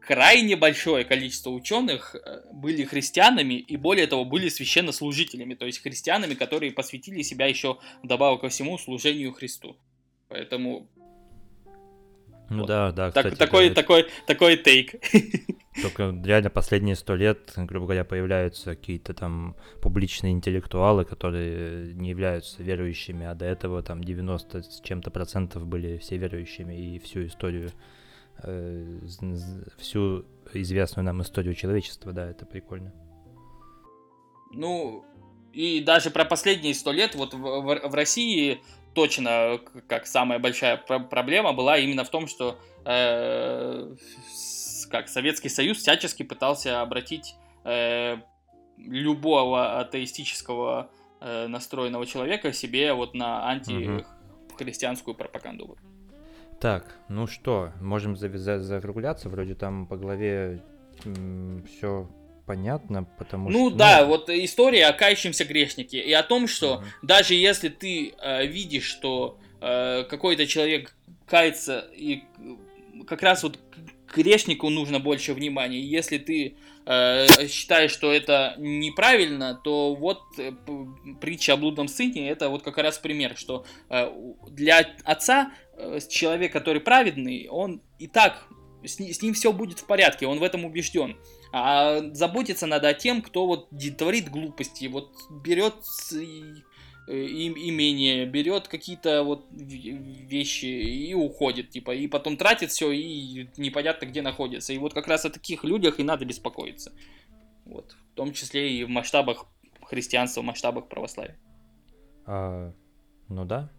крайне 0.00 0.56
большое 0.56 1.04
количество 1.04 1.50
ученых 1.50 2.16
э, 2.16 2.42
были 2.52 2.82
христианами 2.82 3.54
и 3.54 3.76
более 3.76 4.08
того 4.08 4.24
были 4.24 4.48
священнослужителями, 4.48 5.54
то 5.54 5.66
есть 5.66 5.82
христианами, 5.84 6.34
которые 6.34 6.72
посвятили 6.72 7.22
себя 7.22 7.46
еще 7.46 7.78
вдобавок 8.02 8.40
ко 8.40 8.48
всему 8.48 8.76
служению 8.76 9.32
Христу. 9.32 9.76
Поэтому 10.28 10.88
Ну 12.50 12.60
Вот. 12.60 12.66
да, 12.68 12.92
да, 12.92 13.10
так- 13.10 13.24
кстати, 13.26 13.38
такой, 13.38 13.70
такой, 13.70 14.06
такой 14.26 14.56
тейк. 14.56 14.94
Только 15.82 16.14
реально 16.24 16.50
последние 16.50 16.96
сто 16.96 17.14
лет, 17.14 17.52
грубо 17.56 17.86
говоря, 17.86 18.04
появляются 18.04 18.74
какие-то 18.74 19.14
там 19.14 19.54
публичные 19.82 20.32
интеллектуалы, 20.32 21.04
которые 21.04 21.94
не 21.94 22.10
являются 22.10 22.62
верующими, 22.62 23.26
а 23.26 23.34
до 23.34 23.44
этого 23.44 23.82
там 23.82 24.02
90 24.02 24.62
с 24.62 24.80
чем-то 24.80 25.10
процентов 25.10 25.66
были 25.66 25.98
все 25.98 26.16
верующими, 26.16 26.74
и 26.74 26.98
всю 26.98 27.26
историю, 27.26 27.70
э, 28.42 28.98
всю 29.76 30.24
известную 30.54 31.04
нам 31.04 31.22
историю 31.22 31.54
человечества, 31.54 32.12
да, 32.12 32.28
это 32.30 32.44
прикольно. 32.46 32.92
Ну, 34.52 35.04
и 35.52 35.80
даже 35.80 36.10
про 36.10 36.24
последние 36.24 36.74
сто 36.74 36.92
лет, 36.92 37.14
вот 37.14 37.34
в, 37.34 37.38
в- 37.38 37.88
в 37.88 37.94
России 37.94 38.60
точно 38.94 39.60
как 39.88 40.06
самая 40.06 40.38
большая 40.38 40.76
про- 40.76 40.98
проблема 41.00 41.52
была 41.52 41.78
именно 41.78 42.04
в 42.04 42.10
том, 42.10 42.26
что 42.26 42.58
э, 42.84 43.94
как 44.90 45.08
Советский 45.08 45.48
Союз 45.48 45.78
всячески 45.78 46.22
пытался 46.22 46.80
обратить 46.80 47.34
э, 47.64 48.16
любого 48.78 49.78
атеистического 49.80 50.90
э, 51.20 51.46
настроенного 51.46 52.06
человека 52.06 52.52
себе 52.52 52.92
вот 52.92 53.14
на 53.14 53.48
антихристианскую 53.50 55.14
пропаганду. 55.14 55.76
Так, 56.60 56.96
ну 57.08 57.26
что, 57.26 57.72
можем 57.80 58.16
завязать, 58.16 58.62
закругляться, 58.62 59.28
вроде 59.28 59.54
там 59.54 59.86
по 59.86 59.96
главе 59.96 60.60
все 61.66 62.08
понятно, 62.48 63.04
потому 63.18 63.50
Ну 63.50 63.68
что... 63.68 63.78
да, 63.78 64.04
вот 64.04 64.28
история 64.30 64.86
о 64.86 64.92
кающемся 64.92 65.44
грешнике 65.44 66.00
и 66.00 66.12
о 66.12 66.22
том, 66.22 66.48
что 66.48 66.78
Мгм. 66.78 66.86
даже 67.02 67.34
если 67.34 67.68
ты 67.68 68.14
э, 68.20 68.46
видишь, 68.46 68.84
что 68.86 69.38
э, 69.60 70.04
какой-то 70.08 70.46
человек 70.46 70.96
кается, 71.26 71.88
и 71.94 72.16
э, 72.16 73.04
как 73.06 73.22
раз 73.22 73.42
вот 73.42 73.58
грешнику 74.16 74.70
нужно 74.70 74.98
больше 74.98 75.34
внимания. 75.34 75.80
Если 75.80 76.16
ты 76.18 76.56
э, 76.86 77.26
считаешь, 77.48 77.90
что 77.92 78.10
это 78.10 78.54
неправильно, 78.58 79.54
то 79.62 79.94
вот 79.94 80.22
э, 80.38 80.52
притча 81.20 81.52
о 81.52 81.56
блудном 81.58 81.86
сыне 81.88 82.30
это 82.30 82.48
вот 82.48 82.62
как 82.62 82.78
раз 82.78 82.98
пример, 82.98 83.36
что 83.36 83.66
э, 83.90 84.10
для 84.50 84.78
отца 85.04 85.52
э, 85.76 85.98
человек, 86.08 86.52
который 86.52 86.80
праведный, 86.80 87.46
он 87.50 87.82
и 87.98 88.06
так 88.06 88.48
с, 88.84 88.98
ни- 88.98 89.12
с 89.12 89.20
ним 89.22 89.34
все 89.34 89.52
будет 89.52 89.80
в 89.80 89.86
порядке, 89.86 90.26
он 90.26 90.38
в 90.38 90.42
этом 90.42 90.64
убежден. 90.64 91.16
А 91.52 92.00
заботиться 92.12 92.66
надо 92.66 92.88
о 92.88 92.94
тем, 92.94 93.22
кто 93.22 93.46
вот 93.46 93.68
творит 93.96 94.30
глупости, 94.30 94.86
вот 94.86 95.10
берет 95.30 95.76
э, 96.12 97.14
им- 97.14 97.56
имение, 97.56 98.26
берет 98.26 98.68
какие-то 98.68 99.22
вот 99.22 99.46
вещи 99.50 100.66
и 100.66 101.14
уходит, 101.14 101.70
типа, 101.70 101.94
и 101.94 102.06
потом 102.06 102.36
тратит 102.36 102.70
все 102.70 102.90
и 102.92 103.48
непонятно 103.56 104.06
где 104.06 104.20
находится. 104.20 104.72
И 104.74 104.78
вот 104.78 104.92
как 104.92 105.08
раз 105.08 105.24
о 105.24 105.30
таких 105.30 105.64
людях 105.64 105.98
и 105.98 106.02
надо 106.02 106.26
беспокоиться. 106.26 106.92
Вот. 107.64 107.96
В 108.12 108.14
том 108.14 108.32
числе 108.32 108.72
и 108.72 108.84
в 108.84 108.88
масштабах 108.88 109.46
христианства, 109.82 110.42
в 110.42 110.44
масштабах 110.44 110.88
православия. 110.88 111.38
А, 112.26 112.72
ну 113.28 113.44
да. 113.46 113.70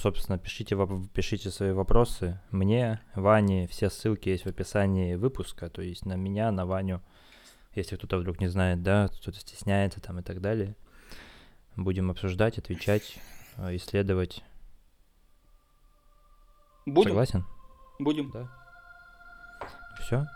Собственно, 0.00 0.38
пишите, 0.38 0.76
пишите 1.12 1.50
свои 1.50 1.72
вопросы 1.72 2.40
мне, 2.50 3.00
Ване, 3.14 3.68
все 3.68 3.90
ссылки 3.90 4.28
есть 4.28 4.44
в 4.44 4.48
описании 4.48 5.14
выпуска, 5.14 5.68
то 5.68 5.82
есть 5.82 6.06
на 6.06 6.14
меня, 6.14 6.50
на 6.50 6.66
Ваню, 6.66 7.02
если 7.74 7.96
кто-то 7.96 8.18
вдруг 8.18 8.40
не 8.40 8.48
знает, 8.48 8.82
да, 8.82 9.08
кто-то 9.08 9.38
стесняется 9.38 10.00
там 10.00 10.18
и 10.18 10.22
так 10.22 10.40
далее. 10.40 10.74
Будем 11.76 12.10
обсуждать, 12.10 12.58
отвечать, 12.58 13.18
э, 13.56 13.76
исследовать. 13.76 14.42
Будем? 16.86 17.10
Согласен? 17.10 17.44
Будем. 17.98 18.30
Да. 18.30 18.48
Все? 20.00 20.26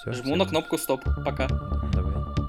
Все. 0.00 0.12
Жму 0.12 0.36
на 0.36 0.46
кнопку 0.46 0.78
стоп. 0.78 1.04
Пока. 1.24 1.48
Давай. 1.92 2.39